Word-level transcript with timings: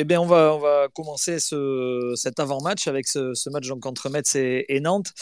Eh 0.00 0.04
bien, 0.04 0.20
on 0.20 0.26
va, 0.26 0.54
on 0.54 0.60
va 0.60 0.86
commencer 0.94 1.40
ce, 1.40 2.12
cet 2.14 2.38
avant-match 2.38 2.86
avec 2.86 3.08
ce, 3.08 3.50
match 3.50 3.66
donc, 3.66 3.84
entre 3.84 4.08
Metz 4.10 4.36
et, 4.36 4.78
Nantes. 4.80 5.12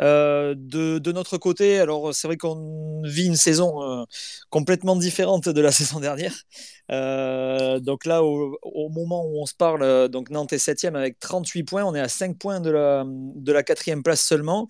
Euh, 0.00 0.54
de, 0.56 1.00
de, 1.00 1.10
notre 1.10 1.36
côté, 1.36 1.80
alors 1.80 2.14
c'est 2.14 2.28
vrai 2.28 2.36
qu'on 2.36 3.02
vit 3.02 3.26
une 3.26 3.34
saison 3.34 3.82
euh, 3.82 4.04
complètement 4.48 4.94
différente 4.94 5.48
de 5.48 5.60
la 5.60 5.72
saison 5.72 5.98
dernière. 5.98 6.44
Euh, 6.92 7.80
donc 7.80 8.06
là, 8.06 8.22
au, 8.22 8.56
au, 8.62 8.88
moment 8.88 9.24
où 9.26 9.42
on 9.42 9.46
se 9.46 9.54
parle, 9.54 10.08
donc 10.08 10.30
Nantes 10.30 10.52
est 10.52 10.58
7 10.58 10.84
avec 10.84 11.18
38 11.18 11.64
points. 11.64 11.84
On 11.84 11.96
est 11.96 12.00
à 12.00 12.06
5 12.08 12.38
points 12.38 12.60
de 12.60 12.70
la, 12.70 13.04
de 13.08 13.52
la 13.52 13.64
quatrième 13.64 14.04
place 14.04 14.20
seulement. 14.20 14.68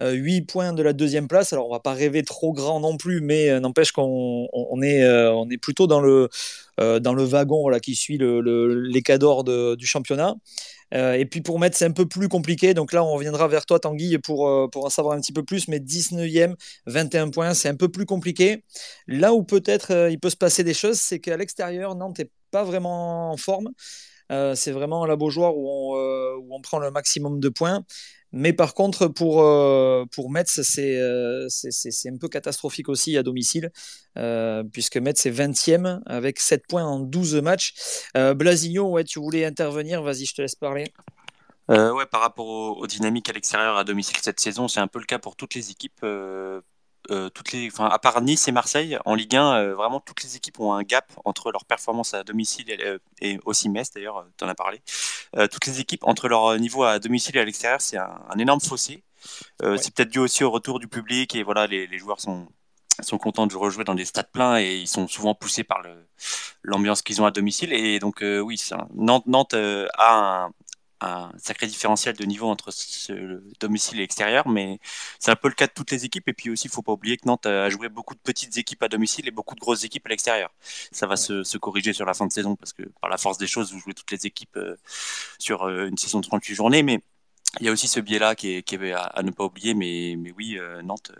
8 0.00 0.42
points 0.42 0.72
de 0.72 0.82
la 0.82 0.92
deuxième 0.92 1.28
place. 1.28 1.52
Alors, 1.52 1.68
on 1.68 1.72
va 1.72 1.80
pas 1.80 1.92
rêver 1.92 2.22
trop 2.22 2.52
grand 2.52 2.80
non 2.80 2.96
plus, 2.96 3.20
mais 3.20 3.60
n'empêche 3.60 3.92
qu'on 3.92 4.48
on 4.52 4.82
est, 4.82 5.06
on 5.28 5.48
est 5.50 5.58
plutôt 5.58 5.86
dans 5.86 6.00
le, 6.00 6.28
dans 6.78 7.14
le 7.14 7.22
wagon 7.24 7.60
voilà, 7.62 7.80
qui 7.80 7.94
suit 7.94 8.18
le, 8.18 8.40
le, 8.40 9.76
du 9.76 9.86
championnat. 9.86 10.34
Euh, 10.92 11.14
et 11.14 11.24
puis 11.24 11.40
pour 11.40 11.58
mettre, 11.58 11.76
c'est 11.76 11.84
un 11.84 11.92
peu 11.92 12.06
plus 12.06 12.28
compliqué. 12.28 12.74
Donc 12.74 12.92
là, 12.92 13.04
on 13.04 13.12
reviendra 13.12 13.48
vers 13.48 13.66
toi, 13.66 13.78
Tanguy, 13.78 14.18
pour, 14.18 14.48
euh, 14.48 14.68
pour 14.68 14.84
en 14.84 14.90
savoir 14.90 15.16
un 15.16 15.20
petit 15.20 15.32
peu 15.32 15.44
plus. 15.44 15.68
Mais 15.68 15.78
19e, 15.78 16.54
21 16.86 17.30
points, 17.30 17.54
c'est 17.54 17.68
un 17.68 17.76
peu 17.76 17.88
plus 17.88 18.06
compliqué. 18.06 18.64
Là 19.06 19.32
où 19.34 19.42
peut-être 19.44 19.92
euh, 19.92 20.10
il 20.10 20.18
peut 20.18 20.30
se 20.30 20.36
passer 20.36 20.64
des 20.64 20.74
choses, 20.74 20.98
c'est 20.98 21.20
qu'à 21.20 21.36
l'extérieur, 21.36 21.94
Nantes 21.94 22.18
n'est 22.18 22.30
pas 22.50 22.64
vraiment 22.64 23.30
en 23.32 23.36
forme. 23.36 23.70
Euh, 24.30 24.54
c'est 24.54 24.70
vraiment 24.70 25.06
la 25.06 25.16
Beaujoire 25.16 25.56
où 25.56 25.68
on, 25.68 25.96
euh, 25.98 26.36
où 26.36 26.54
on, 26.54 26.60
prend 26.60 26.78
le 26.78 26.90
maximum 26.90 27.40
de 27.40 27.48
points. 27.48 27.84
Mais 28.32 28.52
par 28.52 28.74
contre, 28.74 29.08
pour, 29.08 29.42
euh, 29.42 30.04
pour 30.12 30.30
Metz, 30.30 30.60
c'est 30.62 32.08
un 32.08 32.16
peu 32.16 32.28
catastrophique 32.28 32.88
aussi 32.88 33.16
à 33.16 33.22
domicile, 33.22 33.70
puisque 34.72 34.96
Metz 34.96 35.26
est 35.26 35.30
20e 35.30 36.00
avec 36.06 36.38
7 36.38 36.62
points 36.68 36.84
en 36.84 37.00
12 37.00 37.36
matchs. 37.36 37.74
Blasigno, 38.14 38.90
ouais, 38.90 39.04
tu 39.04 39.18
voulais 39.18 39.44
intervenir, 39.44 40.02
vas-y, 40.02 40.26
je 40.26 40.34
te 40.34 40.42
laisse 40.42 40.54
parler. 40.54 40.92
Euh, 41.70 41.92
ouais, 41.92 42.06
par 42.06 42.20
rapport 42.20 42.46
aux, 42.46 42.86
dynamiques 42.86 43.28
à 43.30 43.32
l'extérieur 43.32 43.76
à 43.76 43.84
domicile 43.84 44.16
cette 44.20 44.40
saison, 44.40 44.66
c'est 44.66 44.80
un 44.80 44.88
peu 44.88 44.98
le 44.98 45.04
cas 45.04 45.20
pour 45.20 45.36
toutes 45.36 45.54
les 45.54 45.70
équipes. 45.70 46.00
Euh, 46.02 46.60
euh, 47.10 47.28
toutes 47.30 47.52
les, 47.52 47.68
enfin, 47.68 47.86
à 47.86 47.98
part 47.98 48.20
Nice 48.20 48.46
et 48.48 48.52
Marseille, 48.52 48.98
en 49.04 49.14
Ligue 49.14 49.34
1, 49.34 49.54
euh, 49.54 49.74
vraiment 49.74 50.00
toutes 50.00 50.22
les 50.22 50.36
équipes 50.36 50.60
ont 50.60 50.72
un 50.72 50.82
gap 50.82 51.10
entre 51.24 51.50
leur 51.50 51.64
performance 51.64 52.14
à 52.14 52.22
domicile 52.22 52.70
et, 52.70 52.98
et 53.20 53.38
aussi 53.44 53.68
Metz, 53.68 53.90
d'ailleurs, 53.92 54.26
tu 54.36 54.44
en 54.44 54.48
as 54.48 54.54
parlé. 54.54 54.80
Euh, 55.36 55.48
toutes 55.48 55.66
les 55.66 55.80
équipes, 55.80 56.04
entre 56.04 56.28
leur 56.28 56.56
niveau 56.58 56.84
à 56.84 56.98
domicile 56.98 57.36
et 57.36 57.40
à 57.40 57.44
l'extérieur, 57.44 57.80
c'est 57.80 57.96
un, 57.96 58.20
un, 58.28 58.38
énorme 58.38 58.60
fossé. 58.60 59.02
Ouais. 59.62 59.76
C'est 59.78 59.94
peut-être 59.94 60.10
dû 60.10 60.18
aussi 60.18 60.44
au 60.44 60.50
retour 60.50 60.78
du 60.78 60.88
public 60.88 61.34
et 61.34 61.42
voilà, 61.42 61.66
les, 61.66 61.86
les, 61.86 61.98
joueurs 61.98 62.20
sont, 62.20 62.48
sont 63.00 63.18
contents 63.18 63.46
de 63.46 63.56
rejouer 63.56 63.84
dans 63.84 63.94
des 63.94 64.04
stades 64.04 64.30
pleins 64.30 64.58
et 64.58 64.76
ils 64.76 64.88
sont 64.88 65.08
souvent 65.08 65.34
poussés 65.34 65.64
par 65.64 65.82
l'ambiance 66.62 67.02
qu'ils 67.02 67.20
ont 67.20 67.26
à 67.26 67.30
domicile. 67.30 67.72
Et 67.72 67.98
donc, 67.98 68.22
oui, 68.22 68.62
Nantes, 68.94 69.26
Nantes 69.26 69.54
a 69.54 70.44
un, 70.44 70.52
un 71.00 71.30
sacré 71.38 71.66
différentiel 71.66 72.16
de 72.16 72.24
niveau 72.24 72.48
entre 72.48 72.70
ce, 72.70 73.12
le 73.12 73.42
domicile 73.60 73.98
et 73.98 74.02
l'extérieur, 74.02 74.48
mais 74.48 74.78
c'est 75.18 75.30
un 75.30 75.36
peu 75.36 75.48
le 75.48 75.54
cas 75.54 75.66
de 75.66 75.72
toutes 75.72 75.90
les 75.90 76.04
équipes. 76.04 76.28
Et 76.28 76.32
puis 76.32 76.50
aussi, 76.50 76.68
il 76.68 76.70
faut 76.70 76.82
pas 76.82 76.92
oublier 76.92 77.16
que 77.16 77.26
Nantes 77.26 77.46
a 77.46 77.68
joué 77.70 77.88
beaucoup 77.88 78.14
de 78.14 78.20
petites 78.20 78.56
équipes 78.58 78.82
à 78.82 78.88
domicile 78.88 79.26
et 79.28 79.30
beaucoup 79.30 79.54
de 79.54 79.60
grosses 79.60 79.84
équipes 79.84 80.06
à 80.06 80.10
l'extérieur. 80.10 80.50
Ça 80.92 81.06
va 81.06 81.16
se, 81.16 81.44
se, 81.44 81.58
corriger 81.58 81.92
sur 81.92 82.06
la 82.06 82.14
fin 82.14 82.26
de 82.26 82.32
saison 82.32 82.56
parce 82.56 82.72
que 82.72 82.82
par 83.00 83.10
la 83.10 83.18
force 83.18 83.38
des 83.38 83.46
choses, 83.46 83.72
vous 83.72 83.80
jouez 83.80 83.94
toutes 83.94 84.10
les 84.10 84.26
équipes 84.26 84.56
euh, 84.56 84.76
sur 85.38 85.62
euh, 85.64 85.86
une 85.88 85.96
saison 85.96 86.20
de 86.20 86.26
38 86.26 86.54
journées, 86.54 86.82
mais 86.82 87.00
il 87.60 87.66
y 87.66 87.68
a 87.68 87.72
aussi 87.72 87.88
ce 87.88 88.00
biais-là 88.00 88.34
qui 88.34 88.56
est, 88.56 88.62
qui 88.62 88.76
est 88.76 88.92
à, 88.92 89.02
à, 89.02 89.22
ne 89.22 89.30
pas 89.30 89.44
oublier. 89.44 89.74
Mais, 89.74 90.16
mais 90.18 90.32
oui, 90.32 90.56
euh, 90.58 90.82
Nantes 90.82 91.12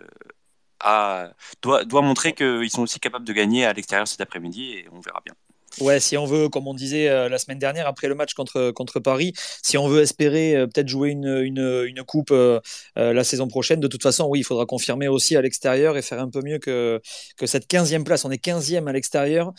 a, 0.81 1.33
doit, 1.62 1.84
doit 1.84 2.03
montrer 2.03 2.33
qu'ils 2.34 2.70
sont 2.70 2.83
aussi 2.83 3.01
capables 3.01 3.25
de 3.25 3.33
gagner 3.33 3.64
à 3.64 3.73
l'extérieur 3.73 4.08
cet 4.08 4.20
après-midi 4.20 4.73
et 4.73 4.89
on 4.92 5.01
verra 5.01 5.20
bien. 5.25 5.34
Ouais, 5.78 6.00
si 6.00 6.16
on 6.18 6.26
veut, 6.26 6.48
comme 6.48 6.66
on 6.66 6.74
disait 6.74 7.08
euh, 7.08 7.28
la 7.28 7.38
semaine 7.38 7.58
dernière 7.58 7.86
après 7.86 8.08
le 8.08 8.14
match 8.14 8.34
contre, 8.34 8.72
contre 8.72 8.98
Paris, 8.98 9.32
si 9.62 9.78
on 9.78 9.86
veut 9.88 10.02
espérer 10.02 10.56
euh, 10.56 10.66
peut-être 10.66 10.88
jouer 10.88 11.10
une, 11.10 11.28
une, 11.28 11.84
une 11.86 12.02
coupe 12.02 12.32
euh, 12.32 12.60
la 12.96 13.24
saison 13.24 13.46
prochaine, 13.46 13.78
de 13.80 13.86
toute 13.86 14.02
façon, 14.02 14.27
oui, 14.28 14.40
il 14.40 14.42
faudra 14.42 14.66
confirmer 14.66 15.08
aussi 15.08 15.36
à 15.36 15.42
l'extérieur 15.42 15.96
et 15.96 16.02
faire 16.02 16.20
un 16.20 16.28
peu 16.28 16.42
mieux 16.42 16.58
que, 16.58 17.00
que 17.36 17.46
cette 17.46 17.70
15e 17.70 18.02
place. 18.02 18.24
On 18.24 18.30
est 18.30 18.45
15e 18.45 18.89
à 18.89 18.92
l'extérieur, 18.92 19.52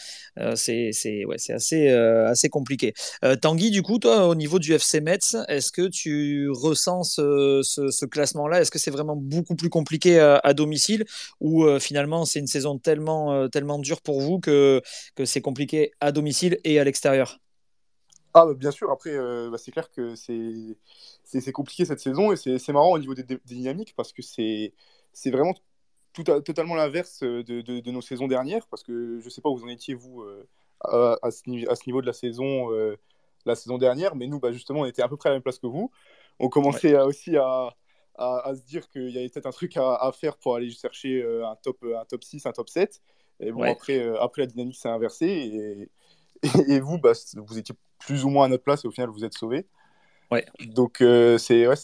c'est 0.55 0.91
ouais, 1.25 1.37
assez, 1.49 1.89
assez 1.89 2.49
compliqué. 2.49 2.93
Tanguy, 3.41 3.71
du 3.71 3.81
coup, 3.81 3.97
toi, 3.97 4.27
au 4.27 4.35
niveau 4.35 4.59
du 4.59 4.73
FC 4.73 5.01
Metz, 5.01 5.37
est-ce 5.47 5.71
que 5.71 5.87
tu 5.87 6.49
ressens 6.49 7.03
ce, 7.03 8.05
classement-là? 8.05 8.61
Est-ce 8.61 8.71
que 8.71 8.79
c'est 8.79 8.91
vraiment 8.91 9.15
beaucoup 9.15 9.55
plus 9.55 9.69
compliqué 9.69 10.19
à, 10.19 10.39
à 10.43 10.53
domicile? 10.53 11.05
Ou 11.39 11.65
finalement 11.79 12.25
c'est 12.25 12.39
une 12.39 12.47
saison 12.47 12.77
tellement, 12.77 13.47
tellement 13.49 13.79
dure 13.79 14.01
pour 14.01 14.21
vous 14.21 14.39
que, 14.39 14.81
que 15.15 15.25
c'est 15.25 15.41
compliqué 15.41 15.91
à 16.01 16.11
domicile 16.11 16.59
et 16.63 16.79
à 16.79 16.83
l'extérieur. 16.83 17.39
Ah 18.33 18.45
bah 18.45 18.53
bien 18.53 18.71
sûr, 18.71 18.89
après 18.91 19.11
euh, 19.11 19.49
bah, 19.49 19.57
c'est 19.57 19.71
clair 19.71 19.91
que 19.91 20.15
c'est 20.15 21.51
compliqué 21.51 21.85
cette 21.85 21.99
saison 21.99 22.31
et 22.31 22.37
c'est 22.37 22.71
marrant 22.71 22.91
au 22.91 22.99
niveau 22.99 23.13
des, 23.13 23.23
des, 23.23 23.39
dynamiques 23.43 23.93
parce 23.95 24.13
que 24.13 24.21
c'est 24.21 24.73
vraiment 25.25 25.53
tout 26.13 26.23
à, 26.27 26.41
totalement 26.41 26.75
l'inverse 26.75 27.23
de, 27.23 27.41
de, 27.41 27.61
de, 27.61 27.91
nos 27.91 28.01
saisons 28.01 28.27
dernières 28.27 28.67
parce 28.67 28.83
que 28.83 29.19
je 29.19 29.29
sais 29.29 29.41
pas 29.41 29.49
où 29.49 29.57
vous 29.57 29.65
en 29.65 29.69
étiez 29.69 29.95
vous 29.95 30.21
euh, 30.21 30.47
à, 30.79 31.17
à, 31.21 31.31
ce, 31.31 31.69
à, 31.69 31.75
ce, 31.75 31.83
niveau 31.87 32.01
de 32.01 32.07
la 32.07 32.13
saison 32.13 32.71
euh, 32.73 32.97
la 33.45 33.55
saison 33.55 33.77
dernière 33.77 34.15
mais 34.15 34.27
nous 34.27 34.39
bah, 34.39 34.51
justement 34.51 34.81
on 34.81 34.85
était 34.85 35.01
à 35.01 35.09
peu 35.09 35.17
près 35.17 35.29
à 35.29 35.31
la 35.31 35.35
même 35.35 35.43
place 35.43 35.59
que 35.59 35.67
vous. 35.67 35.91
On 36.39 36.47
commençait 36.47 36.95
ouais. 36.95 37.03
aussi 37.03 37.35
à, 37.35 37.75
à, 38.15 38.53
se 38.55 38.61
dire 38.61 38.89
qu'il 38.89 39.09
y 39.09 39.17
avait 39.17 39.27
peut-être 39.29 39.45
un 39.45 39.51
truc 39.51 39.75
à, 39.75 40.09
faire 40.13 40.37
pour 40.37 40.55
aller 40.55 40.71
chercher 40.71 41.21
un 41.45 41.55
top, 41.61 41.83
un 41.83 42.05
top 42.05 42.23
6, 42.23 42.45
un 42.45 42.51
top 42.53 42.69
7 42.69 43.01
et 43.41 43.51
bon, 43.51 43.61
ouais. 43.61 43.71
après, 43.71 43.99
euh, 43.99 44.21
après, 44.21 44.43
la 44.43 44.47
dynamique 44.47 44.75
s'est 44.75 44.89
inversée 44.89 45.27
et, 45.27 45.89
et, 46.43 46.73
et, 46.73 46.79
vous, 46.79 46.97
bah, 46.97 47.13
vous 47.35 47.57
étiez 47.57 47.75
plus 47.99 48.23
ou 48.23 48.29
moins 48.29 48.45
à 48.45 48.47
notre 48.47 48.63
place 48.63 48.85
et 48.85 48.87
au 48.87 48.91
final, 48.91 49.09
vous 49.09 49.25
êtes 49.25 49.33
sauvés. 49.33 49.65
Ouais. 50.31 50.45
Donc, 50.67 51.01
euh, 51.01 51.37
c'est 51.37 51.67
ouais, 51.67 51.75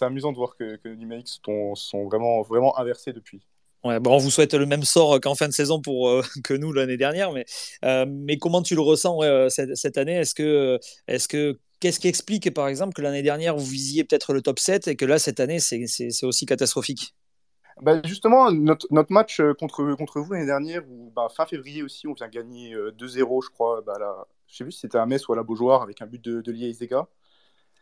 amusant 0.00 0.32
de 0.32 0.36
voir 0.38 0.56
que, 0.56 0.76
que 0.76 0.88
les 0.88 0.96
dynamiques 0.96 1.28
sont, 1.28 1.74
sont, 1.74 2.06
vraiment, 2.06 2.40
vraiment 2.42 2.78
inversées 2.78 3.12
depuis. 3.12 3.42
Ouais, 3.84 4.00
bon, 4.00 4.14
on 4.14 4.18
vous 4.18 4.30
souhaite 4.30 4.54
le 4.54 4.64
même 4.64 4.84
sort 4.84 5.20
qu'en 5.20 5.34
fin 5.34 5.48
de 5.48 5.52
saison 5.52 5.80
pour 5.80 6.08
euh, 6.08 6.22
que 6.44 6.54
nous 6.54 6.72
l'année 6.72 6.96
dernière, 6.96 7.32
mais, 7.32 7.44
euh, 7.84 8.06
mais 8.08 8.38
comment 8.38 8.62
tu 8.62 8.74
le 8.74 8.80
ressens 8.80 9.18
ouais, 9.18 9.48
cette, 9.50 9.76
cette, 9.76 9.98
année? 9.98 10.14
Est-ce 10.14 10.34
que, 10.34 10.78
est-ce 11.08 11.28
que 11.28 11.58
qu'est-ce 11.80 11.98
qui 11.98 12.08
explique 12.08 12.54
par 12.54 12.68
exemple 12.68 12.94
que 12.94 13.02
l'année 13.02 13.22
dernière 13.22 13.56
vous 13.56 13.66
visiez 13.66 14.04
peut-être 14.04 14.32
le 14.32 14.40
top 14.40 14.60
7 14.60 14.86
et 14.86 14.94
que 14.94 15.04
là 15.04 15.18
cette 15.18 15.40
année 15.40 15.58
c'est 15.58 15.84
aussi 16.22 16.46
catastrophique? 16.46 17.12
Bah 17.82 18.00
justement, 18.04 18.50
notre, 18.50 18.86
notre, 18.90 19.12
match 19.12 19.40
contre, 19.58 19.94
contre 19.94 20.20
vous 20.20 20.32
l'année 20.32 20.46
dernière, 20.46 20.82
où 20.88 21.10
bah, 21.14 21.28
fin 21.28 21.46
février 21.46 21.82
aussi, 21.82 22.06
on 22.06 22.14
vient 22.14 22.28
gagner 22.28 22.74
2-0, 22.74 23.44
je 23.44 23.50
crois. 23.50 23.82
Bah, 23.82 23.98
là, 23.98 24.26
je 24.48 24.56
sais 24.56 24.64
plus 24.64 24.72
si 24.72 24.80
c'était 24.80 24.98
à 24.98 25.06
Metz 25.06 25.26
ou 25.28 25.32
à 25.32 25.36
la 25.36 25.42
Beaujoire, 25.42 25.82
avec 25.82 26.00
un 26.02 26.06
but 26.06 26.22
de, 26.22 26.40
de 26.40 26.52
Lia 26.52 26.68
Isega. 26.68 27.08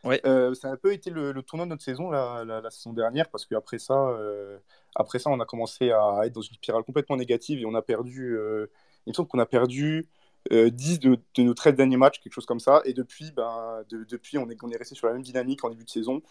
Ouais. 0.04 0.20
Euh, 0.24 0.54
ça 0.54 0.68
a 0.68 0.72
un 0.72 0.76
peu 0.76 0.92
été 0.92 1.10
le, 1.10 1.32
le, 1.32 1.42
tournant 1.42 1.66
de 1.66 1.70
notre 1.70 1.82
saison 1.82 2.10
la, 2.10 2.44
la, 2.44 2.60
la 2.60 2.70
saison 2.70 2.92
dernière, 2.92 3.28
parce 3.28 3.44
qu'après 3.44 3.78
ça, 3.78 4.08
euh, 4.08 4.58
après 4.94 5.18
ça, 5.18 5.30
on 5.30 5.40
a 5.40 5.44
commencé 5.44 5.90
à 5.90 6.20
être 6.24 6.32
dans 6.32 6.40
une 6.40 6.54
spirale 6.54 6.84
complètement 6.84 7.16
négative 7.16 7.60
et 7.60 7.66
on 7.66 7.74
a 7.74 7.82
perdu, 7.82 8.36
euh, 8.36 8.70
il 9.06 9.10
me 9.10 9.14
semble 9.14 9.28
qu'on 9.28 9.38
a 9.38 9.46
perdu 9.46 10.08
10 10.50 11.00
de, 11.00 11.18
de, 11.34 11.42
nos 11.42 11.52
13 11.52 11.74
derniers 11.74 11.98
matchs, 11.98 12.18
quelque 12.20 12.32
chose 12.32 12.46
comme 12.46 12.60
ça. 12.60 12.80
Et 12.86 12.94
depuis, 12.94 13.30
ben, 13.32 13.84
de, 13.90 14.04
depuis 14.04 14.38
on, 14.38 14.48
est, 14.48 14.56
on 14.62 14.70
est 14.70 14.76
resté 14.76 14.94
sur 14.94 15.06
la 15.06 15.12
même 15.12 15.22
dynamique 15.22 15.62
en 15.64 15.68
début 15.68 15.84
de 15.84 15.90
saison. 15.90 16.22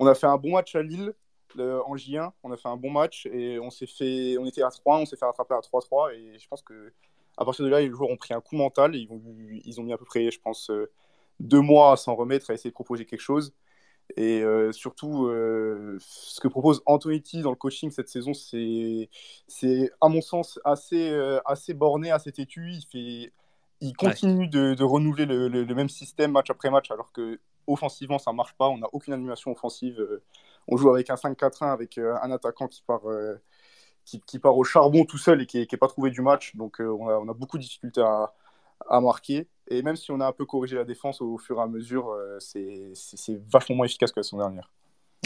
On 0.00 0.06
a 0.08 0.14
fait 0.16 0.26
un 0.26 0.36
bon 0.36 0.54
match 0.54 0.74
à 0.74 0.82
Lille, 0.82 1.14
le, 1.56 1.82
en 1.82 1.94
J1, 1.94 2.32
on 2.42 2.52
a 2.52 2.56
fait 2.56 2.68
un 2.68 2.76
bon 2.76 2.90
match 2.90 3.26
et 3.26 3.58
on 3.60 3.70
s'est 3.70 3.86
fait, 3.86 4.36
on 4.38 4.46
était 4.46 4.62
à 4.62 4.70
3, 4.70 4.98
on 4.98 5.06
s'est 5.06 5.16
fait 5.16 5.24
rattraper 5.24 5.54
à 5.54 5.60
3-3 5.60 6.14
et 6.14 6.38
je 6.38 6.48
pense 6.48 6.62
que 6.62 6.92
à 7.36 7.44
partir 7.44 7.64
de 7.64 7.70
là, 7.70 7.80
les 7.80 7.90
joueurs 7.90 8.10
ont 8.10 8.16
pris 8.16 8.32
un 8.32 8.40
coup 8.40 8.56
mental. 8.56 8.94
Ils 8.94 9.10
ont, 9.10 9.20
ils 9.64 9.80
ont 9.80 9.82
mis 9.82 9.92
à 9.92 9.98
peu 9.98 10.04
près, 10.04 10.30
je 10.30 10.40
pense, 10.40 10.70
deux 11.40 11.60
mois 11.60 11.92
à 11.92 11.96
s'en 11.96 12.14
remettre, 12.14 12.50
à 12.50 12.54
essayer 12.54 12.70
de 12.70 12.74
proposer 12.74 13.06
quelque 13.06 13.20
chose. 13.20 13.52
Et 14.16 14.42
euh, 14.42 14.70
surtout, 14.72 15.26
euh, 15.26 15.96
ce 16.00 16.40
que 16.40 16.48
propose 16.48 16.82
Antonetti 16.86 17.40
dans 17.40 17.50
le 17.50 17.56
coaching 17.56 17.90
cette 17.90 18.08
saison, 18.08 18.34
c'est, 18.34 19.08
c'est 19.48 19.90
à 20.00 20.08
mon 20.08 20.20
sens 20.20 20.60
assez, 20.64 21.10
euh, 21.10 21.40
assez 21.46 21.74
borné, 21.74 22.10
assez 22.10 22.30
têtu. 22.30 22.70
Il, 22.70 22.82
fait, 22.82 23.32
il 23.80 23.96
continue 23.96 24.44
ouais. 24.44 24.48
de, 24.48 24.74
de, 24.74 24.84
renouveler 24.84 25.26
le, 25.26 25.48
le, 25.48 25.64
le, 25.64 25.74
même 25.74 25.88
système 25.88 26.32
match 26.32 26.50
après 26.50 26.70
match, 26.70 26.90
alors 26.90 27.12
que 27.12 27.40
offensivement, 27.66 28.18
ça 28.18 28.32
marche 28.32 28.54
pas. 28.54 28.68
On 28.68 28.78
n'a 28.78 28.88
aucune 28.92 29.14
animation 29.14 29.50
offensive 29.50 29.98
on 30.68 30.76
joue 30.76 30.90
avec 30.90 31.10
un 31.10 31.14
5-4-1 31.14 31.72
avec 31.72 31.98
euh, 31.98 32.16
un 32.22 32.30
attaquant 32.30 32.68
qui 32.68 32.82
part, 32.82 33.08
euh, 33.08 33.40
qui, 34.04 34.38
part 34.38 34.56
au 34.56 34.64
charbon 34.64 35.04
tout 35.04 35.18
seul 35.18 35.42
et 35.42 35.46
qui 35.46 35.58
n'est 35.58 35.78
pas 35.78 35.88
trouvé 35.88 36.10
du 36.10 36.20
match. 36.20 36.56
Donc 36.56 36.80
euh, 36.80 36.88
on 36.88 37.28
a, 37.28 37.34
beaucoup 37.34 37.58
de 37.58 37.62
difficultés 37.62 38.00
à, 38.00 38.32
à, 38.88 39.00
marquer. 39.00 39.48
Et 39.68 39.82
même 39.82 39.96
si 39.96 40.10
on 40.10 40.20
a 40.20 40.26
un 40.26 40.32
peu 40.32 40.44
corrigé 40.44 40.76
la 40.76 40.84
défense 40.84 41.20
au 41.20 41.38
fur 41.38 41.58
et 41.58 41.62
à 41.62 41.66
mesure, 41.66 42.14
c'est 42.38 42.92
vachement 43.50 43.76
moins 43.76 43.86
efficace 43.86 44.12
que 44.12 44.20
la 44.20 44.24
saison 44.24 44.38
dernière. 44.38 44.70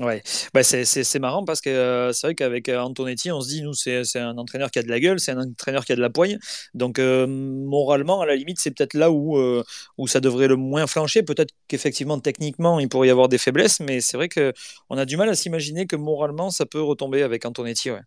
Ouais, 0.02 0.22
bah 0.54 0.62
c'est 0.62 1.18
marrant 1.18 1.44
parce 1.44 1.60
que 1.60 1.70
euh, 1.70 2.12
c'est 2.12 2.28
vrai 2.28 2.34
qu'avec 2.34 2.68
Antonetti, 2.68 3.32
on 3.32 3.40
se 3.40 3.48
dit, 3.48 3.62
nous, 3.62 3.72
c'est 3.74 4.18
un 4.18 4.36
entraîneur 4.38 4.70
qui 4.70 4.78
a 4.78 4.82
de 4.82 4.88
la 4.88 5.00
gueule, 5.00 5.18
c'est 5.18 5.32
un 5.32 5.40
entraîneur 5.40 5.84
qui 5.84 5.92
a 5.92 5.96
de 5.96 6.00
la 6.00 6.10
poigne. 6.10 6.38
Donc, 6.74 6.98
euh, 6.98 7.26
moralement, 7.26 8.20
à 8.20 8.26
la 8.26 8.36
limite, 8.36 8.60
c'est 8.60 8.70
peut-être 8.70 8.94
là 8.94 9.10
où, 9.10 9.38
euh, 9.38 9.64
où 9.96 10.06
ça 10.06 10.20
devrait 10.20 10.46
le 10.46 10.56
moins 10.56 10.86
flancher. 10.86 11.22
Peut-être 11.22 11.52
qu'effectivement, 11.66 12.20
techniquement, 12.20 12.78
il 12.78 12.88
pourrait 12.88 13.08
y 13.08 13.10
avoir 13.10 13.28
des 13.28 13.38
faiblesses, 13.38 13.80
mais 13.80 14.00
c'est 14.00 14.16
vrai 14.16 14.28
qu'on 14.28 14.96
a 14.96 15.04
du 15.04 15.16
mal 15.16 15.28
à 15.30 15.34
s'imaginer 15.34 15.86
que 15.86 15.96
moralement, 15.96 16.50
ça 16.50 16.64
peut 16.64 16.82
retomber 16.82 17.22
avec 17.22 17.44
Antonetti. 17.44 17.90
Ouais. 17.90 18.02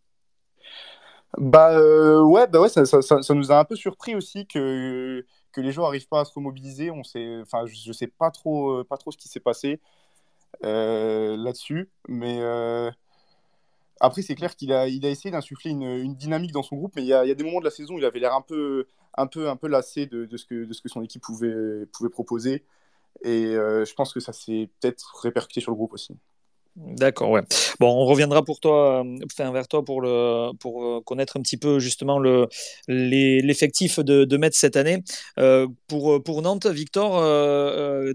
Bah, 1.37 1.77
ouais, 2.21 2.47
bah 2.47 2.61
ouais 2.61 2.69
ça, 2.69 2.85
ça, 2.85 3.33
nous 3.33 3.51
a 3.51 3.59
un 3.59 3.63
peu 3.63 3.75
surpris 3.75 4.15
aussi 4.15 4.47
que 4.47 5.25
que 5.53 5.59
les 5.59 5.71
joueurs 5.71 5.87
n'arrivent 5.87 6.07
pas 6.07 6.21
à 6.21 6.25
se 6.25 6.33
remobiliser. 6.33 6.91
On 6.91 7.03
sait, 7.03 7.43
je 7.65 7.87
ne 7.89 7.93
sais 7.93 8.07
pas 8.07 8.31
trop, 8.31 8.83
pas 8.85 8.97
trop 8.97 9.11
ce 9.11 9.17
qui 9.17 9.27
s'est 9.27 9.39
passé 9.41 9.79
là-dessus. 10.61 11.89
Mais 12.07 12.41
après, 13.99 14.21
c'est 14.21 14.35
clair 14.35 14.55
qu'il 14.55 14.73
a, 14.73 14.87
il 14.87 15.05
a 15.05 15.09
essayé 15.09 15.31
d'insuffler 15.31 15.71
une, 15.71 16.15
dynamique 16.15 16.51
dans 16.51 16.63
son 16.63 16.75
groupe, 16.75 16.93
mais 16.95 17.03
il 17.03 17.07
y, 17.07 17.13
a, 17.13 17.33
des 17.33 17.43
moments 17.43 17.59
de 17.59 17.65
la 17.65 17.71
saison 17.71 17.95
où 17.95 17.99
il 17.99 18.05
avait 18.05 18.19
l'air 18.19 18.33
un 18.33 18.41
peu, 18.41 18.87
un 19.15 19.27
peu, 19.27 19.49
un 19.49 19.55
peu 19.55 19.67
lassé 19.67 20.05
de, 20.07 20.25
de, 20.25 20.37
ce 20.37 20.45
que, 20.45 20.65
de 20.65 20.73
ce 20.73 20.81
que 20.81 20.89
son 20.89 21.01
équipe 21.03 21.21
pouvait, 21.21 21.85
pouvait 21.93 22.09
proposer. 22.09 22.63
Et 23.23 23.53
je 23.53 23.93
pense 23.93 24.13
que 24.13 24.19
ça 24.19 24.33
s'est 24.33 24.69
peut-être 24.79 25.19
répercuté 25.21 25.61
sur 25.61 25.71
le 25.71 25.75
groupe 25.75 25.93
aussi. 25.93 26.15
D'accord, 26.77 27.31
ouais. 27.31 27.41
Bon, 27.81 27.89
on 27.89 28.05
reviendra 28.05 28.45
pour 28.45 28.61
toi, 28.61 29.03
euh, 29.03 29.17
enfin, 29.25 29.51
vers 29.51 29.67
toi 29.67 29.83
pour, 29.83 29.99
le, 29.99 30.53
pour 30.57 30.85
euh, 30.85 31.01
connaître 31.01 31.35
un 31.35 31.41
petit 31.41 31.57
peu 31.57 31.79
justement 31.79 32.17
le, 32.17 32.47
l'effectif 32.87 33.99
de, 33.99 34.23
de 34.23 34.39
cette 34.53 34.77
année. 34.77 35.03
Euh, 35.37 35.67
pour, 35.87 36.23
pour 36.23 36.41
Nantes, 36.41 36.67
Victor, 36.67 37.11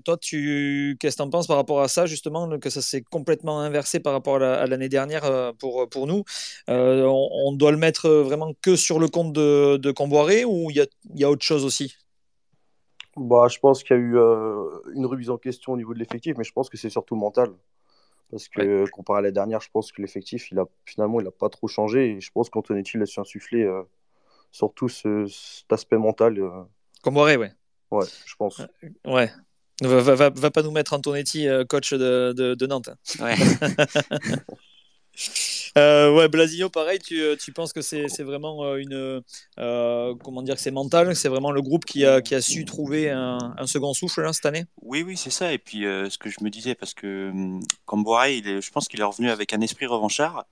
toi, 0.05 0.17
tu, 0.17 0.97
qu'est-ce 0.99 1.17
que 1.17 1.23
tu 1.23 1.27
en 1.27 1.31
penses 1.31 1.47
par 1.47 1.57
rapport 1.57 1.83
à 1.83 1.89
ça, 1.89 2.07
justement, 2.07 2.59
que 2.59 2.71
ça 2.71 2.81
s'est 2.81 3.03
complètement 3.03 3.61
inversé 3.61 4.01
par 4.01 4.15
rapport 4.15 4.43
à, 4.43 4.67
l'année 4.67 4.89
dernière 4.89 5.53
pour, 5.59 5.87
pour 5.91 6.07
nous? 6.07 6.25
On, 6.67 7.53
doit 7.53 7.73
le 7.73 7.79
mettre 7.79 8.09
vraiment 8.09 8.55
que 8.63 8.75
sur 8.75 8.99
le 8.99 9.09
compte 9.09 9.33
de, 9.33 9.77
de 9.77 9.91
Comboiré 9.91 10.45
ou 10.47 10.71
il 10.71 10.77
y 10.77 10.81
a, 10.81 10.87
y 11.15 11.25
a 11.25 11.31
autre 11.31 11.45
chose 11.45 11.65
aussi? 11.65 11.95
Bah, 13.17 13.49
Je 13.51 13.59
pense 13.59 13.83
qu'il 13.83 13.97
y 13.97 13.99
a 13.99 14.03
eu 14.03 14.17
une 14.95 15.05
remise 15.05 15.29
en 15.29 15.37
question 15.37 15.73
au 15.73 15.77
niveau 15.77 15.93
de 15.93 15.99
l'effectif, 15.99 16.37
mais 16.39 16.45
je 16.45 16.53
pense 16.53 16.71
que 16.71 16.79
c'est 16.79 16.91
surtout 16.91 17.17
mental. 17.17 17.51
Parce 18.31 18.49
que 18.49 18.89
comparé 18.91 19.21
à 19.21 19.23
la 19.23 19.31
dernière, 19.31 19.61
je 19.61 19.71
pense 19.71 19.93
que 19.93 20.03
l'effectif, 20.03 20.51
il 20.51 20.59
a, 20.59 20.65
finalement, 20.85 21.21
il 21.21 21.25
n'a 21.25 21.31
pas 21.31 21.49
trop 21.49 21.69
changé. 21.69 22.11
Et 22.11 22.21
je 22.21 22.31
pense 22.33 22.51
qu'Antonetti 22.51 22.99
l'a 22.99 23.07
su 23.07 23.21
insuffler 23.21 23.63
euh, 23.63 23.83
surtout 24.51 24.89
ce, 24.89 25.27
cet 25.27 25.73
aspect 25.73 25.99
mental. 25.99 26.39
Euh. 26.39 26.63
Comme 27.03 27.17
ouais. 27.17 27.37
Ouais, 27.37 28.07
je 28.25 28.35
pense. 28.37 28.63
Ouais. 29.05 29.31
Va, 29.83 30.01
va, 30.01 30.31
va, 30.31 30.51
pas 30.51 30.63
nous 30.63 30.71
mettre 30.71 30.95
Antonetti 30.95 31.47
euh, 31.47 31.65
coach 31.65 31.93
de, 31.93 32.33
de, 32.33 32.55
de 32.55 32.67
Nantes. 32.67 32.89
Hein. 32.89 33.25
Ouais. 33.25 33.37
Euh, 35.77 36.11
ouais, 36.11 36.29
Blasio, 36.29 36.71
pareil, 36.71 36.99
tu, 36.99 37.21
euh, 37.21 37.37
tu 37.37 37.53
penses 37.53 37.75
que 37.75 37.83
c'est 37.83 38.23
vraiment 38.23 38.65
euh, 38.65 38.77
une. 38.77 39.23
comment 40.23 40.43
dire 40.43 40.59
c'est 40.59 40.71
mental 40.71 41.15
C'est 41.15 41.29
vraiment 41.29 41.51
le 41.51 41.61
groupe 41.61 41.85
qui 41.85 42.07
a, 42.07 42.23
qui 42.23 42.35
a 42.35 42.41
su 42.41 42.65
trouver 42.65 43.11
un, 43.11 43.67
second 43.67 43.93
souffle 43.93 44.23
là, 44.23 44.33
cette 44.33 44.47
année? 44.47 44.65
Oui, 44.81 45.03
oui, 45.03 45.17
c'est 45.17 45.31
ça. 45.31 45.53
Et 45.53 45.59
puis, 45.59 45.83
ce 45.83 46.17
que 46.17 46.31
je 46.31 46.43
me 46.43 46.51
disais, 46.51 46.75
parce 46.75 46.95
que 46.95 47.31
comme 47.85 48.05
il 48.29 48.49
est, 48.49 48.61
je 48.61 48.71
pense 48.71 48.89
qu'il 48.89 49.01
est 49.01 49.05
revenu 49.05 49.31
avec 49.31 49.53
un 49.53 49.61
esprit 49.61 49.87
revanchard. 49.87 50.47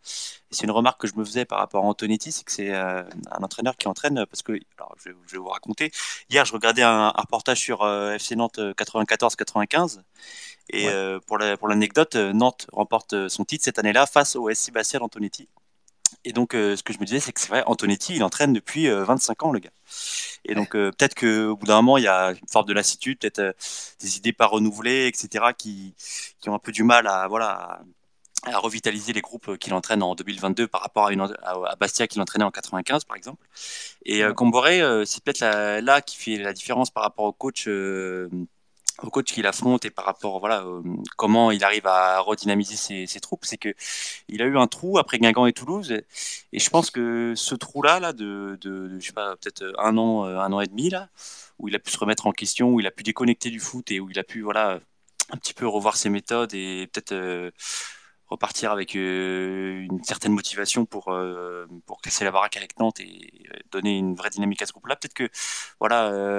Et 0.51 0.55
c'est 0.55 0.65
une 0.65 0.71
remarque 0.73 1.01
que 1.01 1.07
je 1.09 1.15
me 1.17 1.25
faisais 1.25 1.45
par 1.45 1.59
rapport 1.59 1.85
à 1.85 1.87
Antonetti, 1.87 2.31
c'est 2.31 2.45
que 2.45 2.53
c'est 2.53 2.75
un 2.75 3.07
entraîneur 3.43 3.77
qui 3.77 3.89
entraîne. 3.89 4.27
Parce 4.27 4.43
que, 4.43 4.53
je, 5.05 5.11
vais 5.11 5.39
vous 5.39 5.49
raconter. 5.49 5.91
Hier, 6.29 6.45
je 6.45 6.53
regardais 6.53 6.83
un 6.83 7.09
reportage 7.11 7.61
sur 7.61 7.87
FC 7.87 8.37
Nantes 8.37 8.59
94-95. 8.59 10.01
Et 10.71 10.89
euh, 10.89 11.21
pour 11.27 11.69
l'anecdote, 11.69 12.17
euh, 12.17 12.33
Nantes 12.33 12.67
remporte 12.73 13.13
euh, 13.13 13.29
son 13.29 13.45
titre 13.45 13.65
cette 13.65 13.79
année-là 13.79 14.07
face 14.07 14.37
au 14.37 14.53
SC 14.53 14.73
Bastia 14.73 14.99
d'Antonetti. 14.99 15.49
Et 16.27 16.33
donc, 16.33 16.53
ce 16.53 16.83
que 16.83 16.95
je 16.95 16.99
me 17.01 17.05
disais, 17.05 17.21
c'est 17.21 17.33
que 17.33 17.41
c'est 17.41 17.49
vrai, 17.49 17.63
Antonetti, 17.67 18.15
il 18.17 18.25
entraîne 18.25 18.55
depuis 18.55 18.89
25 18.89 19.43
ans, 19.43 19.53
le 19.53 19.59
gars. 19.59 19.73
Et 20.47 20.55
donc, 20.55 20.71
peut-être 20.71 21.15
qu'au 21.15 21.55
bout 21.55 21.67
d'un 21.67 21.77
moment, 21.83 21.99
il 21.99 22.05
y 22.05 22.09
a 22.09 22.31
une 22.31 22.49
forme 22.51 22.67
de 22.67 22.73
lassitude, 22.73 23.19
peut-être 23.19 23.55
des 24.01 24.17
idées 24.17 24.33
pas 24.33 24.47
renouvelées, 24.47 25.07
etc., 25.07 25.47
qui, 25.59 25.95
qui, 26.41 26.49
ont 26.49 26.55
un 26.55 26.59
peu 26.59 26.73
du 26.73 26.83
mal 26.83 27.09
à, 27.09 27.27
voilà, 27.29 27.81
à, 28.45 28.59
revitaliser 28.59 29.13
les 29.13 29.21
groupes 29.21 29.59
qu'il 29.59 29.75
entraîne 29.75 30.03
en 30.03 30.15
2022 30.15 30.67
par 30.67 30.81
rapport 30.81 31.09
à, 31.09 31.13
une, 31.13 31.21
à, 31.21 31.77
Bastia 31.77 32.07
qu'il 32.07 32.23
entraînait 32.23 32.45
en 32.45 32.51
95, 32.51 33.05
par 33.05 33.19
exemple. 33.19 33.47
Et 34.07 34.23
Comboré, 34.35 34.81
c'est 35.05 35.23
peut-être 35.23 35.41
là, 35.41 35.83
là, 35.83 36.01
qui 36.01 36.17
fait 36.17 36.39
la 36.39 36.55
différence 36.55 36.91
par 36.91 37.03
rapport 37.03 37.27
au 37.27 37.33
coach 37.33 37.69
au 39.03 39.11
coach 39.11 39.33
qu'il 39.33 39.47
affronte 39.47 39.85
et 39.85 39.91
par 39.91 40.05
rapport 40.05 40.39
voilà 40.39 40.63
euh, 40.63 40.83
comment 41.17 41.51
il 41.51 41.65
arrive 41.65 41.87
à 41.87 42.21
redynamiser 42.21 43.07
ses, 43.07 43.21
troupes, 43.21 43.45
c'est 43.45 43.57
que 43.57 43.75
il 44.29 44.41
a 44.43 44.45
eu 44.45 44.57
un 44.57 44.67
trou 44.67 44.99
après 44.99 45.19
Guingamp 45.19 45.47
et 45.47 45.53
Toulouse 45.53 45.93
et, 46.53 46.59
je 46.59 46.71
pense 46.71 46.91
que 46.91 47.35
ce 47.37 47.55
trou 47.55 47.83
là 47.83 47.99
là 48.01 48.13
de, 48.13 48.59
je 48.63 49.07
sais 49.07 49.13
pas 49.13 49.37
peut-être 49.37 49.65
un 49.79 49.97
an 49.99 50.25
un 50.25 50.53
an 50.53 50.61
et 50.61 50.67
demi 50.67 50.91
là 50.91 51.09
où 51.59 51.69
il 51.69 51.77
a 51.77 51.79
pu 51.79 51.91
se 51.91 51.99
remettre 51.99 52.27
en 52.27 52.33
question, 52.33 52.71
où 52.71 52.81
il 52.81 52.87
a 52.87 52.91
pu 52.91 53.03
déconnecter 53.03 53.51
du 53.51 53.61
foot 53.61 53.91
et 53.91 54.01
où 54.01 54.11
il 54.11 54.19
a 54.19 54.25
pu 54.25 54.43
voilà 54.43 54.81
un 55.31 55.37
petit 55.37 55.55
peu 55.55 55.67
revoir 55.67 55.97
ses 55.97 56.11
méthodes 56.11 56.53
et 56.55 56.89
peut-être 56.93 57.13
euh, 57.13 57.51
repartir 58.27 58.73
avec 58.73 58.97
euh, 58.97 59.81
une 59.91 60.03
certaine 60.05 60.33
motivation 60.33 60.85
pour, 60.87 61.15
pour 61.87 62.01
casser 62.01 62.25
la 62.25 62.31
baraque 62.31 62.57
avec 62.57 62.79
Nantes 62.79 63.01
et 63.01 63.45
donner 63.71 63.99
une 63.99 64.15
vraie 64.15 64.31
dynamique 64.31 64.63
à 64.63 64.67
ce 64.67 64.73
groupe-là. 64.73 64.97
Peut-être 64.97 65.15
que 65.15 65.29
voilà, 65.81 66.39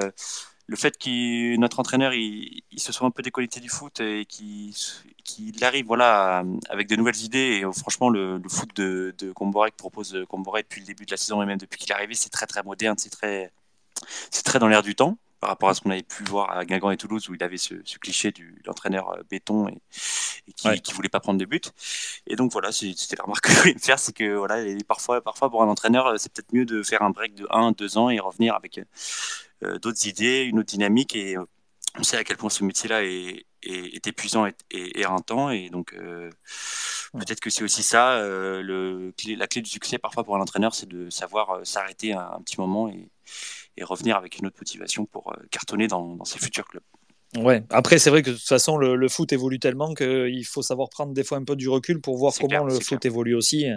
le 0.68 0.76
fait 0.76 0.98
que 0.98 1.56
notre 1.58 1.80
entraîneur 1.80 2.14
il, 2.14 2.64
se 2.78 2.92
soit 2.92 3.08
un 3.08 3.12
peu 3.12 3.22
déconnecté 3.22 3.60
du 3.60 3.70
foot 3.70 4.00
et 4.00 4.26
qu'il 4.26 5.64
arrive 5.64 5.86
voilà 5.86 6.44
avec 6.70 6.88
de 6.88 6.96
nouvelles 6.96 7.22
idées. 7.24 7.62
Et 7.62 7.74
franchement 7.74 8.10
le, 8.10 8.42
foot 8.50 8.70
de, 8.76 9.14
de 9.18 9.32
que 9.32 9.76
propose 9.76 10.26
Comboré 10.28 10.64
depuis 10.64 10.82
le 10.82 10.88
début 10.88 11.06
de 11.06 11.12
la 11.12 11.18
saison 11.18 11.42
et 11.42 11.46
même 11.46 11.58
depuis 11.58 11.80
qu'il 11.80 11.92
est 11.92 11.96
arrivé 11.96 12.16
c'est 12.16 12.30
très 12.30 12.48
très 12.48 12.64
moderne 12.64 12.98
c'est 12.98 13.10
très 13.10 13.52
c'est 14.32 14.44
très 14.44 14.60
dans 14.60 14.68
l'air 14.68 14.84
du 14.84 14.96
temps 14.96 15.18
par 15.46 15.52
rapport 15.52 15.70
à 15.70 15.76
ce 15.76 15.82
qu'on 15.82 15.92
avait 15.92 16.02
pu 16.02 16.24
voir 16.24 16.50
à 16.58 16.66
Guingamp 16.66 16.90
et 16.90 16.98
Toulouse 16.98 17.30
où 17.30 17.36
il 17.36 17.44
avait 17.44 17.58
ce, 17.58 17.76
cliché 18.00 18.32
de 18.32 18.42
l'entraîneur 18.66 19.12
euh, 19.12 19.22
béton 19.30 19.68
et, 19.68 19.78
qui, 20.56 20.68
ne 20.68 20.94
voulait 20.96 21.08
pas 21.10 21.20
prendre 21.20 21.40
de 21.40 21.46
but 21.46 21.72
et 22.26 22.36
donc 22.36 22.52
voilà 22.52 22.72
c'était 22.72 23.16
la 23.16 23.24
remarque 23.24 23.44
que 23.46 23.52
je 23.52 23.60
voulais 23.60 23.74
me 23.76 23.80
faire 23.80 24.00
c'est 24.00 24.14
que 24.14 24.36
voilà 24.36 24.64
parfois 24.88 25.22
parfois 25.22 25.52
pour 25.52 25.62
un 25.62 25.68
entraîneur 25.68 26.20
c'est 26.20 26.34
peut-être 26.34 26.52
mieux 26.52 26.66
de 26.66 26.82
faire 26.82 27.04
un 27.04 27.12
break 27.12 27.36
de 27.36 27.46
1 27.52 27.74
2 27.74 27.98
ans 28.00 28.10
et 28.10 28.20
revenir 28.20 28.56
avec 28.56 28.80
euh, 29.64 29.80
d'autres 29.80 30.08
idées, 30.08 30.44
une 30.44 30.60
autre 30.60 30.70
dynamique. 30.70 31.16
Et 31.16 31.38
euh, 31.38 31.46
on 31.98 32.04
sait 32.04 32.18
à 32.18 32.24
quel 32.24 32.38
point 32.38 32.50
ce 32.50 32.64
métier-là 32.64 33.04
est, 33.04 33.46
est, 33.64 34.08
épuisant 34.08 34.46
et, 34.46 34.54
et, 34.72 35.00
éreintant. 35.00 35.50
Et 35.50 35.70
donc, 35.70 35.94
euh, 35.94 36.30
peut-être 37.14 37.40
que 37.40 37.50
c'est 37.50 37.64
aussi 37.64 37.84
ça, 37.84 38.20
le, 38.22 39.14
la 39.38 39.48
clé 39.48 39.62
du 39.62 39.70
succès 39.70 39.98
parfois 39.98 40.24
pour 40.24 40.36
un 40.36 40.42
entraîneur, 40.42 40.76
c'est 40.76 40.88
de 40.88 41.10
savoir 41.10 41.66
s'arrêter 41.66 42.14
un, 42.14 42.42
petit 42.44 42.60
moment 42.60 42.90
et, 42.90 43.10
et, 43.78 43.84
revenir 43.84 44.18
avec 44.18 44.40
une 44.40 44.48
autre 44.48 44.58
motivation 44.60 45.06
pour 45.06 45.34
cartonner 45.52 45.88
dans, 45.88 46.16
dans 46.16 46.26
ses 46.26 46.40
futurs 46.40 46.68
clubs. 46.68 46.84
Ouais. 47.38 47.64
Après, 47.70 47.98
c'est 47.98 48.10
vrai 48.10 48.22
que 48.22 48.30
de 48.30 48.36
toute 48.36 48.48
façon, 48.48 48.78
le, 48.78 49.08
foot 49.10 49.32
évolue 49.34 49.60
tellement 49.60 49.94
qu'il 49.94 50.46
faut 50.46 50.62
savoir 50.62 50.90
prendre 50.90 51.14
des 51.14 51.24
fois 51.24 51.38
un 51.38 51.44
peu 51.44 51.56
du 51.56 51.70
recul 51.70 52.00
pour 52.00 52.18
voir 52.18 52.34
comment 52.40 52.64
le 52.64 52.80
foot 52.80 53.04
évolue 53.06 53.36
aussi. 53.36 53.68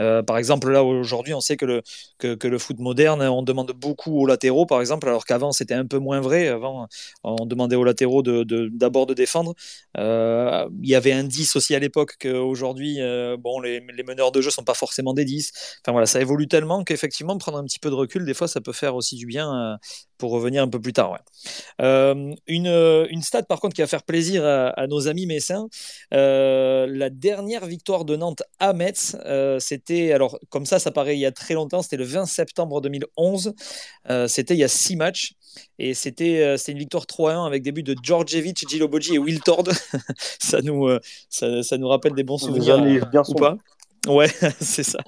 Euh, 0.00 0.22
par 0.22 0.38
exemple, 0.38 0.70
là, 0.70 0.82
aujourd'hui, 0.82 1.34
on 1.34 1.40
sait 1.40 1.56
que 1.56 1.66
le, 1.66 1.82
que, 2.18 2.34
que, 2.34 2.48
le 2.48 2.58
foot 2.58 2.78
moderne, 2.78 3.22
on 3.22 3.42
demande 3.42 3.72
beaucoup 3.72 4.20
aux 4.20 4.26
latéraux, 4.26 4.66
par 4.66 4.80
exemple, 4.80 5.08
alors 5.08 5.24
qu'avant, 5.24 5.52
c'était 5.52 5.74
un 5.74 5.86
peu 5.86 5.98
moins 5.98 6.20
vrai. 6.20 6.48
Avant, 6.48 6.88
on 7.22 7.46
demandait 7.46 7.76
aux 7.76 7.84
latéraux 7.84 8.22
d'abord 8.22 9.06
de, 9.06 9.14
défendre. 9.14 9.54
Euh, 9.98 10.68
il 10.82 10.88
y 10.88 10.94
avait 10.94 11.12
un 11.12 11.24
10 11.24 11.56
aussi 11.56 11.74
à 11.74 11.78
l'époque 11.78 12.16
qu'aujourd'hui, 12.20 13.00
euh, 13.00 13.36
bon, 13.38 13.60
les, 13.60 13.80
les, 13.94 14.02
meneurs 14.02 14.32
de 14.32 14.40
jeu 14.40 14.50
sont 14.50 14.64
pas 14.64 14.74
forcément 14.74 15.14
des 15.14 15.24
10. 15.24 15.52
Enfin, 15.82 15.92
voilà, 15.92 16.06
ça 16.06 16.20
évolue 16.20 16.48
tellement 16.48 16.84
qu'effectivement, 16.84 17.36
prendre 17.38 17.58
un 17.58 17.64
petit 17.64 17.78
peu 17.78 17.90
de 17.90 17.94
recul, 17.94 18.24
des 18.24 18.34
fois, 18.34 18.48
ça 18.48 18.60
peut 18.60 18.72
faire 18.72 18.94
aussi 18.94 19.16
du 19.16 19.26
bien 19.26 19.78
pour 20.18 20.30
revenir 20.32 20.62
un 20.62 20.68
peu 20.68 20.80
plus 20.80 20.92
tard. 20.92 21.12
Ouais. 21.12 22.34
une 22.46 22.68
euh, 22.93 22.93
une 23.10 23.22
stat 23.22 23.42
par 23.44 23.60
contre 23.60 23.74
qui 23.74 23.80
va 23.80 23.86
faire 23.86 24.02
plaisir 24.02 24.44
à, 24.44 24.86
nos 24.86 25.08
amis 25.08 25.26
messins. 25.26 25.68
Euh, 26.12 26.86
la 26.88 27.10
dernière 27.10 27.66
victoire 27.66 28.04
de 28.04 28.16
Nantes 28.16 28.42
à 28.58 28.72
Metz, 28.72 29.16
euh, 29.24 29.58
c'était, 29.58 30.12
alors 30.12 30.38
comme 30.50 30.66
ça, 30.66 30.78
ça 30.78 30.90
paraît 30.90 31.16
il 31.16 31.20
y 31.20 31.26
a 31.26 31.32
très 31.32 31.54
longtemps, 31.54 31.82
c'était 31.82 31.96
le 31.96 32.04
20 32.04 32.26
septembre 32.26 32.80
2011. 32.80 33.54
c'était 34.26 34.54
il 34.54 34.60
y 34.60 34.64
a 34.64 34.68
six 34.68 34.96
matchs. 34.96 35.34
Et 35.78 35.94
c'était 35.94 36.56
une 36.68 36.78
victoire 36.78 37.04
3-1 37.04 37.46
avec 37.46 37.62
des 37.62 37.70
buts 37.70 37.84
de 37.84 37.94
Djordjevic, 38.02 38.68
Giloboji 38.68 39.14
et 39.14 39.18
Will 39.18 39.40
Tord. 39.40 39.68
ça, 40.40 40.60
nous, 40.62 40.88
ça, 41.28 41.62
ça, 41.62 41.78
nous 41.78 41.86
rappelle 41.86 42.14
des 42.14 42.24
bons 42.24 42.38
souvenirs. 42.38 42.80
Bien, 43.10 43.22
ou 43.28 43.34
pas? 43.34 43.56
Ouais, 44.08 44.28
c'est 44.60 44.82
ça. 44.82 44.98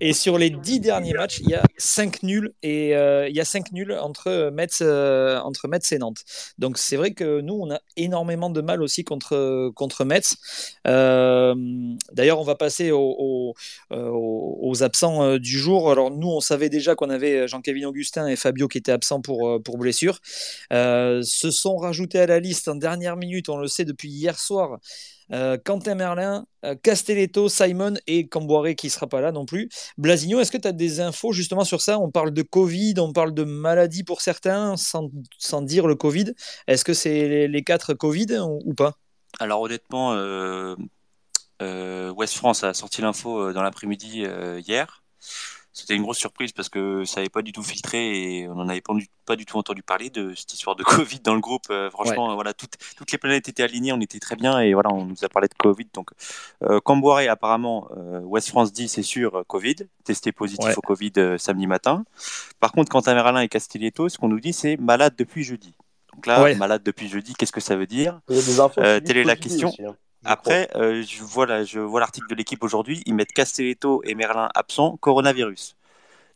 Et 0.00 0.12
sur 0.12 0.38
les 0.38 0.50
dix 0.50 0.80
derniers 0.80 1.12
matchs, 1.12 1.40
il 1.40 1.50
y 1.50 1.54
a 1.54 1.62
cinq 1.76 2.22
nuls 2.22 2.52
et 2.62 2.96
euh, 2.96 3.28
il 3.28 3.34
y 3.34 3.40
a 3.40 3.44
cinq 3.44 3.72
nuls 3.72 3.92
entre 3.92 4.50
Metz, 4.52 4.78
euh, 4.82 5.38
entre 5.40 5.68
Metz 5.68 5.92
et 5.92 5.98
Nantes. 5.98 6.24
Donc 6.58 6.78
c'est 6.78 6.96
vrai 6.96 7.12
que 7.12 7.40
nous, 7.40 7.54
on 7.54 7.70
a 7.70 7.80
énormément 7.96 8.50
de 8.50 8.60
mal 8.60 8.82
aussi 8.82 9.04
contre, 9.04 9.70
contre 9.74 10.04
Metz. 10.04 10.36
Euh, 10.86 11.54
d'ailleurs, 12.12 12.40
on 12.40 12.44
va 12.44 12.54
passer 12.54 12.90
aux, 12.92 13.54
absents 14.82 15.36
du 15.36 15.58
jour. 15.58 15.90
Alors 15.90 16.10
nous, 16.10 16.28
on 16.28 16.40
savait 16.40 16.68
déjà 16.68 16.94
qu'on 16.94 17.10
avait 17.10 17.46
Jean-Kévin 17.48 17.86
Augustin 17.86 18.26
et 18.26 18.36
Fabio 18.36 18.68
qui 18.68 18.78
étaient 18.78 18.92
absents 18.92 19.20
pour, 19.20 19.62
pour 19.62 19.78
blessure. 19.78 20.20
se 20.70 21.50
sont 21.50 21.76
rajoutés 21.76 22.20
à 22.20 22.26
la 22.26 22.40
liste 22.40 22.68
en 22.68 22.76
dernière 22.76 23.16
minute, 23.16 23.48
on 23.48 23.58
le 23.58 23.68
sait 23.68 23.84
depuis 23.84 24.08
hier 24.08 24.38
soir. 24.38 24.78
Euh, 25.32 25.56
Quentin 25.64 25.94
Merlin, 25.94 26.44
euh, 26.64 26.74
Castelletto, 26.82 27.48
Simon 27.48 27.94
et 28.06 28.26
Camboiré 28.28 28.74
qui 28.74 28.88
ne 28.88 28.90
sera 28.90 29.06
pas 29.06 29.20
là 29.20 29.32
non 29.32 29.46
plus. 29.46 29.68
Blasigno, 29.96 30.40
est-ce 30.40 30.50
que 30.50 30.58
tu 30.58 30.68
as 30.68 30.72
des 30.72 31.00
infos 31.00 31.32
justement 31.32 31.64
sur 31.64 31.80
ça? 31.80 31.98
On 31.98 32.10
parle 32.10 32.32
de 32.32 32.42
Covid, 32.42 32.94
on 32.98 33.12
parle 33.12 33.32
de 33.32 33.44
maladie 33.44 34.02
pour 34.02 34.20
certains, 34.20 34.76
sans, 34.76 35.10
dire 35.62 35.86
le 35.86 35.94
Covid. 35.94 36.32
Est-ce 36.66 36.84
que 36.84 36.94
c'est 36.94 37.48
les, 37.48 37.64
quatre 37.64 37.94
Covid 37.94 38.38
ou, 38.40 38.74
pas? 38.74 38.94
Alors 39.38 39.60
honnêtement, 39.60 40.14
euh, 40.14 40.74
West 42.12 42.34
France 42.34 42.64
a 42.64 42.74
sorti 42.74 43.02
l'info 43.02 43.52
dans 43.52 43.62
l'après-midi 43.62 44.26
hier. 44.66 45.02
C'était 45.80 45.94
une 45.94 46.02
grosse 46.02 46.18
surprise 46.18 46.52
parce 46.52 46.68
que 46.68 47.04
ça 47.04 47.20
n'avait 47.20 47.30
pas 47.30 47.40
du 47.40 47.52
tout 47.52 47.62
filtré 47.62 48.40
et 48.40 48.48
on 48.48 48.54
n'en 48.54 48.68
avait 48.68 48.82
pas 48.82 48.92
du, 48.92 49.08
pas 49.24 49.36
du, 49.36 49.46
tout 49.46 49.56
entendu 49.56 49.82
parler 49.82 50.10
de 50.10 50.34
cette 50.34 50.52
histoire 50.52 50.76
de 50.76 50.82
Covid 50.84 51.20
dans 51.20 51.34
le 51.34 51.40
groupe. 51.40 51.64
Euh, 51.70 51.90
franchement, 51.90 52.34
voilà, 52.34 52.52
toutes, 52.52 52.76
toutes 52.96 53.10
les 53.12 53.18
planètes 53.18 53.48
étaient 53.48 53.62
alignées, 53.62 53.92
on 53.92 54.00
était 54.00 54.18
très 54.18 54.36
bien 54.36 54.60
et 54.60 54.74
voilà, 54.74 54.90
on 54.92 55.06
nous 55.06 55.24
a 55.24 55.28
parlé 55.28 55.48
de 55.48 55.54
Covid. 55.54 55.86
Donc, 55.94 56.10
euh, 56.64 56.80
Camboiré, 56.80 57.28
apparemment, 57.28 57.88
euh, 57.96 58.20
West 58.20 58.48
France 58.48 58.72
dit 58.72 58.88
c'est 58.88 59.02
sûr 59.02 59.42
Covid, 59.46 59.76
testé 60.04 60.32
positif 60.32 60.76
au 60.76 60.82
Covid 60.82 61.12
samedi 61.38 61.66
matin. 61.66 62.04
Par 62.60 62.72
contre, 62.72 62.90
quant 62.90 63.00
à 63.00 63.14
Merlin 63.14 63.40
et 63.40 63.48
Castelletto, 63.48 64.08
ce 64.08 64.18
qu'on 64.18 64.28
nous 64.28 64.40
dit 64.40 64.52
c'est 64.52 64.76
malade 64.76 65.14
depuis 65.16 65.44
jeudi. 65.44 65.74
Donc 66.12 66.26
là, 66.26 66.54
malade 66.56 66.82
depuis 66.84 67.08
jeudi, 67.08 67.32
qu'est-ce 67.34 67.52
que 67.52 67.60
ça 67.60 67.76
veut 67.76 67.86
dire? 67.86 68.20
Telle 68.74 69.16
est 69.16 69.24
la 69.24 69.36
question. 69.36 69.72
Hein. 69.80 69.94
Après, 70.24 70.68
euh, 70.76 71.02
je 71.02 71.22
vois, 71.22 71.64
je 71.64 71.80
vois 71.80 72.00
l'article 72.00 72.28
de 72.28 72.34
l'équipe 72.34 72.62
aujourd'hui, 72.62 73.02
ils 73.06 73.14
mettent 73.14 73.32
Castelletto 73.32 74.02
et 74.04 74.14
Merlin 74.14 74.48
absents, 74.54 74.96
coronavirus. 74.98 75.76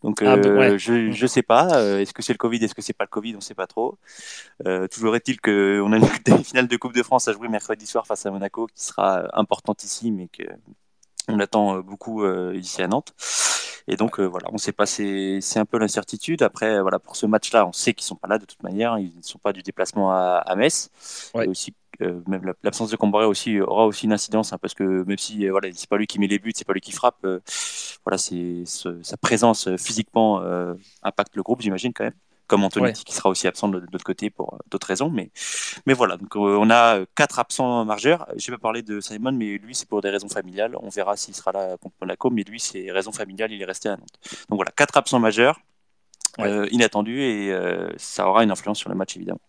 Donc, 0.03 0.23
ah, 0.23 0.37
bah, 0.37 0.49
euh, 0.49 0.79
je 0.79 1.23
ne 1.23 1.27
sais 1.27 1.43
pas. 1.43 1.77
Euh, 1.77 2.01
est-ce 2.01 2.13
que 2.13 2.23
c'est 2.23 2.33
le 2.33 2.39
Covid 2.39 2.63
Est-ce 2.63 2.75
que 2.75 2.83
c'est 2.83 2.93
pas 2.93 3.05
le 3.05 3.09
Covid 3.09 3.33
On 3.33 3.37
ne 3.37 3.43
sait 3.43 3.55
pas 3.55 3.67
trop. 3.67 3.99
toujours 4.91 5.17
est-il 5.17 5.41
qu'on 5.41 5.93
a 5.93 5.97
une 5.97 6.07
finale 6.45 6.69
de 6.69 6.77
Coupe 6.77 6.95
de 6.95 7.03
France 7.03 7.29
à 7.29 7.33
jouer 7.33 7.49
mercredi 7.49 7.87
soir 7.87 8.07
face 8.07 8.25
à 8.27 8.31
Monaco 8.31 8.67
qui 8.67 8.85
sera 8.85 9.29
importante 9.39 9.83
ici, 9.85 10.13
mais 10.13 10.29
qu'on 11.27 11.41
attend 11.41 11.81
beaucoup 11.81 12.27
ici 12.53 12.83
à 12.83 12.89
Nantes. 12.89 13.15
Et 13.87 13.97
donc 13.97 14.19
voilà, 14.19 14.49
on 14.51 14.55
ne 14.55 14.59
sait 14.59 14.73
pas, 14.73 14.87
c'est 14.87 15.41
un 15.57 15.65
peu 15.67 15.79
l'incertitude. 15.79 16.43
Après, 16.43 16.81
voilà, 16.81 16.99
pour 16.99 17.17
ce 17.17 17.27
match-là, 17.27 17.67
on 17.67 17.73
sait 17.73 17.93
qu'ils 17.93 18.05
ne 18.05 18.09
sont 18.09 18.17
pas 18.17 18.29
là 18.29 18.39
de 18.39 18.47
toute 18.47 18.63
manière. 18.63 18.99
Ils 18.99 19.17
ne 19.17 19.23
sont 19.23 19.39
pas 19.39 19.53
du 19.53 19.63
déplacement 19.63 20.11
à, 20.11 20.43
à 20.47 20.57
Metz. 20.57 20.91
Et 21.35 21.47
aussi 21.49 21.75
euh, 22.03 22.21
même 22.27 22.53
l'absence 22.63 22.91
de 22.91 22.97
Comboré 22.97 23.25
aussi 23.25 23.61
aura 23.61 23.87
aussi 23.87 24.07
une 24.07 24.13
incidence 24.13 24.53
hein, 24.53 24.59
parce 24.61 24.75
que 24.75 25.05
même 25.05 25.19
si 25.19 25.47
euh, 25.47 25.51
voilà 25.53 25.69
c'est 25.73 25.89
pas 25.89 25.97
lui 25.97 26.07
qui 26.07 26.19
met 26.19 26.27
les 26.27 26.39
buts 26.39 26.53
c'est 26.55 26.67
pas 26.67 26.73
lui 26.73 26.81
qui 26.81 26.93
frappe 26.93 27.25
euh, 27.25 27.39
voilà 28.05 28.19
c'est 28.19 28.65
sa 28.67 29.17
présence 29.17 29.69
physiquement 29.77 30.43
impacte 31.03 31.37
le 31.37 31.43
groupe 31.43 31.61
j'imagine 31.61 31.93
quand 31.93 32.05
même 32.05 32.15
comme 32.47 32.65
Anthony 32.65 32.93
qui 32.93 33.15
sera 33.15 33.29
aussi 33.29 33.47
absent 33.47 33.69
de, 33.69 33.79
l'autre 33.79 34.05
côté 34.05 34.31
pour 34.31 34.59
d'autres 34.71 34.87
raisons 34.87 35.11
mais 35.11 35.31
mais 35.87 35.95
voilà. 35.95 36.17
Donc 36.17 36.37
on 36.37 36.71
a 36.71 37.05
quatre 37.15 37.39
absents 37.39 37.85
majeurs. 37.85 38.27
Je 38.37 38.51
vais 38.51 38.57
pas 38.57 38.63
parler 38.63 38.83
de 38.83 39.01
Simon 39.01 39.33
mais 39.33 39.59
lui 39.59 39.75
c'est 39.75 39.89
pour 39.89 40.01
des 40.01 40.11
raisons 40.11 40.29
familiales. 40.29 40.77
On 40.83 40.89
verra 40.89 41.17
s'il 41.17 41.35
sera 41.35 41.53
là 41.53 41.77
contre 41.79 41.97
Monaco 42.01 42.31
mais 42.31 42.43
lui 42.43 42.61
c'est 42.61 42.91
raison 42.91 43.13
familiale 43.13 43.53
il 43.53 43.61
est 43.61 43.67
resté 43.67 43.89
à 43.89 43.97
Nantes. 43.97 44.19
Donc 44.49 44.57
voilà 44.57 44.71
quatre 44.71 44.97
absents 44.97 45.21
majeurs 45.21 45.61
inattendus 46.39 47.23
et 47.23 47.57
ça 47.97 48.29
aura 48.29 48.45
une 48.45 48.51
influence 48.51 48.79
sur 48.79 48.91
le 48.91 48.97
match 48.97 49.17
évidemment 49.17 49.41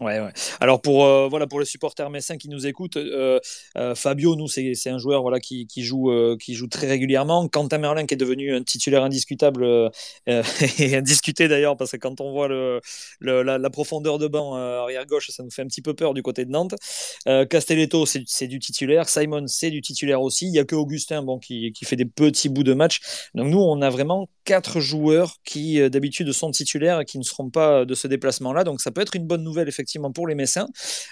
Ouais. 0.00 0.18
Alors 0.60 0.82
pour 0.82 1.04
euh, 1.04 1.28
voilà 1.28 1.46
pour 1.46 1.60
les 1.60 1.66
supporters 1.66 2.10
messins 2.10 2.36
qui 2.36 2.48
nous 2.48 2.66
écoutent, 2.66 2.96
euh, 2.96 3.38
euh, 3.76 3.94
Fabio, 3.94 4.34
nous 4.34 4.48
c'est 4.48 4.90
un 4.90 4.98
joueur 4.98 5.22
voilà 5.22 5.38
qui, 5.38 5.68
qui 5.68 5.84
joue 5.84 6.10
qui 6.36 6.54
joue 6.54 6.66
très 6.66 6.88
régulièrement. 6.88 7.46
Quentin 7.46 7.78
Merlin 7.78 8.04
qui 8.04 8.14
est 8.14 8.16
devenu 8.16 8.52
un 8.56 8.64
titulaire 8.64 9.04
indiscutable 9.04 9.64
et 10.26 10.96
indiscuté 10.96 11.46
d'ailleurs 11.46 11.76
parce 11.76 11.92
que 11.92 11.96
quand 11.98 12.20
on 12.20 12.32
voit 12.32 12.48
le, 12.48 12.80
la, 13.20 13.70
profondeur 13.70 14.18
de 14.18 14.26
banc 14.26 14.54
arrière 14.54 15.06
gauche, 15.06 15.30
ça 15.30 15.44
nous 15.44 15.50
fait 15.50 15.62
un 15.62 15.66
petit 15.68 15.82
peu 15.82 15.94
peur 15.94 16.12
du 16.12 16.22
côté 16.24 16.44
de 16.44 16.50
Nantes. 16.50 16.74
Castelletto 17.48 18.04
c'est 18.04 18.48
du 18.48 18.58
titulaire, 18.58 19.08
Simon 19.08 19.46
c'est 19.46 19.70
du 19.70 19.80
titulaire 19.80 20.22
aussi. 20.22 20.48
Il 20.48 20.54
y 20.54 20.58
a 20.58 20.64
que 20.64 20.74
Augustin 20.74 21.22
bon 21.22 21.38
qui, 21.38 21.70
qui 21.70 21.84
fait 21.84 21.96
des 21.96 22.04
petits 22.04 22.48
bouts 22.48 22.64
de 22.64 22.74
match. 22.74 23.00
Donc 23.34 23.46
nous 23.46 23.60
on 23.60 23.80
a 23.80 23.90
vraiment 23.90 24.28
quatre 24.42 24.80
joueurs 24.80 25.36
qui 25.44 25.88
d'habitude 25.88 26.32
sont 26.32 26.50
titulaires 26.50 27.00
et 27.00 27.04
qui 27.04 27.18
ne 27.18 27.22
seront 27.22 27.48
pas 27.48 27.84
de 27.84 27.94
ce 27.94 28.08
déplacement 28.08 28.52
là. 28.52 28.64
Donc 28.64 28.80
ça 28.80 28.90
peut 28.90 29.00
être 29.00 29.14
une 29.14 29.26
bonne 29.26 29.44
nouvelle 29.44 29.68
effectivement 29.68 29.83
effectivement 29.84 30.12
pour 30.12 30.26
les 30.26 30.34
Messins. 30.34 30.68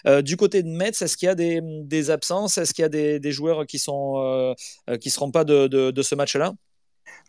Euh, 0.07 0.23
du 0.23 0.37
côté 0.37 0.63
de 0.63 0.69
Metz, 0.69 1.03
est-ce 1.03 1.17
qu'il 1.17 1.27
y 1.27 1.29
a 1.29 1.35
des, 1.35 2.11
absences? 2.11 2.57
Est-ce 2.57 2.73
qu'il 2.73 2.83
y 2.83 2.87
a 2.87 2.89
des, 3.19 3.33
joueurs 3.33 3.67
qui 3.67 3.79
sont 3.79 4.15
euh, 4.17 4.55
euh, 4.89 4.97
qui 4.97 5.11
seront 5.11 5.31
pas 5.31 5.45
de, 5.45 6.03
ce 6.03 6.15
match-là? 6.15 6.55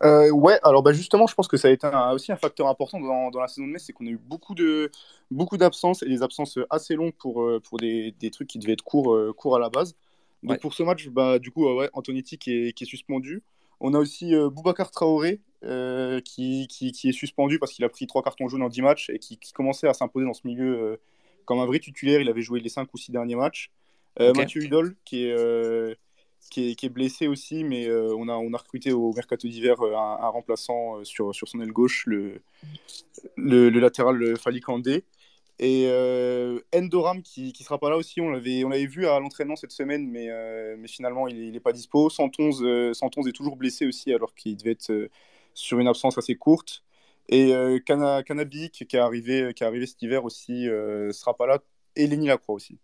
Ouais, 0.00 0.58
alors 0.62 0.82
bah 0.82 0.92
justement, 0.92 1.26
je 1.26 1.34
pense 1.34 1.46
que 1.46 1.56
ça 1.56 1.68
a 1.68 1.70
été 1.70 1.86
aussi 2.12 2.32
un 2.32 2.36
facteur 2.36 2.68
important 2.68 2.98
dans, 2.98 3.38
la 3.38 3.46
saison 3.46 3.66
de 3.66 3.72
Metz, 3.72 3.84
c'est 3.86 3.92
qu'on 3.92 4.06
a 4.06 4.10
eu 4.10 4.18
beaucoup 4.18 4.54
de 4.54 4.90
beaucoup 5.30 5.56
d'absences 5.56 6.02
et 6.02 6.06
des 6.06 6.22
absences 6.22 6.58
assez 6.70 6.94
longues 6.94 7.14
pour, 7.18 7.46
pour 7.62 7.78
des, 7.78 8.14
trucs 8.32 8.48
qui 8.48 8.58
devaient 8.58 8.72
être 8.72 8.84
courts, 8.84 9.16
courts 9.36 9.56
à 9.56 9.58
la 9.58 9.68
base. 9.68 9.94
Donc 10.42 10.60
pour 10.60 10.74
ce 10.74 10.82
match, 10.82 11.08
bah, 11.08 11.38
du 11.38 11.50
coup, 11.50 11.68
ouais, 11.76 11.90
Antonetti 11.92 12.38
qui 12.38 12.52
est, 12.52 12.72
qui 12.72 12.84
est 12.84 12.86
suspendu. 12.86 13.42
On 13.80 13.92
a 13.92 13.98
aussi 13.98 14.32
Boubacar 14.52 14.90
Traoré 14.90 15.40
qui, 16.24 16.66
qui, 16.68 17.08
est 17.08 17.12
suspendu 17.12 17.58
parce 17.58 17.72
qu'il 17.72 17.84
a 17.84 17.88
pris 17.88 18.06
trois 18.06 18.22
cartons 18.22 18.48
jaunes 18.48 18.62
en 18.62 18.68
10 18.68 18.82
matchs 18.82 19.10
et 19.10 19.18
qui, 19.18 19.38
qui 19.38 19.52
commençait 19.52 19.88
à 19.88 19.94
s'imposer 19.94 20.26
dans 20.26 20.34
ce 20.34 20.46
milieu 20.46 20.98
comme 21.44 21.60
un 21.60 21.66
vrai 21.66 21.78
titulaire. 21.78 22.20
Il 22.20 22.28
avait 22.28 22.42
joué 22.42 22.60
les 22.60 22.68
5 22.68 22.88
ou 22.92 22.96
6 22.96 23.12
derniers 23.12 23.36
matchs. 23.36 23.70
Euh, 24.20 24.32
Mathieu 24.34 24.62
Hudol, 24.62 24.96
qui 25.04 25.26
est, 25.26 25.32
euh, 25.32 25.94
qui 26.50 26.70
est, 26.70 26.74
qui, 26.74 26.86
est, 26.86 26.90
blessé 26.90 27.26
aussi, 27.26 27.64
mais 27.64 27.88
euh, 27.88 28.14
on, 28.16 28.28
a, 28.28 28.34
on 28.34 28.52
a 28.52 28.56
recruté 28.56 28.92
au 28.92 29.12
mercato 29.12 29.48
d'hiver 29.48 29.80
un, 29.80 30.28
remplaçant 30.28 31.02
sur, 31.04 31.34
sur 31.34 31.48
son 31.48 31.60
aile 31.60 31.72
gauche, 31.72 32.04
le, 32.06 32.40
le, 33.36 33.70
latéral 33.70 34.36
Fali 34.36 34.60
Kandé. 34.60 35.04
Et 35.60 35.86
Endoram 36.74 37.22
qui 37.22 37.52
ne 37.58 37.64
sera 37.64 37.78
pas 37.78 37.90
là 37.90 37.96
aussi, 37.96 38.20
on 38.20 38.30
l'avait, 38.30 38.64
on 38.64 38.68
l'avait 38.68 38.86
vu 38.86 39.06
à 39.06 39.18
l'entraînement 39.20 39.56
cette 39.56 39.72
semaine, 39.72 40.08
mais, 40.08 40.28
mais 40.76 40.88
finalement 40.88 41.28
il 41.28 41.52
n'est 41.52 41.60
pas 41.60 41.72
dispo. 41.72 42.10
111, 42.10 42.92
111 42.92 43.28
est 43.28 43.32
toujours 43.32 43.56
blessé 43.56 43.86
aussi 43.86 44.12
alors 44.12 44.34
qu'il 44.34 44.56
devait 44.56 44.72
être 44.72 44.92
sur 45.54 45.78
une 45.78 45.88
absence 45.88 46.18
assez 46.18 46.34
courte. 46.34 46.83
Et 47.28 47.54
euh, 47.54 47.78
qui 47.78 47.92
est 47.92 48.98
arrivé, 48.98 49.54
qui 49.54 49.64
est 49.64 49.66
arrivé 49.66 49.86
cet 49.86 50.02
hiver 50.02 50.24
aussi, 50.24 50.68
euh, 50.68 51.10
sera 51.12 51.34
pas 51.36 51.46
là. 51.46 51.58
Et 51.96 52.06
Lenny 52.06 52.26
Lacroix 52.26 52.54
aussi. 52.54 52.78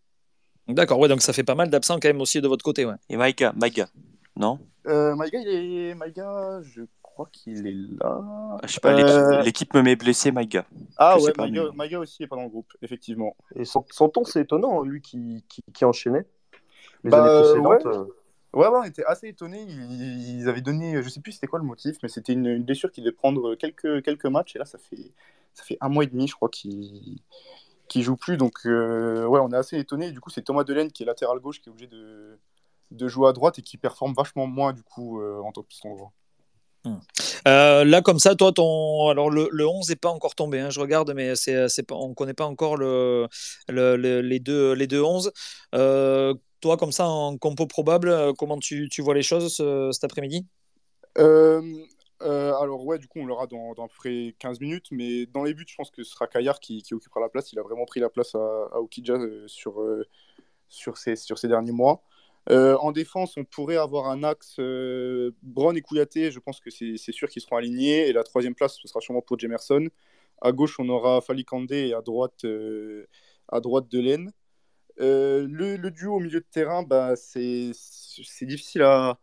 D'accord, 0.68 0.98
ouais, 0.98 1.08
donc 1.08 1.20
ça 1.20 1.32
fait 1.32 1.44
pas 1.44 1.54
mal 1.54 1.68
d'absents 1.68 1.98
quand 2.00 2.08
même 2.08 2.20
aussi 2.20 2.40
de 2.40 2.48
votre 2.48 2.64
côté. 2.64 2.84
Ouais. 2.84 2.94
Et 3.08 3.16
Maïga, 3.16 3.52
Maïga, 3.56 3.88
non? 4.36 4.60
Euh, 4.86 5.14
Maïga, 5.16 5.40
il 5.40 5.48
est... 5.48 5.94
Maïga, 5.94 6.60
je 6.62 6.82
crois 7.02 7.28
qu'il 7.32 7.66
est 7.66 7.74
là. 8.00 8.58
Je 8.64 8.72
sais 8.72 8.80
pas, 8.80 8.92
euh, 8.92 9.42
l'équipe 9.42 9.74
me 9.74 9.82
met 9.82 9.96
blessé, 9.96 10.30
Maïga. 10.30 10.64
Ah 10.96 11.18
ouais, 11.18 11.32
Maïga, 11.74 11.98
aussi 11.98 12.22
est 12.22 12.26
pas 12.28 12.36
dans 12.36 12.44
le 12.44 12.48
groupe, 12.48 12.72
effectivement. 12.82 13.36
Et 13.56 13.64
son, 13.64 13.82
ton, 13.82 14.24
c'est 14.24 14.42
étonnant, 14.42 14.82
lui 14.82 15.02
qui, 15.02 15.44
qui, 15.48 15.62
qui 15.74 15.84
enchaînait 15.84 16.26
les 17.02 17.10
bah, 17.10 17.24
années 17.24 17.42
précédentes. 17.42 17.84
Ouais. 17.84 18.12
Ouais, 18.52 18.66
on 18.66 18.82
était 18.82 19.04
assez 19.04 19.28
étonnés. 19.28 19.62
Ils, 19.62 20.48
avaient 20.48 20.60
donné, 20.60 21.02
je 21.02 21.08
sais 21.08 21.20
plus 21.20 21.32
c'était 21.32 21.46
quoi 21.46 21.58
le 21.58 21.64
motif, 21.64 21.96
mais 22.02 22.08
c'était 22.08 22.32
une, 22.32 22.62
blessure 22.62 22.90
qui 22.90 23.00
devait 23.00 23.12
prendre 23.12 23.54
quelques, 23.54 24.02
quelques 24.02 24.26
matchs. 24.26 24.56
Et 24.56 24.58
là, 24.58 24.64
ça 24.64 24.78
fait, 24.78 25.12
ça 25.54 25.62
fait 25.62 25.78
un 25.80 25.88
mois 25.88 26.04
et 26.04 26.08
demi, 26.08 26.26
je 26.26 26.34
crois, 26.34 26.48
qu'il 26.48 27.20
qui 27.90 28.02
joue 28.02 28.16
plus. 28.16 28.38
Donc, 28.38 28.54
euh, 28.64 29.26
ouais, 29.26 29.40
on 29.42 29.50
est 29.52 29.56
assez 29.56 29.78
étonnés. 29.78 30.12
Du 30.12 30.20
coup, 30.20 30.30
c'est 30.30 30.42
Thomas 30.42 30.64
Delaine 30.64 30.90
qui 30.90 31.02
est 31.02 31.06
latéral 31.06 31.38
gauche 31.40 31.60
qui 31.60 31.68
est 31.68 31.72
obligé 31.72 31.88
de, 31.88 32.38
de 32.92 33.08
jouer 33.08 33.28
à 33.28 33.32
droite 33.32 33.58
et 33.58 33.62
qui 33.62 33.76
performe 33.76 34.14
vachement 34.14 34.46
moins, 34.46 34.72
du 34.72 34.82
coup, 34.82 35.20
euh, 35.20 35.42
en 35.42 35.50
droit. 35.50 36.12
Hmm. 36.84 36.96
Euh, 37.46 37.84
là, 37.84 38.00
comme 38.00 38.18
ça, 38.18 38.34
toi, 38.36 38.52
ton... 38.52 39.08
Alors, 39.08 39.28
le, 39.28 39.48
le 39.50 39.66
11 39.66 39.90
n'est 39.90 39.96
pas 39.96 40.08
encore 40.08 40.34
tombé. 40.34 40.60
Hein, 40.60 40.70
je 40.70 40.80
regarde, 40.80 41.12
mais 41.14 41.34
c'est, 41.34 41.66
on 41.90 42.10
ne 42.10 42.14
connaît 42.14 42.32
pas 42.32 42.46
encore 42.46 42.76
le, 42.76 43.28
le, 43.68 43.96
les, 43.96 44.38
deux, 44.38 44.72
les 44.72 44.86
deux 44.86 45.02
11. 45.02 45.32
Toi, 46.60 46.76
comme 46.76 46.92
ça, 46.92 47.08
en 47.08 47.38
compo 47.38 47.66
probable, 47.66 48.08
euh, 48.08 48.32
comment 48.32 48.58
tu, 48.58 48.88
vois 48.98 49.14
les 49.14 49.22
choses 49.22 49.62
cet 49.92 50.04
après-midi? 50.04 50.46
Euh, 51.18 51.62
euh, 52.22 52.54
alors 52.54 52.84
ouais, 52.84 52.98
du 52.98 53.08
coup, 53.08 53.20
on 53.20 53.26
l'aura 53.26 53.46
dans, 53.46 53.72
dans 53.74 53.84
à 53.84 53.88
peu 53.88 53.94
près 53.96 54.34
15 54.38 54.60
minutes, 54.60 54.88
mais 54.90 55.26
dans 55.26 55.42
les 55.42 55.54
buts, 55.54 55.64
je 55.66 55.74
pense 55.74 55.90
que 55.90 56.02
ce 56.02 56.12
sera 56.12 56.26
Kayar 56.26 56.60
qui, 56.60 56.84
occupera 56.92 57.20
la 57.20 57.28
place. 57.28 57.52
Il 57.52 57.58
a 57.58 57.62
vraiment 57.62 57.86
pris 57.86 58.00
la 58.00 58.10
place 58.10 58.34
à, 58.34 58.38
à 58.72 58.78
Okidja 58.78 59.16
sur, 59.46 59.82
sur, 60.68 60.98
ces, 60.98 61.16
sur 61.16 61.38
ces 61.38 61.48
derniers 61.48 61.72
mois. 61.72 62.02
en 62.48 62.92
défense, 62.92 63.36
on 63.38 63.44
pourrait 63.44 63.76
avoir 63.76 64.08
un 64.08 64.22
axe 64.22 64.56
euh, 64.58 65.30
Brown 65.42 65.76
et 65.76 65.80
Kouyaté. 65.80 66.30
Je 66.30 66.40
pense 66.40 66.60
que 66.60 66.70
c'est 66.70 67.12
sûr 67.12 67.28
qu'ils 67.28 67.42
seront 67.42 67.56
alignés. 67.56 68.08
Et 68.08 68.12
la 68.12 68.22
troisième 68.22 68.54
place, 68.54 68.76
ce 68.80 68.86
sera 68.86 69.00
sûrement 69.00 69.22
pour 69.22 69.38
Jemerson. 69.38 69.88
À 70.42 70.52
gauche, 70.52 70.78
on 70.78 70.88
aura 70.88 71.20
Falikande 71.22 71.72
et 71.72 71.94
à 71.94 72.02
droite, 72.02 72.44
à 73.48 73.60
droite 73.60 73.88
Delaine. 73.90 74.32
Euh, 75.00 75.46
le, 75.48 75.90
duo 75.90 76.16
au 76.16 76.20
milieu 76.20 76.40
de 76.40 76.46
terrain, 76.50 76.82
bah, 76.82 77.14
c'est 77.16 77.72
difficile 78.42 78.82
à, 78.82 79.18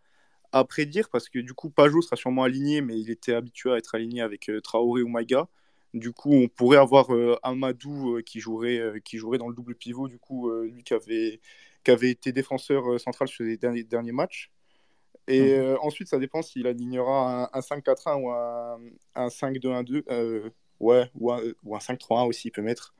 à, 0.51 0.63
prédire 0.65 1.09
parce 1.09 1.29
que 1.29 1.39
du 1.39 1.53
coup, 1.53 1.69
Pajot 1.69 2.01
sera 2.01 2.15
sûrement 2.15 2.43
aligné, 2.43 2.81
mais 2.81 2.99
il 2.99 3.09
était 3.11 3.33
habitué 3.33 3.71
à 3.71 3.77
être 3.77 3.93
aligné 3.95 4.21
avec 4.21 4.49
euh, 4.49 4.59
Traoré 4.61 5.03
ou 5.03 5.07
Maïga. 5.07 5.47
Du 5.93 6.11
coup, 6.11 6.33
on 6.33 6.47
pourrait 6.47 6.77
avoir 6.77 7.13
euh, 7.13 7.37
Amadou 7.43 8.21
qui, 8.25 8.39
jouerait, 8.39 9.01
qui 9.05 9.17
jouerait 9.17 9.37
dans 9.37 9.49
le 9.49 9.55
double 9.55 9.75
pivot, 9.75 10.07
du 10.07 10.19
coup, 10.19 10.51
lui 10.63 10.83
qui 10.83 10.93
avait, 10.93 11.39
qui 11.83 11.91
avait 11.91 12.09
été 12.11 12.31
défenseur 12.31 12.99
central 12.99 13.27
sur 13.27 13.43
les 13.43 13.57
derniers, 13.57 13.83
derniers 13.83 14.11
matchs. 14.11 14.51
Et 15.27 15.57
mhm. 15.57 15.77
ensuite, 15.81 16.07
ça 16.07 16.19
dépend 16.19 16.41
s'il 16.41 16.67
alignera 16.67 17.49
un, 17.53 17.59
5-4-1 17.59 18.21
ou 18.21 18.31
un, 18.31 18.79
un 19.15 19.27
5-2-1-2. 19.27 20.51
ouais, 20.79 21.11
ou 21.15 21.31
un, 21.31 21.41
ou 21.63 21.75
un 21.75 21.79
5-3-1 21.79 22.27
aussi, 22.27 22.47
il 22.49 22.51
peut 22.51 22.61
mettre. 22.61 22.93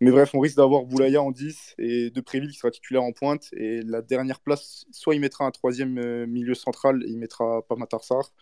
Mais 0.00 0.10
bref, 0.10 0.34
on 0.34 0.40
risque 0.40 0.56
d'avoir 0.56 0.84
Boulaya 0.84 1.22
en 1.22 1.30
10 1.30 1.76
et 1.78 2.10
de 2.10 2.20
Préville 2.20 2.50
qui 2.50 2.58
sera 2.58 2.70
titulaire 2.70 3.04
en 3.04 3.12
pointe. 3.12 3.48
Et 3.52 3.82
la 3.82 4.02
dernière 4.02 4.40
place, 4.40 4.84
soit 4.90 5.14
il 5.14 5.20
mettra 5.20 5.44
un 5.44 5.50
troisième 5.52 5.98
euh, 5.98 6.26
milieu 6.26 6.54
central, 6.54 7.04
il 7.06 7.18
mettra 7.18 7.62
pas 7.62 7.76
Matarsar, 7.76 8.32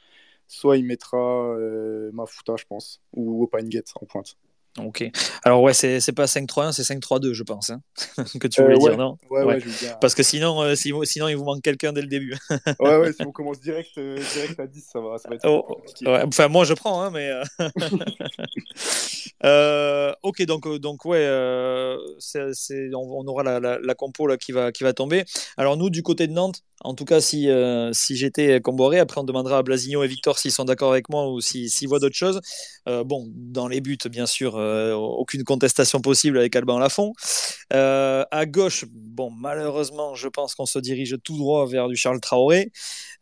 soit 0.49 0.78
il 0.78 0.87
mettra 0.87 1.19
euh, 1.19 2.11
Mafuta, 2.12 2.57
je 2.57 2.64
pense, 2.64 3.02
ou 3.12 3.42
Opengate 3.45 3.92
en 4.00 4.07
pointe. 4.07 4.37
Ok. 4.78 5.04
Alors 5.42 5.62
ouais, 5.62 5.74
c'est, 5.74 6.12
pas 6.12 6.26
5-3-1, 6.26 6.72
c'est 6.72 6.84
5-3-2, 6.84 7.32
je 7.34 7.42
pense, 7.42 7.70
hein, 7.70 7.80
que 8.40 8.46
tu 8.46 8.62
voulais 8.62 8.76
Euh, 8.76 8.78
dire, 8.78 8.96
non? 8.96 9.16
Ouais, 9.28 9.40
Ouais. 9.40 9.54
ouais, 9.54 9.60
je 9.60 9.66
veux 9.68 9.76
bien. 9.80 9.96
Parce 10.00 10.14
que 10.14 10.22
sinon, 10.22 10.62
euh, 10.62 10.74
si- 10.76 10.92
sinon, 11.04 11.26
il 11.28 11.36
vous 11.36 11.44
manque 11.44 11.62
quelqu'un 11.62 11.92
dès 11.92 12.02
le 12.02 12.06
début. 12.06 12.36
Ouais, 12.80 12.96
ouais, 12.98 13.12
si 13.12 13.22
on 13.26 13.32
commence 13.32 13.60
direct, 13.60 13.90
euh, 13.98 14.16
direct 14.32 14.58
à 14.60 14.66
10, 14.66 14.86
ça 14.92 15.00
va, 15.00 15.18
ça 15.18 15.28
va 15.28 15.34
être 15.34 15.44
Oh, 15.44 15.82
ouais, 16.06 16.22
enfin, 16.24 16.48
moi, 16.48 16.64
je 16.64 16.74
prends, 16.74 17.02
hein, 17.02 17.10
mais. 17.12 17.28
euh, 17.30 17.42
euh, 19.44 20.12
ok, 20.22 20.42
donc, 20.46 20.66
euh, 20.66 20.78
donc 20.78 21.04
ouais, 21.04 21.18
euh, 21.20 21.96
on, 22.94 22.96
on 22.96 23.26
aura 23.26 23.42
la, 23.42 23.60
la, 23.60 23.78
la 23.80 23.94
compo 23.94 24.26
là, 24.26 24.36
qui, 24.36 24.52
va, 24.52 24.72
qui 24.72 24.84
va 24.84 24.92
tomber. 24.92 25.24
Alors, 25.56 25.76
nous, 25.76 25.90
du 25.90 26.02
côté 26.02 26.26
de 26.26 26.32
Nantes, 26.32 26.60
en 26.82 26.94
tout 26.94 27.04
cas, 27.04 27.20
si, 27.20 27.50
euh, 27.50 27.92
si 27.92 28.16
j'étais 28.16 28.60
Comboré, 28.60 28.98
après, 28.98 29.20
on 29.20 29.24
demandera 29.24 29.58
à 29.58 29.62
Blasigno 29.62 30.02
et 30.02 30.08
Victor 30.08 30.38
s'ils 30.38 30.52
sont 30.52 30.64
d'accord 30.64 30.92
avec 30.92 31.08
moi 31.10 31.28
ou 31.30 31.40
s'ils 31.40 31.68
s'ils 31.70 31.88
voient 31.88 31.98
d'autres 31.98 32.16
choses. 32.16 32.40
Euh, 32.88 33.04
bon, 33.04 33.26
dans 33.34 33.68
les 33.68 33.80
buts, 33.82 33.98
bien 34.10 34.26
sûr, 34.26 34.56
euh, 34.60 34.94
aucune 34.94 35.44
contestation 35.44 36.00
possible 36.00 36.38
avec 36.38 36.54
Alban 36.56 36.78
Lafont. 36.78 37.12
Euh, 37.72 38.24
à 38.30 38.46
gauche, 38.46 38.84
bon, 38.90 39.30
malheureusement, 39.30 40.14
je 40.14 40.28
pense 40.28 40.54
qu'on 40.54 40.66
se 40.66 40.78
dirige 40.78 41.16
tout 41.24 41.36
droit 41.36 41.66
vers 41.66 41.88
du 41.88 41.96
Charles 41.96 42.20
Traoré. 42.20 42.72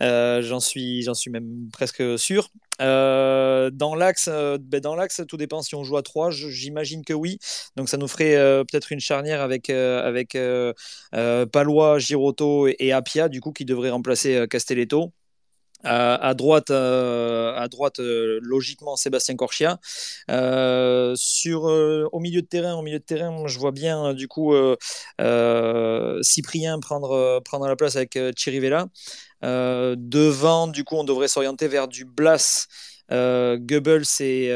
Euh, 0.03 0.43
j'en 0.43 0.61
suis, 0.61 1.03
j'en 1.03 1.15
suis 1.15 1.31
même 1.31 1.69
presque 1.73 2.19
sûr. 2.19 2.49
Euh, 2.81 3.71
dans 3.71 3.95
l'axe, 3.95 4.29
ben 4.29 4.81
dans 4.81 4.95
l'axe, 4.95 5.23
tout 5.27 5.37
dépend 5.37 5.63
si 5.63 5.75
on 5.75 5.83
joue 5.83 5.97
à 5.97 6.03
3 6.03 6.31
J'imagine 6.31 7.05
que 7.05 7.13
oui. 7.13 7.39
Donc 7.77 7.89
ça 7.89 7.97
nous 7.97 8.09
ferait 8.09 8.37
peut-être 8.65 8.93
une 8.93 9.01
charnière 9.01 9.41
avec 9.41 9.71
avec 9.71 10.37
Palois, 11.53 11.99
Giroto 11.99 12.69
et, 12.69 12.77
et 12.79 12.93
Apia, 12.93 13.29
du 13.29 13.41
coup, 13.41 13.53
qui 13.53 13.65
devrait 13.65 13.91
remplacer 13.91 14.47
Castelletto. 14.49 15.13
À, 15.85 16.35
droite, 16.35 16.71
euh, 16.71 17.55
à 17.55 17.69
droite 17.69 18.01
euh, 18.01 18.41
logiquement 18.43 18.97
Sébastien 18.97 19.37
Corchia. 19.37 19.79
Euh, 20.29 21.15
sur, 21.17 21.65
au 21.65 22.19
milieu 22.19 22.43
de 22.43 22.47
terrain, 22.47 22.75
au 22.75 22.83
milieu 22.83 22.99
de 22.99 23.05
terrain, 23.05 23.47
je 23.47 23.59
vois 23.59 23.71
bien 23.71 24.13
du 24.13 24.27
coup 24.27 24.53
Cyprien 26.23 26.81
prendre, 26.81 27.41
prendre 27.45 27.67
la 27.69 27.77
place 27.77 27.95
avec 27.95 28.19
Chirivella. 28.37 28.89
Euh, 29.45 29.95
devant, 29.97 30.67
du 30.67 30.83
coup, 30.83 30.97
on 30.97 31.05
devrait 31.05 31.29
s'orienter 31.29 31.69
vers 31.69 31.87
du 31.87 32.05
Blas, 32.05 32.67
Goebbels 33.11 34.03
et, 34.21 34.49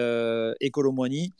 et 0.60 0.70
Colomboigny. 0.70 1.32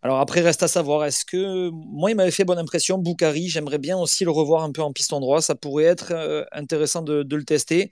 Alors 0.00 0.20
après, 0.20 0.42
reste 0.42 0.62
à 0.62 0.68
savoir, 0.68 1.04
est-ce 1.04 1.24
que 1.24 1.70
moi, 1.70 2.12
il 2.12 2.14
m'avait 2.14 2.30
fait 2.30 2.44
bonne 2.44 2.58
impression, 2.58 2.98
Boukari, 2.98 3.48
j'aimerais 3.48 3.78
bien 3.78 3.98
aussi 3.98 4.24
le 4.24 4.30
revoir 4.30 4.62
un 4.62 4.70
peu 4.70 4.80
en 4.80 4.92
piston 4.92 5.18
droit, 5.18 5.42
ça 5.42 5.56
pourrait 5.56 5.86
être 5.86 6.46
intéressant 6.52 7.02
de 7.02 7.36
le 7.36 7.44
tester. 7.44 7.90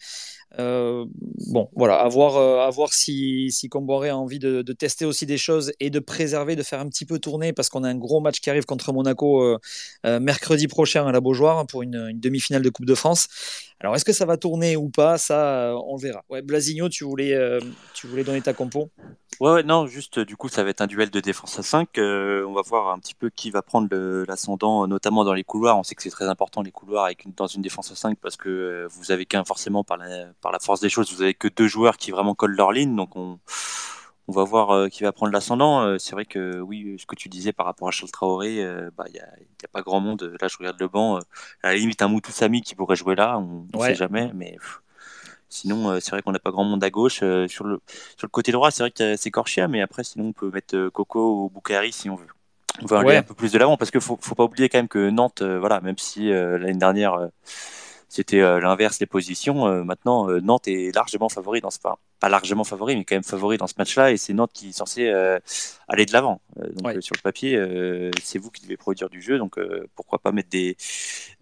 Euh, 0.58 1.04
bon, 1.50 1.68
voilà, 1.76 1.96
à 2.00 2.08
voir, 2.08 2.36
euh, 2.36 2.86
si, 2.90 3.50
si 3.50 3.68
Comboré 3.68 4.08
a 4.08 4.16
envie 4.16 4.38
de, 4.38 4.62
tester 4.72 5.04
aussi 5.04 5.26
des 5.26 5.38
choses 5.38 5.72
et 5.80 5.90
de 5.90 5.98
préserver, 5.98 6.56
de 6.56 6.62
faire 6.62 6.80
un 6.80 6.88
petit 6.88 7.04
peu 7.04 7.18
tourner, 7.18 7.52
parce 7.52 7.68
qu'on 7.68 7.84
a 7.84 7.88
un 7.88 7.94
gros 7.94 8.20
match 8.20 8.40
qui 8.40 8.50
arrive 8.50 8.64
contre 8.64 8.92
Monaco 8.92 9.42
euh, 9.42 10.20
mercredi 10.20 10.68
prochain 10.68 11.06
à 11.06 11.12
la 11.12 11.20
Beaujoire 11.20 11.66
pour 11.66 11.82
une, 11.82 12.18
demi-finale 12.18 12.62
de 12.62 12.70
Coupe 12.70 12.86
de 12.86 12.94
France. 12.94 13.28
Alors, 13.80 13.94
est-ce 13.94 14.04
que 14.04 14.12
ça 14.12 14.24
va 14.24 14.36
tourner 14.36 14.76
ou 14.76 14.88
pas? 14.88 15.18
Ça, 15.18 15.74
on 15.86 15.96
verra. 15.96 16.24
Ouais, 16.30 16.42
Blasigno, 16.42 16.88
tu 16.88 17.04
voulais, 17.04 17.38
tu 17.94 18.06
voulais 18.06 18.24
donner 18.24 18.40
ta 18.40 18.54
compo? 18.54 18.90
Ouais, 19.38 19.52
ouais, 19.52 19.62
non, 19.62 19.86
juste 19.86 20.18
du 20.18 20.34
coup, 20.34 20.48
ça 20.48 20.64
va 20.64 20.70
être 20.70 20.80
un 20.80 20.86
duel 20.86 21.10
de 21.10 21.20
défense 21.20 21.58
à 21.58 21.62
5. 21.62 21.98
Euh, 21.98 22.46
on 22.46 22.54
va 22.54 22.62
voir 22.62 22.88
un 22.88 22.98
petit 22.98 23.14
peu 23.14 23.28
qui 23.28 23.50
va 23.50 23.60
prendre 23.60 23.94
l'ascendant, 24.26 24.86
notamment 24.86 25.24
dans 25.24 25.34
les 25.34 25.44
couloirs. 25.44 25.76
On 25.76 25.82
sait 25.82 25.94
que 25.94 26.02
c'est 26.02 26.10
très 26.10 26.26
important 26.26 26.62
les 26.62 26.70
couloirs 26.70 27.04
avec 27.04 27.26
dans 27.34 27.46
une 27.46 27.60
défense 27.60 27.92
à 27.92 27.96
5 27.96 28.18
parce 28.18 28.36
que 28.36 28.88
vous 28.90 29.10
avez 29.12 29.26
qu'un 29.26 29.44
forcément 29.44 29.84
par 29.84 29.98
la, 29.98 30.28
la 30.52 30.58
force 30.58 30.80
des 30.80 30.88
choses, 30.88 31.12
vous 31.12 31.22
avez 31.22 31.34
que 31.34 31.48
deux 31.48 31.68
joueurs 31.68 31.96
qui 31.96 32.10
vraiment 32.10 32.34
collent 32.34 32.56
leur 32.56 32.72
ligne. 32.72 32.94
Donc 32.96 33.16
on, 33.16 33.38
on 34.28 34.32
va 34.32 34.44
voir 34.44 34.70
euh, 34.70 34.88
qui 34.88 35.02
va 35.04 35.12
prendre 35.12 35.32
l'ascendant. 35.32 35.82
Euh, 35.82 35.98
c'est 35.98 36.12
vrai 36.12 36.24
que 36.24 36.60
oui, 36.60 36.96
ce 36.98 37.06
que 37.06 37.14
tu 37.16 37.28
disais 37.28 37.52
par 37.52 37.66
rapport 37.66 37.88
à 37.88 37.90
Charles 37.92 38.10
Traoré, 38.10 38.62
euh, 38.64 38.90
bah 38.96 39.04
il 39.08 39.14
y 39.16 39.20
a, 39.20 39.26
il 39.38 39.62
y 39.62 39.64
a 39.64 39.68
pas 39.72 39.82
grand 39.82 40.00
monde. 40.00 40.36
Là, 40.40 40.48
je 40.48 40.56
regarde 40.58 40.76
le 40.80 40.88
banc. 40.88 41.16
euh, 41.16 41.20
à 41.62 41.68
la 41.68 41.74
limite, 41.76 42.02
un 42.02 42.08
Moutou 42.08 42.32
Sami 42.32 42.62
qui 42.62 42.74
pourrait 42.74 42.96
jouer 42.96 43.14
là. 43.14 43.38
On 43.38 43.66
ne 43.72 43.78
Ouais. 43.80 43.88
sait 43.88 43.94
jamais, 43.94 44.30
mais. 44.34 44.52
pff, 44.52 44.80
Sinon, 45.48 45.90
euh, 45.90 46.00
c'est 46.00 46.10
vrai 46.10 46.22
qu'on 46.22 46.32
n'a 46.32 46.40
pas 46.40 46.50
grand 46.50 46.64
monde 46.64 46.82
à 46.82 46.90
gauche. 46.90 47.20
Euh, 47.22 47.46
sur, 47.46 47.64
le, 47.64 47.80
sur 48.18 48.26
le 48.26 48.30
côté 48.30 48.50
droit, 48.50 48.72
c'est 48.72 48.82
vrai 48.82 48.90
que 48.90 49.16
c'est 49.16 49.30
Corchia, 49.30 49.68
mais 49.68 49.80
après, 49.80 50.02
sinon, 50.02 50.26
on 50.26 50.32
peut 50.32 50.50
mettre 50.50 50.74
euh, 50.76 50.90
Coco 50.90 51.44
ou 51.44 51.50
Boukari 51.50 51.92
si 51.92 52.10
on 52.10 52.16
veut. 52.16 52.26
On 52.82 52.86
va 52.86 52.98
aller 52.98 53.08
Ouais. 53.10 53.16
un 53.18 53.22
peu 53.22 53.32
plus 53.32 53.52
de 53.52 53.58
l'avant 53.58 53.76
parce 53.76 53.92
qu'il 53.92 54.00
faut, 54.00 54.18
faut 54.20 54.34
pas 54.34 54.42
oublier 54.42 54.68
quand 54.68 54.78
même 54.78 54.88
que 54.88 55.08
Nantes, 55.08 55.42
euh, 55.42 55.60
voilà, 55.60 55.80
même 55.80 55.96
si 55.98 56.32
euh, 56.32 56.58
l'année 56.58 56.74
dernière 56.78 57.14
euh, 57.14 57.28
c'était 58.08 58.40
euh, 58.40 58.60
l'inverse 58.60 59.00
les 59.00 59.06
positions, 59.06 59.66
euh, 59.66 59.82
maintenant 59.84 60.28
euh, 60.30 60.40
Nantes 60.40 60.68
est 60.68 60.94
largement 60.94 61.28
favori 61.28 61.60
dans 61.60 61.70
ce, 61.70 61.78
enfin, 61.82 61.96
pas 62.20 62.28
largement 62.28 62.64
favori, 62.64 62.96
mais 62.96 63.04
quand 63.04 63.14
même 63.16 63.22
favori 63.24 63.58
dans 63.58 63.66
ce 63.66 63.74
match-là, 63.78 64.12
et 64.12 64.16
c'est 64.16 64.32
Nantes 64.32 64.52
qui 64.54 64.68
est 64.70 64.72
censé 64.72 65.08
aller 65.88 66.06
de 66.06 66.12
l'avant. 66.12 66.40
Donc 66.56 66.86
Ouais. 66.86 67.00
sur 67.00 67.14
le 67.16 67.20
papier, 67.22 67.60
c'est 68.22 68.38
vous 68.38 68.50
qui 68.50 68.62
devez 68.62 68.76
produire 68.76 69.08
du 69.10 69.20
jeu, 69.20 69.38
donc 69.38 69.58
pourquoi 69.94 70.18
pas 70.18 70.32
mettre 70.32 70.48
des 70.48 70.76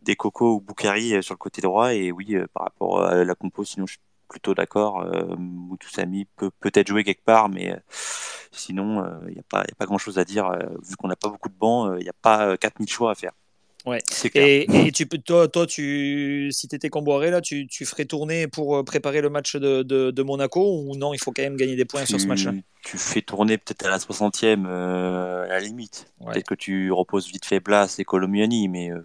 des 0.03 0.17
Coco 0.17 0.57
ou 0.57 0.61
Boukari 0.61 1.23
sur 1.23 1.35
le 1.35 1.39
côté 1.39 1.63
droit, 1.63 1.95
et 1.95 2.13
oui, 2.13 2.37
par 2.53 2.65
rapport 2.65 3.03
à 3.03 3.25
la 3.25 3.35
compo, 3.35 3.65
sinon 3.65 3.87
je 3.87 3.93
suis 3.93 4.01
plutôt 4.29 4.55
d'accord. 4.55 5.01
Euh, 5.03 5.37
Moutoussamy 5.37 6.25
peut 6.37 6.51
peut-être 6.61 6.89
jouer 6.89 7.05
quelque 7.05 7.25
part, 7.25 7.49
mais 7.49 7.73
euh, 7.73 7.77
sinon, 8.53 9.05
il 9.29 9.35
n'y 9.35 9.39
a, 9.41 9.43
pas- 9.49 9.61
a 9.63 9.75
pas 9.79 9.87
grand-chose 9.87 10.19
à 10.19 10.25
dire. 10.25 10.51
vu 10.83 10.97
qu'on 10.97 11.09
n'a 11.09 11.17
pas 11.17 11.29
beaucoup 11.29 11.49
de 11.49 11.55
bancs, 11.55 11.95
il 11.99 12.03
n'y 12.05 12.09
a 12.09 12.15
pas 12.21 12.49
euh, 12.49 12.57
4000 12.57 12.89
choix 12.89 13.13
à 13.13 13.15
faire. 13.15 13.33
Ouais. 13.85 13.99
Et, 14.35 14.87
et 14.87 14.93
tu 14.93 15.05
peux, 15.05 15.19
toi, 15.19 15.47
toi 15.47 15.67
tu, 15.67 16.49
si 16.53 16.69
tu 16.69 16.75
étais 16.75 16.89
Comboiré, 16.89 17.31
là, 17.31 17.43
tu, 17.43 17.67
tu 17.67 17.85
ferais 17.85 18.07
tourner 18.07 18.49
pour 18.49 18.77
euh, 18.77 18.83
préparer 18.83 19.21
le 19.21 19.29
match 19.29 19.57
de, 19.57 19.83
de, 19.83 20.11
de 20.11 20.23
Monaco 20.23 20.81
ou 20.81 20.97
non, 20.97 21.13
il 21.13 21.19
faut 21.19 21.33
quand 21.33 21.43
même 21.43 21.57
gagner 21.57 21.77
des 21.77 21.85
points 21.85 22.07
sur 22.07 22.19
ce 22.19 22.27
match-là? 22.27 22.53
Tu 22.83 22.97
fais 22.97 23.21
tourner 23.21 23.59
peut-être 23.59 23.85
à 23.85 23.91
la 23.91 23.99
60e, 23.99 24.65
euh, 24.67 25.45
à 25.45 25.49
la 25.49 25.61
limite. 25.61 26.07
Ouais. 26.21 26.33
Peut-être 26.33 26.49
que 26.49 26.55
tu 26.55 26.91
reposes 26.93 27.29
vite 27.29 27.45
fait 27.45 27.61
Blas 27.61 27.97
et 27.99 28.05
Colomiani, 28.05 28.69
mais 28.69 28.91
euh, 28.91 29.05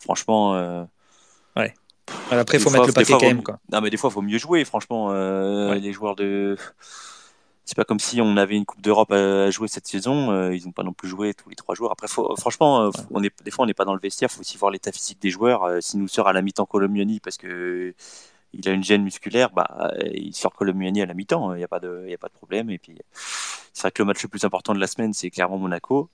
franchement. 0.00 0.56
euh, 0.56 0.82
Après, 2.30 2.58
il 2.58 2.60
faut 2.60 2.70
mettre 2.70 2.86
le 2.88 2.92
paquet 2.92 3.12
fois, 3.12 3.20
quand 3.20 3.26
même. 3.26 3.42
Quoi. 3.44 3.60
Non, 3.70 3.80
mais 3.80 3.90
des 3.90 3.96
fois, 3.96 4.10
il 4.10 4.14
faut 4.14 4.22
mieux 4.22 4.38
jouer, 4.38 4.64
franchement. 4.64 5.08
Ouais. 5.08 5.78
Les 5.78 5.92
joueurs 5.92 6.16
de. 6.16 6.56
C'est 7.64 7.76
pas 7.76 7.84
comme 7.84 8.00
si 8.00 8.20
on 8.20 8.36
avait 8.36 8.56
une 8.56 8.64
Coupe 8.66 8.82
d'Europe 8.82 9.12
à 9.12 9.50
jouer 9.50 9.68
cette 9.68 9.86
saison. 9.86 10.30
euh, 10.32 10.54
ils 10.54 10.64
n'ont 10.66 10.72
pas 10.72 10.82
non 10.82 10.92
plus 10.92 11.08
joué 11.08 11.32
tous 11.34 11.48
les 11.48 11.54
trois 11.56 11.74
jours. 11.74 11.92
Après, 11.92 12.08
faut, 12.08 12.34
franchement, 12.36 12.82
euh, 12.86 12.90
faut- 12.90 13.06
on 13.12 13.22
est, 13.22 13.32
des 13.44 13.50
fois, 13.52 13.64
on 13.64 13.66
n'est 13.66 13.74
pas 13.74 13.84
dans 13.84 13.94
le 13.94 14.00
vestiaire. 14.00 14.28
Il 14.32 14.34
faut 14.34 14.40
aussi 14.40 14.58
voir 14.58 14.70
l'état 14.72 14.90
physique 14.92 15.20
des 15.22 15.30
joueurs. 15.30 15.62
Euh, 15.64 15.80
S'il 15.80 16.00
nous 16.00 16.08
sort 16.08 16.28
à 16.28 16.32
la 16.32 16.42
mi-temps 16.42 16.66
Colomiani 16.66 17.20
parce 17.20 17.36
que 17.38 17.94
il 18.52 18.68
a 18.68 18.72
une 18.72 18.84
gêne 18.84 19.02
musculaire, 19.04 19.50
bah, 19.50 19.92
il 20.14 20.34
sort 20.34 20.52
Colomiani 20.54 21.02
à 21.02 21.06
la 21.06 21.14
mi-temps. 21.14 21.54
Il 21.54 21.58
n'y 21.58 21.64
a, 21.64 21.68
pas 21.68 21.80
de- 21.80 22.06
y 22.08 22.14
a 22.14 22.18
pas 22.18 22.28
de 22.28 22.34
problème. 22.34 22.70
Et 22.70 22.78
puis, 22.78 22.98
c'est 23.72 23.82
vrai 23.82 23.90
que 23.92 24.02
le 24.02 24.06
match 24.06 24.22
le 24.22 24.28
plus 24.28 24.44
important 24.44 24.74
de 24.74 24.80
la 24.80 24.86
semaine, 24.88 25.12
c'est 25.14 25.30
clairement 25.30 25.58
Monaco. 25.58 26.10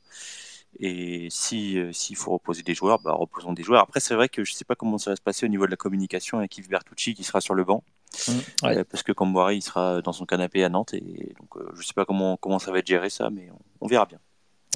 Et 0.81 1.29
si 1.31 1.79
euh, 1.79 1.93
s'il 1.93 2.17
faut 2.17 2.33
reposer 2.33 2.63
des 2.63 2.75
joueurs, 2.75 3.01
bah, 3.01 3.13
reposons 3.15 3.53
des 3.55 3.63
joueurs. 3.65 3.83
Après, 3.83 4.01
c'est 4.01 4.15
vrai 4.15 4.29
que 4.29 4.45
je 4.45 4.53
sais 4.55 4.65
pas 4.65 4.75
comment 4.77 4.99
ça 4.99 5.11
va 5.11 5.17
se 5.17 5.23
passer 5.23 5.47
au 5.47 5.49
niveau 5.49 5.67
de 5.67 5.71
la 5.71 5.77
communication 5.77 6.39
avec 6.39 6.57
Yves 6.59 6.69
Bertucci 6.69 7.15
qui 7.15 7.25
sera 7.25 7.41
sur 7.41 7.55
le 7.55 7.65
banc. 7.65 7.83
Mmh, 8.29 8.33
ouais. 8.67 8.79
Euh, 8.79 8.85
parce 8.91 9.03
que 9.03 9.13
Camboire, 9.13 9.53
il 9.53 9.63
sera 9.63 10.01
dans 10.03 10.13
son 10.13 10.27
canapé 10.27 10.65
à 10.65 10.69
Nantes. 10.69 10.95
Et 10.95 11.35
donc, 11.39 11.57
euh, 11.57 11.69
je 11.79 11.87
sais 11.87 11.95
pas 11.95 12.05
comment, 12.05 12.37
comment 12.37 12.59
ça 12.59 12.73
va 12.73 12.79
être 12.79 12.87
géré, 12.87 13.11
ça, 13.11 13.31
mais 13.31 13.51
on, 13.51 13.59
on 13.83 13.87
verra 13.87 14.07
bien. 14.07 14.19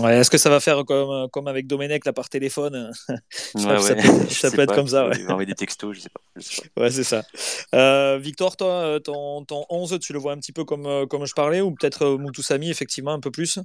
Ouais, 0.00 0.16
Est-ce 0.16 0.30
que 0.30 0.38
ça 0.38 0.48
va 0.48 0.58
faire 0.58 0.84
comme, 0.86 1.28
comme 1.28 1.48
avec 1.48 1.66
Domenech 1.66 2.06
là, 2.06 2.12
par 2.14 2.28
téléphone? 2.30 2.92
Ça- 3.30 3.78
ça 3.78 3.94
peut- 3.94 4.02
ça 4.30 4.48
être 4.48 4.66
pas, 4.66 4.74
comme 4.74 4.88
ça, 4.88 5.06
ouais. 5.08 5.16
Il 5.18 5.24
va 5.26 5.32
envoyer 5.32 5.46
des 5.46 5.54
textos, 5.54 5.94
je 5.96 6.00
sais 6.00 6.08
pas. 6.08 6.20
Je 6.36 6.40
sais 6.42 6.68
pas. 6.74 6.82
Ouais, 6.82 6.90
c'est 6.90 7.04
ça. 7.04 7.22
Euh, 7.74 8.18
Victor, 8.18 8.56
toi, 8.56 8.98
ton, 9.04 9.44
ton 9.44 9.66
11, 9.68 9.98
tu 10.00 10.12
le 10.14 10.18
vois 10.18 10.32
un 10.32 10.38
petit 10.38 10.52
peu 10.52 10.64
comme, 10.64 11.06
comme 11.08 11.26
je 11.26 11.34
parlais 11.34 11.60
ou 11.60 11.72
peut-être 11.74 12.06
Moutoussamy, 12.06 12.70
effectivement, 12.70 13.12
un 13.12 13.20
peu 13.20 13.30
plus? 13.30 13.58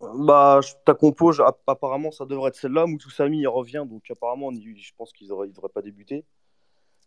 Bah, 0.00 0.60
ta 0.86 0.94
compo, 0.94 1.32
apparemment, 1.66 2.10
ça 2.10 2.24
devrait 2.24 2.48
être 2.48 2.56
celle-là. 2.56 2.86
Moutoussamy, 2.86 3.40
il 3.40 3.48
revient, 3.48 3.84
donc 3.88 4.02
apparemment, 4.10 4.50
je 4.52 4.90
pense 4.96 5.12
qu'il 5.12 5.28
ne 5.28 5.46
devrait 5.46 5.68
pas 5.72 5.82
débuter. 5.82 6.24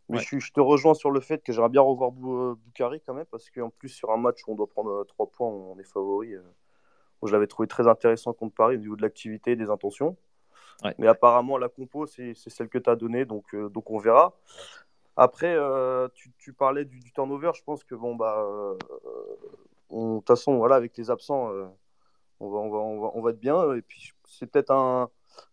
Mais 0.10 0.18
Ouais. 0.18 0.24
je, 0.24 0.40
je 0.40 0.52
te 0.52 0.60
rejoins 0.60 0.94
sur 0.94 1.12
le 1.12 1.20
fait 1.22 1.42
que 1.44 1.54
j'aimerais 1.54 1.70
bien 1.70 1.82
revoir 1.82 2.12
Bou- 2.12 2.38
euh, 2.38 2.56
Boukari 2.66 3.02
quand 3.06 3.14
même, 3.14 3.26
parce 3.32 3.50
qu'en 3.50 3.70
plus, 3.70 3.90
sur 3.90 4.12
un 4.12 4.18
match 4.18 4.42
où 4.48 4.52
on 4.52 4.56
doit 4.56 4.68
prendre 4.68 4.90
euh, 4.92 5.04
3 5.06 5.28
points, 5.28 5.48
on 5.48 5.80
est 5.80 5.84
favori. 5.84 6.34
euh, 6.36 6.42
je 7.26 7.32
l'avais 7.32 7.48
trouvé 7.48 7.70
très 7.70 7.88
intéressant 7.88 8.34
contre 8.34 8.54
Paris 8.54 8.76
au 8.76 8.80
niveau 8.80 8.98
de 8.98 9.02
l'activité 9.02 9.52
et 9.52 9.56
des 9.56 9.70
intentions. 9.70 10.18
Ouais. 10.84 10.94
Mais 10.98 11.08
apparemment, 11.08 11.58
la 11.58 11.70
compo, 11.70 12.06
c'est 12.06 12.34
celle 12.36 12.68
que 12.68 12.78
tu 12.78 12.90
as 12.90 12.98
donnée, 12.98 13.24
donc, 13.24 13.56
euh, 13.56 13.70
donc 13.70 13.90
on 13.92 13.98
verra. 13.98 14.34
Après, 15.16 15.56
euh, 15.56 16.10
tu, 16.16 16.34
tu 16.38 16.52
parlais 16.52 16.84
du, 16.84 17.00
du 17.00 17.14
turnover, 17.14 17.52
je 17.56 17.64
pense 17.64 17.84
que, 17.86 17.96
bon, 17.96 18.16
bah, 18.16 18.44
euh, 18.46 18.76
de 19.92 20.18
toute 20.18 20.28
façon, 20.28 20.58
voilà, 20.58 20.76
avec 20.76 20.98
les 20.98 21.10
absents, 21.12 21.50
euh, 21.54 21.66
on, 22.42 22.50
va, 22.50 22.58
on, 22.58 22.70
va, 22.70 22.78
on, 22.80 23.00
va, 23.00 23.12
on 23.14 23.22
va 23.22 23.30
être 23.30 23.40
bien. 23.40 23.74
Et 23.74 23.82
puis, 23.82 24.12
c'est 24.28 24.48
peut-être 24.48 24.72
un, 24.72 25.10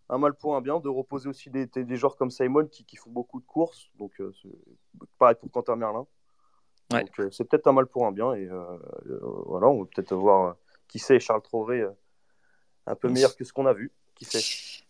un 0.08 0.18
mal 0.18 0.34
pour 0.34 0.56
un 0.56 0.60
bien 0.60 0.80
de 0.80 0.88
reposer 0.88 1.28
aussi 1.28 1.50
des, 1.50 1.66
des, 1.66 1.84
des 1.84 1.96
joueurs 1.96 2.16
comme 2.16 2.30
Simon 2.30 2.66
qui, 2.66 2.84
qui 2.84 2.96
font 2.96 3.10
beaucoup 3.10 3.40
de 3.40 3.46
courses. 3.46 3.90
Donc, 3.98 4.12
euh, 4.20 4.32
pareil 5.18 5.36
pour 5.40 5.50
Quentin 5.50 5.76
Merlin. 5.76 6.06
Ouais. 6.92 7.04
Donc, 7.04 7.20
euh, 7.20 7.30
c'est 7.30 7.44
peut-être 7.44 7.66
un 7.68 7.72
mal 7.72 7.86
pour 7.86 8.06
un 8.06 8.12
bien. 8.12 8.32
Et 8.34 8.48
euh, 8.48 8.64
voilà, 9.46 9.68
on 9.68 9.82
va 9.82 9.88
peut-être 9.94 10.14
voir, 10.14 10.56
qui 10.88 10.98
sait, 10.98 11.20
Charles 11.20 11.42
Traoré 11.42 11.80
euh, 11.80 11.90
un 12.86 12.94
peu 12.96 13.08
meilleur 13.08 13.36
que 13.36 13.44
ce 13.44 13.52
qu'on 13.52 13.66
a 13.66 13.72
vu. 13.72 13.92
Qui 14.16 14.24
sait 14.24 14.40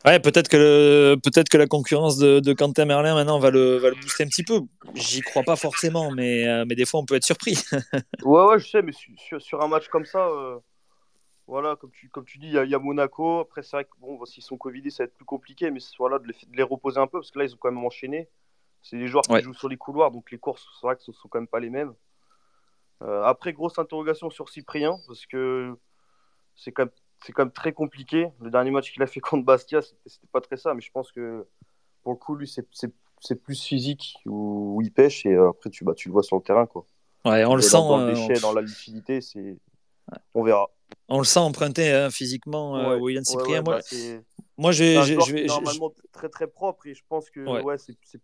Ouais, 0.07 0.19
peut-être 0.19 0.49
que, 0.49 0.57
le- 0.57 1.17
peut-être 1.23 1.51
que 1.51 1.59
la 1.59 1.67
concurrence 1.67 2.17
de, 2.17 2.41
de 2.41 2.53
Quentin 2.55 2.87
Merlin 2.87 3.15
maintenant 3.15 3.39
va 3.39 3.51
le, 3.51 3.77
va 3.77 3.91
le 3.91 3.97
booster 3.97 4.25
un 4.25 4.29
petit 4.29 4.43
peu. 4.43 4.61
J'y 4.95 5.21
crois 5.21 5.43
pas 5.43 5.57
forcément, 5.57 6.11
mais, 6.11 6.65
mais 6.65 6.75
des 6.75 6.87
fois 6.87 7.01
on 7.01 7.05
peut 7.05 7.17
être 7.17 7.25
surpris. 7.25 7.59
Ouais, 8.25 8.45
ouais, 8.47 8.59
je 8.59 8.67
sais, 8.69 8.81
mais 8.83 8.93
su- 8.93 9.15
sur, 9.19 9.41
sur 9.43 9.61
un 9.63 9.69
match 9.69 9.89
comme 9.89 10.07
ça, 10.07 10.27
Voilà, 11.51 11.75
comme 11.75 11.91
tu, 11.91 12.09
comme 12.09 12.25
tu 12.25 12.39
dis, 12.39 12.47
il 12.47 12.71
y, 12.71 12.75
a 12.77 12.79
Monaco. 12.79 13.41
Après, 13.41 13.65
c'est 13.65 13.77
vrai 13.77 13.85
que 13.85 13.91
bon, 13.99 14.25
s'ils 14.25 14.45
sont 14.45 14.57
Covidés, 14.57 14.91
ça 14.91 15.03
va 15.03 15.07
être 15.07 15.17
plus 15.17 15.25
compliqué, 15.25 15.73
mais 15.73 15.81
voilà, 15.99 16.21
de 16.21 16.29
les, 16.29 16.35
de 16.47 16.57
les, 16.57 16.63
reposer 16.63 17.01
un 17.01 17.09
peu, 17.09 17.19
parce 17.19 17.33
que 17.33 17.41
là, 17.41 17.45
ils 17.45 17.53
ont 17.53 17.59
quand 17.59 17.73
même 17.73 17.85
enchaîné. 17.85 18.29
C'est 18.83 18.97
des 18.97 19.09
joueurs 19.09 19.25
qui 19.25 19.41
jouent 19.41 19.53
sur 19.53 19.69
les 19.69 19.77
couloirs, 19.77 20.13
donc 20.13 20.31
les 20.31 20.39
courses, 20.39 20.65
c'est 20.81 20.87
vrai 20.87 20.95
que 20.95 21.03
ce 21.03 21.11
sont 21.11 21.27
quand 21.29 21.41
même 21.41 21.49
pas 21.49 21.59
les 21.59 21.71
mêmes. 21.71 21.93
Euh, 23.03 23.25
après, 23.25 23.53
grosse 23.53 23.81
interrogation 23.81 24.31
sur 24.31 24.49
Cyprien, 24.49 24.97
parce 25.09 25.27
que 25.27 25.77
c'est 26.55 26.71
quand, 26.71 26.85
même, 26.85 26.93
quand 27.35 27.43
même 27.43 27.53
très 27.53 27.73
compliqué. 27.73 28.29
Le 28.41 28.53
dernier 28.53 28.71
match 28.71 28.93
qu'il 28.93 29.03
a 29.03 29.09
fait 29.09 29.19
contre 29.21 29.45
Bastia, 29.45 29.83
c'était 29.83 30.29
pas 30.31 30.41
très 30.41 30.57
ça, 30.57 30.73
mais 30.73 30.83
je 30.83 30.93
pense 30.93 31.11
que 31.11 31.49
pour 32.05 32.13
le 32.13 32.19
coup, 32.19 32.37
lui, 32.37 32.49
c'est 32.49 33.43
plus 33.43 33.61
physique 33.61 34.19
où, 34.25 34.79
il 34.85 34.93
pêche, 34.93 35.27
et 35.27 35.35
euh, 35.35 35.49
après, 35.49 35.69
tu, 35.71 35.83
bah, 35.83 35.95
tu 35.97 36.11
le 36.11 36.13
vois 36.13 36.23
sur 36.23 36.37
le 36.37 36.43
terrain. 36.43 36.67
Quoi. 36.67 36.87
Ouais, 37.25 37.45
on 37.45 37.57
le 37.57 37.61
sent. 37.61 37.77
Dans, 37.77 37.97
le 37.97 38.05
euh, 38.05 38.15
déchet, 38.15 38.41
dans 38.41 38.53
la 38.53 38.61
lucidité, 38.61 39.21
c'est... 39.21 39.57
on 40.35 40.43
verra. 40.43 40.69
On 41.09 41.19
le 41.19 41.25
sent 41.25 41.41
emprunté 41.41 41.91
hein, 41.93 42.11
physiquement, 42.11 42.77
euh, 42.77 42.95
ouais, 42.95 43.01
William 43.01 43.25
Cyprien. 43.25 43.59
Ouais, 43.59 43.63
moi, 43.63 43.79
bah, 43.79 44.23
moi 44.57 44.73
j'ai, 44.73 45.03
je 45.03 45.47
normalement 45.47 45.93
très 46.13 46.29
très 46.29 46.47
propre 46.47 46.87
et 46.87 46.95
je 46.95 47.03
pense 47.09 47.31
que 47.31 47.41
ouais. 47.41 47.77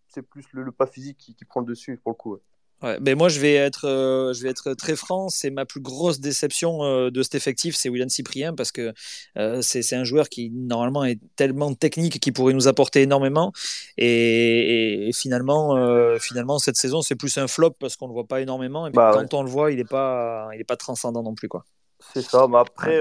c'est 0.09 0.23
plus 0.23 0.45
le, 0.53 0.63
le, 0.63 0.73
pas 0.73 0.87
physique 0.87 1.19
qui, 1.19 1.35
qui, 1.35 1.45
prend 1.45 1.61
le 1.61 1.67
dessus 1.67 1.97
pour 2.03 2.13
le 2.13 2.17
coup. 2.17 2.39
Ouais, 2.83 2.99
mais 3.01 3.15
moi 3.15 3.31
je 3.31 3.41
vais 3.41 3.55
être, 3.55 3.87
euh, 3.89 4.35
je 4.35 4.43
vais 4.43 4.51
être 4.51 4.75
très 4.75 4.97
franc. 4.97 5.31
C'est 5.31 5.49
ma 5.51 5.65
plus 5.65 5.81
grosse 5.81 6.21
déception 6.21 6.85
euh, 6.85 7.11
de 7.11 7.23
cet 7.23 7.35
effectif, 7.35 7.75
c'est 7.75 7.89
William 7.89 8.11
Cyprien 8.11 8.55
parce 8.55 8.71
que 8.71 8.93
euh, 9.39 9.63
c'est 9.63 9.95
un 9.95 10.05
joueur 10.05 10.29
qui 10.29 10.51
normalement 10.51 11.05
est 11.05 11.19
tellement 11.37 11.73
technique 11.73 12.21
qui 12.21 12.33
pourrait 12.33 12.53
nous 12.53 12.69
apporter 12.69 13.01
énormément. 13.01 13.53
Et, 13.97 15.09
et 15.09 15.13
finalement, 15.13 16.19
finalement 16.19 16.59
cette 16.59 16.77
saison 16.77 17.01
c'est 17.01 17.17
plus 17.17 17.39
un 17.39 17.47
flop 17.47 17.71
parce 17.81 17.97
qu'on 17.97 18.09
le 18.09 18.13
voit 18.13 18.27
pas 18.27 18.43
énormément. 18.43 18.87
Et 18.87 18.91
puis, 18.91 18.97
bah, 18.97 19.13
quand 19.15 19.33
on 19.35 19.43
le 19.43 19.51
voit, 19.51 19.73
il 19.73 19.81
est 19.81 19.89
pas, 19.89 20.49
il 20.55 20.61
est 20.61 20.65
pas 20.65 20.77
transcendant 20.77 21.23
non 21.23 21.35
plus 21.35 21.49
quoi. 21.49 21.65
C'est 22.13 22.23
ça. 22.23 22.47
Mais 22.47 22.59
après, 22.59 23.01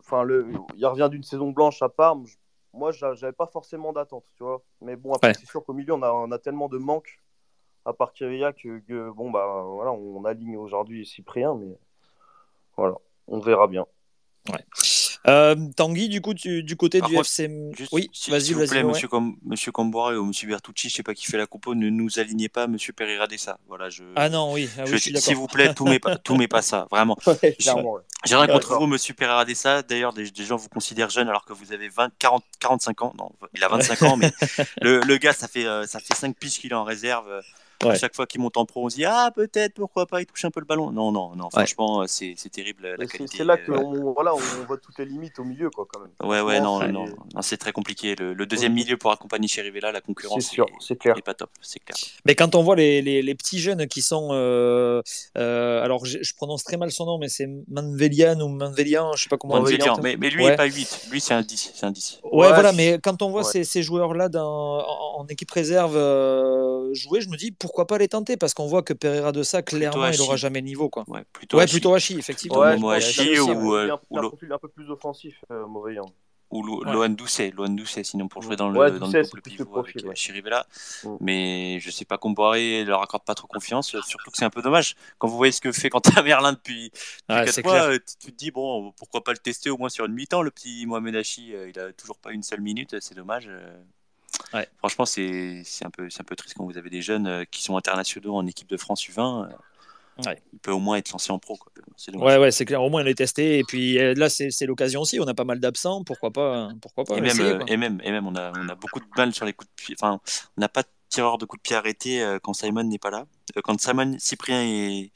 enfin 0.00 0.22
le, 0.22 0.46
il 0.76 0.86
revient 0.86 1.08
d'une 1.10 1.24
saison 1.24 1.50
blanche 1.50 1.82
à 1.82 1.90
Parme. 1.90 2.24
Moi, 2.72 2.92
j'avais 2.92 3.32
pas 3.32 3.46
forcément 3.46 3.94
d'attente, 3.94 4.24
tu 4.36 4.44
vois. 4.44 4.62
Mais 4.82 4.96
bon, 4.96 5.14
après, 5.14 5.28
ouais. 5.28 5.34
c'est 5.38 5.46
sûr 5.46 5.64
qu'au 5.64 5.72
milieu, 5.72 5.94
on 5.94 6.02
a, 6.02 6.12
on 6.12 6.30
a 6.30 6.38
tellement 6.38 6.68
de 6.68 6.76
manques 6.76 7.20
à 7.86 7.92
part 7.92 8.12
Kyria 8.12 8.52
que, 8.52 8.80
que, 8.80 9.10
bon 9.10 9.30
bah 9.30 9.62
voilà 9.66 9.92
on 9.92 10.24
aligne 10.24 10.56
aujourd'hui 10.56 11.06
Cyprien 11.06 11.54
mais 11.54 11.76
voilà 12.76 12.96
on 13.28 13.38
verra 13.40 13.66
bien 13.68 13.86
ouais. 14.50 14.64
Euh, 15.28 15.56
Tanguy, 15.76 16.08
du 16.08 16.20
coup, 16.20 16.34
tu, 16.34 16.62
du 16.62 16.76
côté 16.76 17.00
Par 17.00 17.08
du 17.08 17.16
contre, 17.16 17.26
FC. 17.26 17.50
Juste, 17.76 17.92
oui, 17.92 18.08
si- 18.12 18.30
vas-y, 18.30 18.42
s'il 18.42 18.54
vous 18.54 18.60
vas-y. 18.60 18.68
plaît, 18.68 18.82
ouais. 18.84 18.92
monsieur, 18.92 19.08
Com 19.08 19.36
monsieur 19.44 19.72
Camboire 19.72 20.12
ou 20.12 20.24
monsieur 20.24 20.46
Bertucci, 20.46 20.88
je 20.88 20.94
sais 20.94 21.02
pas 21.02 21.14
qui 21.14 21.26
fait 21.26 21.36
la 21.36 21.48
compo, 21.48 21.74
ne 21.74 21.90
nous 21.90 22.20
alignez 22.20 22.48
pas 22.48 22.68
monsieur 22.68 22.92
Pereira 22.92 23.26
Dessa. 23.26 23.58
Voilà, 23.66 23.88
je. 23.90 24.04
Ah 24.14 24.28
non, 24.28 24.52
oui, 24.52 24.68
ah, 24.78 24.84
oui. 24.86 25.00
S'il 25.00 25.34
vous 25.34 25.48
plaît, 25.48 25.74
tout 25.74 25.84
met 25.84 25.98
pas, 25.98 26.14
tout 26.24 26.36
met 26.36 26.46
pas 26.46 26.62
ça, 26.62 26.86
vraiment. 26.92 27.16
ouais, 27.26 27.56
clairement, 27.58 27.94
ouais. 27.94 28.02
J'ai 28.24 28.36
rien 28.36 28.46
contre 28.46 28.78
vous, 28.78 28.86
monsieur 28.86 29.14
Pereira 29.14 29.44
Dessa. 29.44 29.82
D'ailleurs, 29.82 30.12
des, 30.12 30.30
des 30.30 30.44
gens 30.44 30.54
vous 30.56 30.68
considèrent 30.68 31.10
jeune 31.10 31.28
alors 31.28 31.44
que 31.44 31.52
vous 31.52 31.72
avez 31.72 31.88
20, 31.88 32.12
40, 32.20 32.44
45 32.60 33.02
ans. 33.02 33.12
Non, 33.18 33.32
il 33.52 33.64
a 33.64 33.68
25 33.68 34.02
ans, 34.02 34.16
mais 34.16 34.30
le, 34.80 35.00
le 35.00 35.16
gars, 35.16 35.32
ça 35.32 35.48
fait, 35.48 35.66
euh, 35.66 35.86
ça 35.86 35.98
fait 35.98 36.14
5 36.14 36.36
piges 36.36 36.60
qu'il 36.60 36.70
est 36.70 36.76
en 36.76 36.84
réserve. 36.84 37.28
Euh, 37.28 37.40
À 37.82 37.88
Ouais. 37.88 37.98
chaque 37.98 38.14
fois 38.16 38.26
qu'il 38.26 38.40
monte 38.40 38.56
en 38.56 38.64
pro, 38.64 38.86
on 38.86 38.88
se 38.88 38.96
dit 38.96 39.04
Ah, 39.04 39.30
peut-être, 39.34 39.74
pourquoi 39.74 40.06
pas, 40.06 40.20
il 40.22 40.26
touche 40.26 40.44
un 40.46 40.50
peu 40.50 40.60
le 40.60 40.66
ballon. 40.66 40.90
Non, 40.92 41.12
non, 41.12 41.36
non, 41.36 41.50
franchement, 41.50 42.00
euh, 42.02 42.04
c'est 42.06 42.34
c'est 42.36 42.48
terrible 42.48 42.94
la 42.98 43.04
c'est- 43.06 43.18
qualité. 43.18 43.36
c'est 43.38 43.44
là 43.44 43.56
que 43.58 43.70
euh, 43.72 43.76
on, 43.78 44.12
voilà 44.14 44.34
on 44.34 44.38
voit 44.66 44.78
toutes 44.78 44.98
les 44.98 45.04
limites 45.04 45.38
au 45.38 45.44
milieu 45.44 45.68
quoi 45.70 45.86
quand 45.92 46.00
même 46.00 46.10
Ouais, 46.30 46.40
ouais, 46.40 46.58
non, 46.60 46.78
non, 46.88 47.06
c'est- 47.06 47.12
non, 47.34 47.42
c'est 47.42 47.56
très 47.58 47.72
compliqué. 47.72 48.16
Le, 48.16 48.32
le 48.32 48.46
deuxième 48.46 48.72
Ouais. 48.72 48.82
milieu 48.82 48.96
pour 48.96 49.10
accompagner 49.12 49.46
Chérivella, 49.48 49.92
la 49.92 50.00
concurrence 50.00 50.44
c'est 50.44 50.50
sûr 50.54 50.64
est- 50.66 50.72
c'est 50.80 50.96
clair 50.96 51.16
est 51.18 51.22
pas 51.22 51.34
top, 51.34 51.50
c'est 51.60 51.78
clair. 51.84 51.96
Mais 52.24 52.34
quand 52.34 52.54
on 52.54 52.62
voit 52.62 52.76
les, 52.76 53.02
les, 53.02 53.20
les 53.22 53.34
petits 53.34 53.58
jeunes 53.58 53.86
qui 53.88 54.00
sont. 54.02 54.28
euh, 54.32 55.02
euh, 55.36 55.82
alors, 55.84 56.04
je, 56.06 56.18
je 56.22 56.34
prononce 56.34 56.64
très 56.64 56.76
mal 56.78 56.90
son 56.90 57.04
nom, 57.06 57.18
mais 57.18 57.28
c'est 57.28 57.48
Manvelian 57.68 58.40
ou 58.40 58.48
Manvelian, 58.48 59.12
je 59.14 59.24
sais 59.24 59.28
pas 59.28 59.36
comment 59.36 59.54
on 59.54 59.62
dit. 59.64 59.72
Manvelian, 59.76 59.98
mais, 60.02 60.16
mais 60.16 60.30
lui, 60.30 60.42
il 60.42 60.44
Ouais. 60.46 60.50
n'est 60.52 60.56
pas 60.56 60.64
8. 60.66 61.08
Lui, 61.10 61.20
c'est 61.20 61.34
un 61.34 61.42
10. 61.42 61.72
C'est 61.74 61.84
un 61.84 61.90
10. 61.90 62.20
Ouais, 62.24 62.46
Ouais, 62.46 62.48
voilà, 62.54 62.72
mais 62.72 62.98
quand 63.02 63.20
on 63.22 63.30
voit 63.30 63.42
ouais. 63.44 63.50
ces, 63.52 63.64
ces 63.64 63.82
joueurs-là 63.82 64.28
dans- 64.28 64.78
en, 64.78 65.20
en 65.20 65.26
équipe 65.26 65.50
réserve 65.50 65.96
euh, 65.96 66.92
jouer, 66.94 67.20
je 67.20 67.28
me 67.28 67.36
dis 67.36 67.52
pourquoi 67.66 67.86
pas 67.86 67.98
les 67.98 68.08
tenter? 68.08 68.36
Parce 68.36 68.54
qu'on 68.54 68.66
voit 68.66 68.82
que 68.82 68.92
Pereira 68.92 69.32
de 69.32 69.42
ça, 69.42 69.62
clairement, 69.62 70.04
il 70.06 70.10
Hachi. 70.10 70.20
aura 70.22 70.36
jamais 70.36 70.60
le 70.60 70.66
niveau. 70.66 70.88
Quoi. 70.88 71.04
Ouais, 71.08 71.24
plutôt 71.32 71.56
Ouais, 71.58 71.64
Hachi. 71.64 71.74
plutôt 71.74 71.94
Hachi, 71.94 72.18
effectivement. 72.18 72.58
Ouais, 72.58 72.74
aussi, 72.96 73.38
ou, 73.40 73.72
ouais, 73.72 73.78
euh, 73.80 73.84
il 73.86 73.90
a 73.90 73.94
un- 73.94 74.00
ou 74.10 74.18
un 74.18 74.22
le- 74.22 74.28
profil 74.28 74.52
un 74.52 74.58
peu 74.58 74.68
plus 74.68 74.88
offensif 74.90 75.36
euh, 75.50 75.66
mauvais. 75.66 75.96
Ou 76.52 76.62
Lo- 76.62 76.84
Ouais. 76.84 76.92
Lohan 76.92 77.08
Doucet. 77.08 77.50
Lohan 77.56 77.70
Doucet, 77.70 78.04
sinon 78.04 78.28
pour 78.28 78.40
jouer 78.40 78.54
dans 78.54 78.68
le, 78.68 78.90
dans 79.00 79.06
Doucet, 79.06 79.22
le 79.34 79.40
pivot 79.40 79.62
avec 79.64 79.68
profil, 79.72 80.02
euh, 80.04 80.08
ouais. 80.10 80.14
Chirivella. 80.14 80.64
Mm. 81.02 81.16
Mais 81.18 81.80
je 81.80 81.90
sais 81.90 82.04
pas, 82.04 82.18
Comboiré 82.18 82.84
leur 82.84 83.02
accorde 83.02 83.24
pas 83.24 83.34
trop 83.34 83.48
confiance. 83.48 83.96
euh, 83.96 84.00
Surtout 84.02 84.30
que 84.30 84.36
c'est 84.38 84.44
un 84.44 84.50
peu 84.50 84.62
dommage. 84.62 84.94
Quand 85.18 85.26
vous 85.26 85.36
voyez 85.36 85.50
ce 85.50 85.60
que 85.60 85.72
fait 85.72 85.90
Quentin 85.90 86.22
Merlin 86.22 86.52
depuis, 86.52 86.90
depuis 86.90 87.00
Ouais, 87.30 87.44
quatre 87.46 87.52
c'est 87.52 87.64
mois, 87.64 87.72
clair. 87.72 87.84
euh, 87.90 87.96
tu, 87.98 88.26
tu 88.26 88.32
te 88.32 88.36
dis, 88.38 88.52
bon, 88.52 88.92
pourquoi 88.92 89.24
pas 89.24 89.32
le 89.32 89.38
tester 89.38 89.70
au 89.70 89.76
moins 89.76 89.88
sur 89.88 90.04
une 90.04 90.12
mi-temps, 90.14 90.42
le 90.42 90.52
petit 90.52 90.86
Mohamed 90.86 91.16
Hachi. 91.16 91.52
euh, 91.52 91.68
il 91.68 91.76
a 91.80 91.92
toujours 91.92 92.16
pas 92.18 92.30
une 92.30 92.44
seule 92.44 92.60
minute, 92.60 92.94
c'est 93.00 93.16
dommage. 93.16 93.50
Ouais. 94.54 94.68
Franchement, 94.78 95.04
c'est 95.06 95.62
un, 95.82 95.90
peu- 95.90 96.08
un 96.18 96.24
peu 96.24 96.36
triste 96.36 96.54
quand 96.56 96.64
vous 96.64 96.78
avez 96.78 96.90
des 96.90 97.02
jeunes 97.02 97.26
euh, 97.26 97.44
qui 97.50 97.62
sont 97.62 97.76
internationaux 97.76 98.34
en 98.36 98.46
équipe 98.46 98.68
de 98.68 98.76
France 98.76 99.06
U20. 99.08 99.44
euh, 99.50 99.52
Ouais. 100.24 100.40
Il 100.54 100.58
peut 100.60 100.70
au 100.70 100.78
moins 100.78 100.96
être 100.96 101.10
lancé 101.12 101.30
en 101.30 101.38
pro. 101.38 101.56
quoi. 101.58 101.70
Ouais, 102.14 102.38
ouais, 102.38 102.50
c'est 102.50 102.64
clair. 102.64 102.82
Au 102.82 102.88
moins, 102.88 103.02
on 103.02 103.04
les 103.04 103.14
testé. 103.14 103.58
Et 103.58 103.64
puis 103.64 103.98
euh, 103.98 104.14
là, 104.16 104.30
c'est 104.30 104.64
l'occasion 104.64 105.02
aussi. 105.02 105.20
On 105.20 105.26
a 105.28 105.34
pas 105.34 105.44
mal 105.44 105.60
d'absents. 105.60 106.04
Pourquoi 106.04 106.30
pas, 106.30 106.70
pourquoi 106.80 107.04
pas 107.04 107.18
Et 107.18 107.20
même, 107.20 107.32
essayer, 107.32 107.58
et 107.66 107.76
même, 107.76 108.00
et 108.02 108.10
même, 108.10 108.26
on 108.26 108.34
a, 108.34 108.50
on 108.58 108.66
a 108.70 108.74
beaucoup 108.76 108.98
de 109.00 109.04
mal 109.14 109.34
sur 109.34 109.44
les 109.44 109.52
coups 109.52 109.68
de 109.68 109.74
pied. 109.82 109.94
Enfin, 110.00 110.18
on 110.56 110.60
n'a 110.62 110.70
pas 110.70 110.84
de 110.84 110.88
tireur 111.10 111.36
de 111.36 111.44
coups 111.44 111.60
de 111.62 111.66
pied 111.68 111.76
arrêtés 111.76 112.22
euh, 112.22 112.38
quand 112.42 112.54
Simon 112.54 112.84
n'est 112.84 112.98
pas 112.98 113.10
là. 113.10 113.26
Quand 113.62 113.78
Simon, 113.78 114.16
Cyprien 114.18 114.62
et 114.62 115.12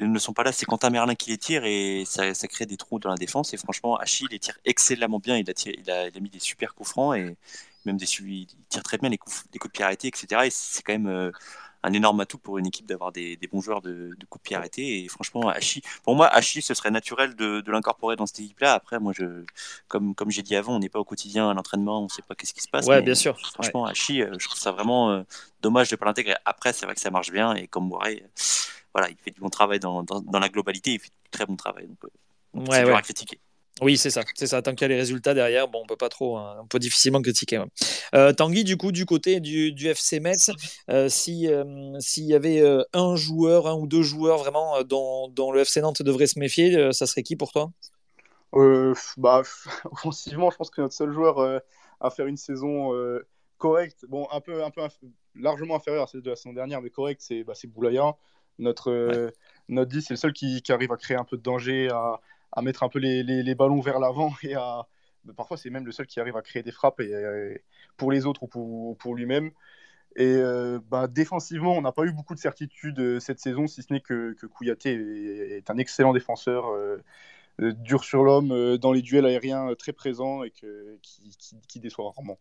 ne 0.00 0.18
sont 0.20 0.32
pas 0.34 0.44
là, 0.44 0.52
c'est 0.52 0.66
Quentin 0.66 0.90
Merlin 0.90 1.16
qui 1.16 1.30
les 1.30 1.38
tire 1.38 1.64
et 1.64 2.04
ça, 2.06 2.32
ça 2.32 2.46
crée 2.46 2.66
des 2.66 2.76
trous 2.76 3.00
dans 3.00 3.10
la 3.10 3.16
défense. 3.16 3.52
Et 3.54 3.56
franchement, 3.56 3.96
Achille 3.96 4.28
les 4.30 4.38
tire 4.38 4.56
excellemment 4.64 5.18
bien. 5.18 5.36
Il 5.36 5.50
a, 5.50 5.54
tiré- 5.54 5.80
il 5.82 5.90
a, 5.90 6.06
il 6.06 6.16
a 6.16 6.20
mis 6.20 6.30
des 6.30 6.38
super 6.38 6.74
coups 6.76 6.90
francs 6.90 7.16
et 7.16 7.36
même 7.86 7.96
des 7.96 8.06
suivis. 8.06 8.46
Il 8.58 8.66
tire 8.68 8.82
très 8.82 8.98
bien 8.98 9.08
les 9.08 9.18
coups, 9.18 9.44
les 9.52 9.58
coups 9.58 9.72
de 9.72 9.76
pied 9.76 9.84
arrêtés, 9.84 10.08
etc. 10.08 10.46
Et 10.46 10.50
c'est 10.50 10.82
quand 10.82 10.92
même 10.92 11.06
euh, 11.08 11.30
un 11.82 11.92
énorme 11.92 12.20
atout 12.20 12.38
pour 12.38 12.58
une 12.58 12.66
équipe 12.66 12.86
d'avoir 12.86 13.12
des, 13.12 13.36
des 13.36 13.46
bons 13.46 13.60
joueurs 13.60 13.80
de, 13.82 14.14
de 14.18 14.26
coups 14.26 14.42
de 14.42 14.48
pied 14.48 14.56
arrêtés. 14.56 15.04
Et 15.04 15.08
franchement, 15.08 15.48
Achille, 15.48 15.82
pour 16.02 16.16
moi, 16.16 16.26
Achille, 16.28 16.62
ce 16.62 16.74
serait 16.74 16.90
naturel 16.90 17.34
de, 17.36 17.60
de 17.60 17.72
l'incorporer 17.72 18.16
dans 18.16 18.26
cette 18.26 18.40
équipe-là. 18.40 18.74
Après, 18.74 18.98
moi, 18.98 19.12
je, 19.16 19.44
comme, 19.88 20.14
comme 20.14 20.30
j'ai 20.30 20.42
dit 20.42 20.56
avant, 20.56 20.76
on 20.76 20.78
n'est 20.80 20.88
pas 20.88 20.98
au 21.00 21.04
quotidien 21.04 21.50
à 21.50 21.54
l'entraînement, 21.54 22.00
on 22.00 22.04
ne 22.04 22.08
sait 22.08 22.22
pas 22.22 22.34
qu'est-ce 22.34 22.54
qui 22.54 22.62
se 22.62 22.68
passe. 22.68 22.86
Ouais, 22.86 22.96
mais 22.96 23.02
bien 23.02 23.14
sûr. 23.14 23.38
Franchement, 23.54 23.86
Hachi, 23.86 24.22
euh, 24.22 24.34
je 24.38 24.46
trouve 24.48 24.58
ça 24.58 24.72
vraiment 24.72 25.10
euh, 25.10 25.22
dommage 25.62 25.88
de 25.90 25.94
ne 25.94 25.98
pas 25.98 26.06
l'intégrer. 26.06 26.36
Après, 26.44 26.72
c'est 26.72 26.86
vrai 26.86 26.94
que 26.94 27.00
ça 27.00 27.10
marche 27.10 27.30
bien 27.30 27.54
et 27.54 27.68
comme 27.68 27.88
Moiré, 27.88 28.22
euh, 28.24 28.28
voilà, 28.94 29.10
il 29.10 29.16
fait 29.18 29.30
du 29.30 29.40
bon 29.40 29.50
travail 29.50 29.80
dans, 29.80 30.02
dans, 30.02 30.20
dans 30.20 30.38
la 30.38 30.48
globalité, 30.48 30.94
il 30.94 31.00
fait 31.00 31.08
du 31.08 31.30
très 31.30 31.46
bon 31.46 31.56
travail. 31.56 31.86
Donc, 31.86 32.04
euh, 32.04 32.08
donc 32.54 32.68
Ouais, 32.68 32.70
c'est 32.72 32.82
dur 32.82 32.94
ouais. 32.94 32.96
à 32.96 33.02
critiquer. 33.02 33.40
Oui, 33.80 33.96
c'est 33.96 34.10
ça, 34.10 34.22
c'est 34.34 34.48
ça. 34.48 34.60
Tant 34.60 34.72
qu'il 34.74 34.82
y 34.82 34.84
a 34.86 34.88
les 34.88 34.96
résultats 34.96 35.34
derrière, 35.34 35.68
bon, 35.68 35.82
on 35.82 35.86
peut 35.86 35.96
pas 35.96 36.08
trop, 36.08 36.36
hein, 36.36 36.56
on 36.60 36.66
peut 36.66 36.80
difficilement 36.80 37.22
critiquer. 37.22 37.58
ouais. 37.58 37.66
Euh, 38.14 38.32
Tanguy, 38.32 38.64
du 38.64 38.76
coup, 38.76 38.90
du 38.90 39.06
côté 39.06 39.38
du, 39.38 39.72
du 39.72 39.94
FC 39.94 40.18
Metz, 40.18 40.50
euh, 40.90 41.08
si 41.08 41.46
euh, 41.46 41.64
s'il 42.00 42.24
y 42.24 42.34
avait 42.34 42.60
euh, 42.60 42.82
un 42.92 43.14
joueur, 43.14 43.68
un 43.68 43.74
ou 43.74 43.86
deux 43.86 44.02
joueurs 44.02 44.38
vraiment 44.38 44.76
euh, 44.76 44.82
dont, 44.82 45.28
dont 45.28 45.52
le 45.52 45.64
FC 45.64 45.80
Nantes 45.80 46.02
devrait 46.02 46.26
se 46.26 46.40
méfier, 46.40 46.76
euh, 46.76 46.92
ça 46.92 47.06
serait 47.06 47.22
qui 47.22 47.36
pour 47.36 47.52
toi? 47.52 47.70
Euh, 48.54 48.94
bah, 49.16 49.42
offensivement, 49.92 50.50
je 50.50 50.56
pense 50.56 50.70
que 50.70 50.80
notre 50.80 50.94
seul 50.94 51.12
joueur 51.12 51.38
euh, 51.38 51.58
à 52.00 52.10
faire 52.10 52.26
une 52.26 52.36
saison 52.36 52.94
euh, 52.94 53.26
correcte, 53.58 54.06
bon, 54.08 54.26
un 54.30 54.40
peu, 54.40 54.64
un 54.64 54.70
peu 54.70 54.80
inf- 54.82 54.98
largement 55.34 55.76
inférieure 55.76 56.04
à 56.04 56.06
celle 56.06 56.22
de 56.22 56.30
la 56.30 56.36
saison 56.36 56.52
dernière, 56.54 56.80
mais 56.82 56.90
correcte, 56.90 57.20
c'est 57.22 57.44
bah, 57.44 57.54
c'est 57.54 57.68
Boulaya. 57.68 58.16
Notre, 58.58 58.90
euh, 58.90 59.30
notre 59.68 59.90
10, 59.90 60.02
c'est 60.02 60.14
le 60.14 60.18
seul 60.18 60.32
qui, 60.32 60.62
qui 60.62 60.72
arrive 60.72 60.90
à 60.92 60.96
créer 60.96 61.16
un 61.16 61.24
peu 61.24 61.36
de 61.36 61.42
danger, 61.42 61.90
à, 61.90 62.20
à 62.52 62.62
mettre 62.62 62.82
un 62.82 62.88
peu 62.88 62.98
les, 62.98 63.22
les, 63.22 63.42
les 63.42 63.54
ballons 63.54 63.80
vers 63.80 63.98
l'avant 63.98 64.32
et 64.42 64.54
à. 64.54 64.86
bah, 65.24 65.34
parfois, 65.36 65.56
c'est 65.56 65.70
même 65.70 65.86
le 65.86 65.92
seul 65.92 66.06
qui 66.06 66.20
arrive 66.20 66.36
à 66.36 66.42
créer 66.42 66.62
des 66.62 66.72
frappes 66.72 67.00
et, 67.00 67.10
et 67.10 67.62
pour 67.96 68.10
les 68.12 68.26
autres 68.26 68.42
ou 68.44 68.46
pour, 68.48 68.66
ou 68.68 68.94
pour 68.94 69.14
lui-même. 69.14 69.50
Et 70.16 70.24
euh, 70.26 70.80
bah, 70.88 71.06
défensivement, 71.06 71.76
on 71.76 71.82
n'a 71.82 71.92
pas 71.92 72.04
eu 72.04 72.12
beaucoup 72.12 72.34
de 72.34 72.40
certitude 72.40 72.98
euh, 72.98 73.20
cette 73.20 73.38
saison, 73.40 73.66
si 73.66 73.82
ce 73.82 73.92
n'est 73.92 74.00
que, 74.00 74.34
que 74.34 74.46
Kouyaté 74.46 74.92
est, 74.94 75.58
est 75.58 75.70
un 75.70 75.78
excellent 75.78 76.12
défenseur. 76.12 76.66
euh, 76.68 77.02
dur 77.60 78.04
sur 78.04 78.22
l'homme, 78.22 78.78
dans 78.78 78.92
les 78.92 79.02
duels 79.02 79.26
aériens 79.26 79.74
très 79.76 79.92
présent 79.92 80.44
et 80.44 80.50
que, 80.50 80.96
qui, 81.02 81.36
qui, 81.36 81.56
qui 81.66 81.80
déçoit 81.80 82.06
rarement. 82.06 82.38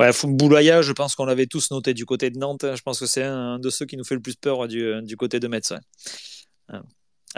Ouais, 0.00 0.10
Boulaya, 0.24 0.82
je 0.82 0.92
pense 0.92 1.14
qu'on 1.14 1.24
l'avait 1.24 1.46
tous 1.46 1.70
noté 1.70 1.94
du 1.94 2.04
côté 2.04 2.30
de 2.30 2.38
Nantes. 2.38 2.64
Je 2.74 2.82
pense 2.82 2.98
que 2.98 3.06
c'est 3.06 3.22
un 3.22 3.60
de 3.60 3.70
ceux 3.70 3.86
qui 3.86 3.96
nous 3.96 4.04
fait 4.04 4.16
le 4.16 4.20
plus 4.20 4.34
peur 4.36 4.66
du, 4.66 5.00
du 5.02 5.16
côté 5.16 5.38
de 5.38 5.46
Metz. 5.48 5.70
ouais. 5.72 5.78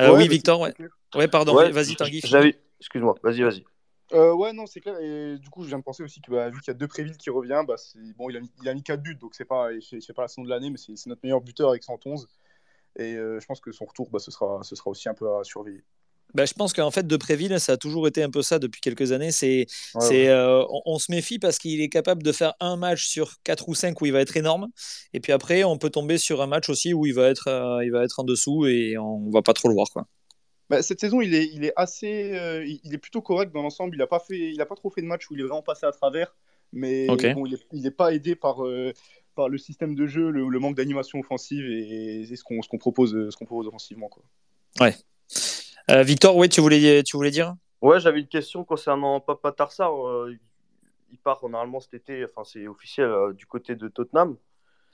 Euh, 0.01 0.11
Ouais, 0.11 0.11
oui, 0.23 0.29
Victor, 0.29 0.61
ouais. 0.61 0.73
clair. 0.73 0.96
Ouais, 1.17 1.29
pardon, 1.29 1.55
Ouais, 1.57 1.71
vas-y, 1.71 1.97
Tanguy. 1.97 2.21
j'avais 2.25 2.59
excuse-moi 2.81 3.15
vas-y 3.23 3.43
vas-y 3.43 3.65
Euh, 4.13 4.33
ouais, 4.35 4.53
non, 4.53 4.67
c'est 4.67 4.81
clair. 4.81 4.97
Et 5.01 5.37
du 5.39 5.49
coup, 5.51 5.63
je 5.65 5.69
viens 5.69 5.79
de 5.79 5.83
penser 5.85 6.03
aussi 6.03 6.21
que 6.21 6.31
bah, 6.31 6.49
vu 6.51 6.61
qu'il 6.61 6.69
y 6.69 6.71
a 6.71 6.75
deux 6.75 6.87
Préville 6.87 7.17
qui 7.17 7.29
revient, 7.31 7.63
bah, 7.67 7.75
c'est 7.77 7.99
bon, 8.17 8.31
il 8.31 8.37
a 8.37 8.41
mis, 8.41 8.51
il 8.63 8.69
a 8.69 8.75
mis 8.75 8.83
4 8.83 9.03
buts, 9.03 9.17
donc 9.21 9.35
c'est 9.35 9.45
pas, 9.45 9.71
il 9.73 9.83
fait 10.03 10.13
pas 10.13 10.23
la 10.23 10.29
saison 10.29 10.45
de 10.45 10.49
l'année, 10.49 10.71
mais 10.71 10.79
c'est 10.79 10.97
c'est 10.97 11.09
notre 11.11 11.21
meilleur 11.25 11.41
buteur 11.41 11.71
avec 11.71 11.83
111. 11.83 12.29
Et 12.99 13.15
euh, 13.17 13.41
je 13.41 13.47
pense 13.47 13.61
que 13.61 13.73
son 13.73 13.85
retour, 13.85 14.09
bah, 14.11 14.19
ce, 14.21 14.31
sera, 14.31 14.61
ce 14.63 14.77
sera 14.77 14.91
aussi 14.91 15.09
un 15.09 15.15
peu 15.15 15.27
à 15.37 15.43
surveiller. 15.45 15.83
Ben, 16.35 16.45
je 16.47 16.55
pense 16.55 16.73
qu'en 16.73 16.91
fait, 16.91 17.07
de 17.07 17.17
Préville, 17.17 17.59
ça 17.61 17.73
a 17.73 17.77
toujours 17.77 18.07
été 18.09 18.23
un 18.23 18.31
peu 18.31 18.43
ça 18.43 18.59
depuis 18.59 18.81
quelques 18.81 19.13
années. 19.13 19.31
C'est, 19.33 19.67
Ouais, 19.95 20.01
c'est, 20.01 20.09
ouais. 20.27 20.29
euh, 20.29 20.65
on, 20.71 20.83
on 20.87 20.99
se 20.99 21.11
méfie 21.11 21.39
parce 21.39 21.59
qu'il 21.59 21.81
est 21.81 21.89
capable 21.89 22.23
de 22.23 22.33
faire 22.33 22.55
un 22.61 22.77
match 22.77 23.07
sur 23.07 23.35
4 23.45 23.69
ou 23.69 23.75
5 23.75 24.01
où 24.03 24.07
il 24.07 24.13
va 24.13 24.21
être 24.21 24.37
énorme. 24.37 24.69
Et 25.15 25.21
puis 25.21 25.33
après, 25.33 25.65
on 25.65 25.79
peut 25.79 25.91
tomber 25.91 26.19
sur 26.19 26.43
un 26.43 26.47
match 26.47 26.69
aussi 26.69 26.95
où 26.95 27.07
il 27.07 27.15
va 27.15 27.29
être, 27.29 27.49
euh, 27.49 27.85
il 27.85 27.91
va 27.93 28.03
être 28.05 28.19
en 28.21 28.25
dessous 28.25 28.67
et 28.67 28.99
on 28.99 29.31
va 29.31 29.43
pas 29.43 29.53
trop 29.53 29.69
le 29.69 29.75
voir. 29.75 29.89
Quoi. 29.93 30.07
Bah, 30.69 30.83
cette 30.83 31.01
saison, 31.01 31.21
il 31.21 31.35
est, 31.35 31.47
il 31.53 31.65
est 31.65 31.73
assez, 31.77 32.33
euh, 32.37 32.65
il 32.67 32.93
est 32.93 32.99
plutôt 32.99 33.23
correct 33.23 33.53
dans 33.53 33.63
l'ensemble. 33.63 33.95
Il 33.95 33.99
n'a 33.99 34.07
pas 34.07 34.19
fait, 34.19 34.53
il 34.53 34.61
a 34.61 34.67
pas 34.67 34.75
trop 34.75 34.91
fait 34.91 35.01
de 35.01 35.07
match 35.07 35.31
où 35.31 35.35
il 35.35 35.41
est 35.41 35.45
vraiment 35.45 35.63
passé 35.63 35.87
à 35.87 35.93
travers, 35.93 36.35
mais 36.73 37.07
bon, 37.07 37.47
il 37.47 37.83
n'est 37.83 37.91
pas 37.91 38.13
aidé 38.13 38.35
par, 38.35 38.65
euh, 38.65 38.93
par 39.37 39.49
le 39.49 39.59
système 39.59 39.95
de 39.95 40.07
jeu, 40.07 40.31
le, 40.31 40.59
manque 40.59 40.77
d'animation 40.77 41.21
offensive 41.21 41.65
et, 41.65 42.25
ce 42.35 42.43
qu'on 42.43 42.63
ce 42.63 42.69
qu'on 42.69 42.79
propose, 42.79 43.31
ce 43.31 43.37
qu'on 43.37 43.45
propose 43.45 43.69
offensivement, 43.69 44.09
quoi. 44.09 44.23
Ouais. 44.81 44.95
Euh, 45.91 46.03
Victor, 46.03 46.37
oui, 46.37 46.49
tu 46.49 46.61
voulais, 46.61 47.03
tu 47.05 47.17
voulais 47.17 47.31
dire? 47.31 47.55
Ouais, 47.81 48.01
j'avais 48.01 48.21
une 48.21 48.27
question 48.27 48.65
concernant 48.65 49.21
Papa 49.21 49.53
Tarsar. 49.53 49.93
il 51.13 51.19
part 51.19 51.49
normalement 51.49 51.79
cet 51.79 51.95
été, 51.95 52.25
enfin 52.25 52.43
c'est 52.45 52.67
officiel 52.67 53.09
du 53.35 53.47
côté 53.47 53.77
de 53.77 53.87
Tottenham. 53.87 54.37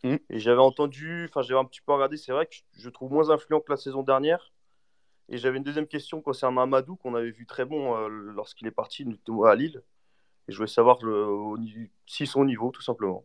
Mm. 0.04 0.16
Et 0.28 0.38
j'avais 0.38 0.60
entendu, 0.60 1.26
enfin 1.30 1.40
j'avais 1.40 1.60
un 1.60 1.64
petit 1.64 1.80
peu 1.80 1.92
regardé, 1.92 2.18
c'est 2.18 2.32
vrai 2.32 2.44
que 2.44 2.56
je 2.72 2.90
trouve 2.90 3.10
moins 3.10 3.30
influent 3.30 3.60
que 3.60 3.70
la 3.70 3.78
saison 3.78 4.02
dernière. 4.02 4.52
Et 5.32 5.38
j'avais 5.38 5.56
une 5.56 5.64
deuxième 5.64 5.86
question 5.86 6.20
concernant 6.20 6.60
Amadou, 6.60 6.94
qu'on 6.96 7.14
avait 7.14 7.30
vu 7.30 7.46
très 7.46 7.64
bon 7.64 7.96
euh, 7.96 8.08
lorsqu'il 8.08 8.66
est 8.68 8.70
parti 8.70 9.04
à 9.46 9.54
Lille. 9.54 9.82
Et 10.46 10.52
je 10.52 10.56
voulais 10.58 10.68
savoir 10.68 10.98
si 12.06 12.26
son 12.26 12.44
niveau, 12.44 12.70
tout 12.70 12.82
simplement. 12.82 13.24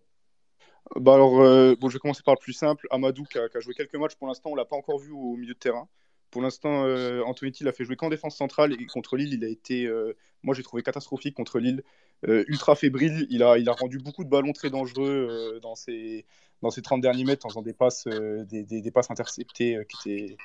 Bah 0.95 1.15
alors, 1.15 1.41
euh, 1.41 1.75
bon, 1.75 1.89
je 1.89 1.95
vais 1.95 1.99
commencer 1.99 2.23
par 2.23 2.35
le 2.35 2.39
plus 2.39 2.53
simple. 2.53 2.87
Amadou, 2.91 3.23
qui 3.25 3.37
a, 3.37 3.59
joué 3.59 3.73
quelques 3.73 3.95
matchs 3.95 4.15
pour 4.15 4.27
l'instant, 4.27 4.51
on 4.51 4.55
l'a 4.55 4.63
pas 4.63 4.77
encore 4.77 4.99
vu 4.99 5.11
au 5.11 5.35
milieu 5.35 5.53
de 5.53 5.59
terrain. 5.59 5.89
Pour 6.31 6.41
l'instant, 6.41 6.85
euh, 6.85 7.21
Antonetti 7.23 7.65
l'a 7.65 7.73
fait 7.73 7.83
jouer 7.83 7.97
qu'en 7.97 8.09
défense 8.09 8.37
centrale 8.37 8.73
et 8.73 8.85
contre 8.85 9.17
Lille, 9.17 9.33
il 9.33 9.43
a 9.43 9.47
été, 9.49 9.85
euh, 9.85 10.15
moi 10.43 10.53
j'ai 10.55 10.63
trouvé 10.63 10.83
catastrophique 10.83 11.35
contre 11.35 11.59
Lille, 11.59 11.83
ultra 12.23 12.75
fébrile. 12.75 13.27
Il 13.29 13.43
a, 13.43 13.57
il 13.57 13.67
a 13.69 13.73
rendu 13.73 13.97
beaucoup 13.97 14.23
de 14.23 14.29
ballons 14.29 14.53
très 14.53 14.69
dangereux 14.69 15.59
dans 15.61 15.75
ses, 15.75 16.25
dans 16.61 16.69
ses 16.69 16.81
30 16.81 17.01
derniers 17.01 17.23
mètres 17.23 17.45
en 17.45 17.49
faisant 17.49 17.61
des 17.61 17.73
passes, 17.73 18.07
des, 18.07 18.91
passes 18.91 19.11
interceptées 19.11 19.77
qui 19.89 20.11
étaient 20.11 20.37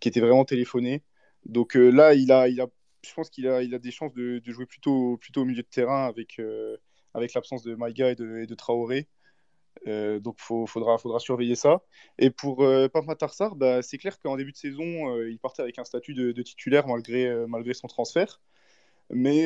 qui 0.00 0.08
était 0.08 0.20
vraiment 0.20 0.44
téléphoné. 0.44 1.02
Donc 1.46 1.76
euh, 1.76 1.90
là, 1.90 2.14
il 2.14 2.32
a, 2.32 2.48
je 2.48 3.14
pense 3.14 3.30
qu'il 3.30 3.46
a, 3.48 3.64
des 3.64 3.90
chances 3.90 4.14
de, 4.14 4.40
jouer 4.46 4.66
plutôt, 4.66 5.18
au 5.36 5.44
milieu 5.44 5.62
de 5.62 5.68
terrain 5.68 6.06
avec, 6.06 6.38
euh, 6.38 6.76
l'absence 7.14 7.62
de 7.62 7.74
Maïga 7.74 8.10
et 8.10 8.14
de, 8.14 8.54
Traoré. 8.54 9.08
Euh, 9.86 10.20
donc 10.20 10.38
il 10.38 10.66
faudra, 10.66 10.98
surveiller 11.18 11.54
ça. 11.54 11.82
Et 12.18 12.30
pour 12.30 12.58
Papa 12.92 13.14
Tarsar, 13.14 13.56
bah, 13.56 13.82
c'est 13.82 13.98
clair 13.98 14.18
qu'en 14.18 14.36
début 14.36 14.52
de 14.52 14.56
saison, 14.56 15.22
il 15.24 15.38
partait 15.38 15.62
avec 15.62 15.78
un 15.78 15.84
statut 15.84 16.14
de, 16.14 16.42
titulaire 16.42 16.86
malgré, 16.86 17.74
son 17.74 17.88
transfert. 17.88 18.40
Mais 19.10 19.44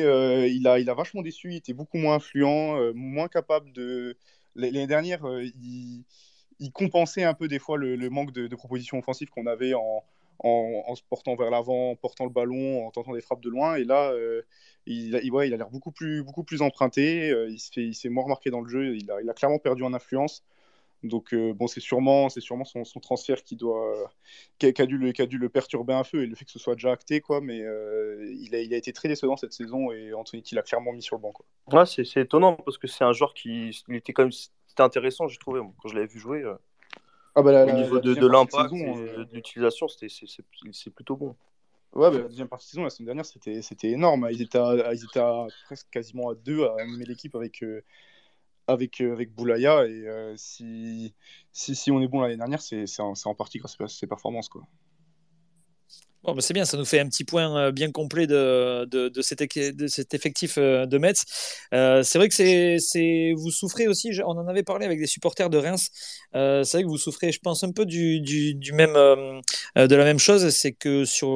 il, 0.49 0.67
a, 0.67 0.93
vachement 0.93 1.21
déçu, 1.21 1.51
il 1.51 1.57
était 1.57 1.73
beaucoup 1.73 1.97
moins 1.97 2.15
influent, 2.15 2.93
moins 2.93 3.27
capable 3.27 3.71
de... 3.73 4.17
L'année 4.55 4.87
dernière, 4.87 5.21
il, 5.41 6.05
compensait 6.73 7.23
un 7.23 7.33
peu 7.33 7.47
des 7.47 7.59
fois 7.59 7.77
le, 7.77 8.09
manque 8.09 8.31
de 8.31 8.55
propositions 8.55 8.97
offensives 8.97 9.29
qu'on 9.29 9.47
avait 9.47 9.73
en, 9.73 10.03
en, 10.39 10.95
se 10.95 11.01
portant 11.03 11.35
vers 11.35 11.49
l'avant, 11.49 11.91
en 11.91 11.95
portant 11.95 12.25
le 12.25 12.31
ballon, 12.31 12.87
en 12.87 12.91
tentant 12.91 13.13
des 13.13 13.21
frappes 13.21 13.41
de 13.41 13.49
loin. 13.49 13.75
Et 13.75 13.83
là, 13.83 14.11
euh, 14.11 14.41
il, 14.85 15.19
il, 15.23 15.25
il 15.25 15.53
a 15.53 15.57
l'air 15.57 15.69
beaucoup 15.69 15.91
plus, 15.91 16.23
beaucoup 16.23 16.43
plus 16.43 16.61
emprunté. 16.61 17.29
Euh, 17.29 17.49
il, 17.49 17.93
s'est 17.95 18.09
moins 18.09 18.23
remarqué 18.23 18.49
dans 18.49 18.61
le 18.61 18.69
jeu. 18.69 18.95
Il 18.95 19.11
a, 19.11 19.33
clairement 19.33 19.59
perdu 19.59 19.83
en 19.83 19.93
influence. 19.93 20.43
Donc 21.01 21.33
euh, 21.33 21.53
bon, 21.53 21.67
c'est 21.67 21.79
sûrement, 21.79 22.27
c'est 22.27 22.41
sûrement 22.41 22.65
son, 22.65 22.83
transfert 22.99 23.41
qui 23.43 23.55
doit, 23.55 24.11
qui 24.57 24.67
a, 24.67 24.85
dû 24.85 24.97
le, 24.97 25.13
qui 25.13 25.21
a 25.21 25.27
dû 25.27 25.37
le 25.37 25.47
perturber 25.47 25.93
un 25.93 26.03
peu 26.03 26.23
et 26.23 26.25
le 26.25 26.35
fait 26.35 26.43
que 26.43 26.51
ce 26.51 26.59
soit 26.59 26.75
déjà 26.75 26.91
acté 26.91 27.21
quoi. 27.21 27.39
Mais 27.39 27.59
il 27.59 28.53
a, 28.53 28.59
il 28.59 28.73
a 28.73 28.77
été 28.77 28.91
très 28.91 29.07
décevant 29.07 29.37
cette 29.37 29.53
saison 29.53 29.93
et 29.93 30.13
Anthony 30.13 30.43
qui 30.43 30.55
l'a 30.55 30.61
clairement 30.61 30.91
mis 30.91 31.01
sur 31.01 31.15
le 31.15 31.21
banc 31.21 31.31
quoi. 31.31 31.45
Ouais, 31.71 31.85
c'est, 31.85 32.03
c'est 32.03 32.21
étonnant 32.21 32.55
parce 32.55 32.77
que 32.77 32.87
c'est 32.87 33.05
un 33.05 33.13
joueur 33.13 33.33
qui, 33.33 33.69
il 33.87 33.95
était 33.95 34.11
quand 34.11 34.23
même, 34.23 34.33
c'était 34.33 34.83
intéressant, 34.83 35.29
j'ai 35.29 35.37
trouvé 35.37 35.61
quand 35.81 35.87
je 35.87 35.95
l'avais 35.95 36.07
vu 36.07 36.19
jouer. 36.19 36.43
Ah 37.35 37.41
bah 37.41 37.65
Au 37.65 37.71
niveau 37.71 37.99
de, 37.99 38.13
de 38.13 38.27
l'impact 38.27 38.73
euh, 38.73 39.25
de 39.25 39.33
l'utilisation, 39.33 39.87
c'est 39.87 40.89
plutôt 40.93 41.15
bon. 41.15 41.35
Ouais, 41.93 42.11
bah, 42.11 42.17
la 42.17 42.27
deuxième 42.27 42.47
partie 42.47 42.67
de 42.67 42.69
saison, 42.71 42.83
la 42.83 42.89
semaine 42.89 43.07
dernière, 43.07 43.25
c'était 43.25 43.89
énorme. 43.89 44.27
Ils 44.31 44.41
étaient, 44.41 44.57
à, 44.57 44.93
ils 44.93 45.03
étaient 45.03 45.19
à, 45.19 45.47
presque 45.65 45.89
quasiment 45.89 46.29
à 46.29 46.35
deux 46.35 46.63
à 46.65 46.75
animer 46.79 47.05
l'équipe 47.05 47.35
avec, 47.35 47.63
euh, 47.63 47.81
avec, 48.67 49.01
euh, 49.01 49.13
avec 49.13 49.33
Boulaya. 49.33 49.85
Et 49.85 50.33
si, 50.35 51.13
si, 51.51 51.75
si, 51.75 51.91
on 51.91 52.01
est 52.01 52.07
bon 52.07 52.21
l'année 52.21 52.37
dernière, 52.37 52.61
c'est 52.61 52.85
en, 52.99 53.13
en, 53.25 53.35
partie 53.35 53.59
grâce 53.59 53.79
à 53.79 53.87
ses 53.87 54.07
performances. 54.07 54.49
Quoi. 54.49 54.63
Bon, 56.23 56.33
bah, 56.35 56.41
c'est 56.41 56.53
bien, 56.53 56.65
ça 56.65 56.75
nous 56.75 56.83
fait 56.83 56.99
un 56.99 57.07
petit 57.07 57.23
point 57.23 57.55
euh, 57.57 57.71
bien 57.71 57.91
complet 57.91 58.27
de, 58.27 58.83
de, 58.85 59.21
cet, 59.21 59.41
effectif 60.13 60.57
euh, 60.57 60.85
de 60.85 60.97
Metz. 60.97 61.23
Euh, 61.73 62.03
c'est 62.03 62.17
vrai 62.17 62.27
que 62.27 62.35
c'est, 62.35 63.33
vous 63.37 63.51
souffrez 63.51 63.87
aussi, 63.87 64.11
on 64.25 64.31
en 64.37 64.47
avait 64.47 64.63
parlé 64.63 64.85
avec 64.85 64.99
des 64.99 65.07
supporters 65.07 65.49
de 65.49 65.57
Reims, 65.57 65.89
c'est 66.33 66.71
vrai 66.73 66.83
que 66.83 66.87
vous 66.87 66.97
souffrez, 66.97 67.31
je 67.31 67.39
pense, 67.39 67.63
un 67.63 67.71
peu 67.71 67.85
du, 67.85 68.21
même, 68.73 68.93
de 68.93 69.95
la 69.95 70.03
même 70.03 70.19
chose, 70.19 70.49
c'est 70.49 70.73
que 70.73 71.05
sur, 71.05 71.27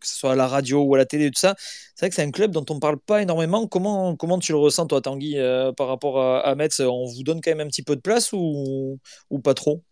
que 0.00 0.06
ce 0.06 0.16
soit 0.16 0.32
à 0.32 0.36
la 0.36 0.46
radio 0.48 0.82
ou 0.82 0.94
à 0.94 0.98
la 0.98 1.06
télé 1.06 1.30
tout 1.30 1.40
ça, 1.40 1.54
c'est 1.58 2.04
vrai 2.04 2.10
que 2.10 2.14
c'est 2.14 2.22
un 2.22 2.30
club 2.30 2.50
dont 2.52 2.64
on 2.70 2.74
ne 2.74 2.80
parle 2.80 2.98
pas 3.00 3.22
énormément. 3.22 3.66
Comment, 3.66 4.16
comment 4.16 4.38
tu 4.38 4.52
le 4.52 4.58
ressens, 4.58 4.86
toi, 4.86 5.00
Tanguy, 5.00 5.36
par 5.78 5.88
rapport 5.88 6.20
à, 6.20 6.40
à 6.46 6.54
Metz? 6.54 6.80
On 6.80 7.06
vous 7.06 7.22
donne 7.22 7.40
quand 7.40 7.50
même 7.50 7.66
un 7.66 7.68
petit 7.70 7.82
peu 7.82 7.96
de 7.96 8.00
place 8.02 8.32
ou, 8.34 8.98
ou 9.30 9.38
pas 9.40 9.54
trop? 9.54 9.82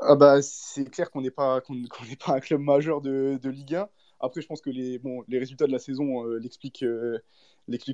Ah 0.00 0.16
bah, 0.16 0.42
c'est 0.42 0.90
clair 0.90 1.10
qu'on 1.10 1.20
n'est 1.20 1.30
pas, 1.30 1.60
qu'on, 1.60 1.74
pas 2.26 2.34
un 2.34 2.40
club 2.40 2.60
majeur 2.60 3.00
de, 3.00 3.38
de, 3.42 3.50
Ligue 3.50 3.76
1. 3.76 3.88
Après, 4.20 4.40
je 4.40 4.46
pense 4.46 4.60
que 4.60 4.70
les, 4.70 4.98
bon, 4.98 5.22
les 5.28 5.38
résultats 5.38 5.66
de 5.66 5.72
la 5.72 5.78
saison 5.78 6.26
euh, 6.26 6.38
l'expliquent, 6.38 6.82
euh, 6.82 7.18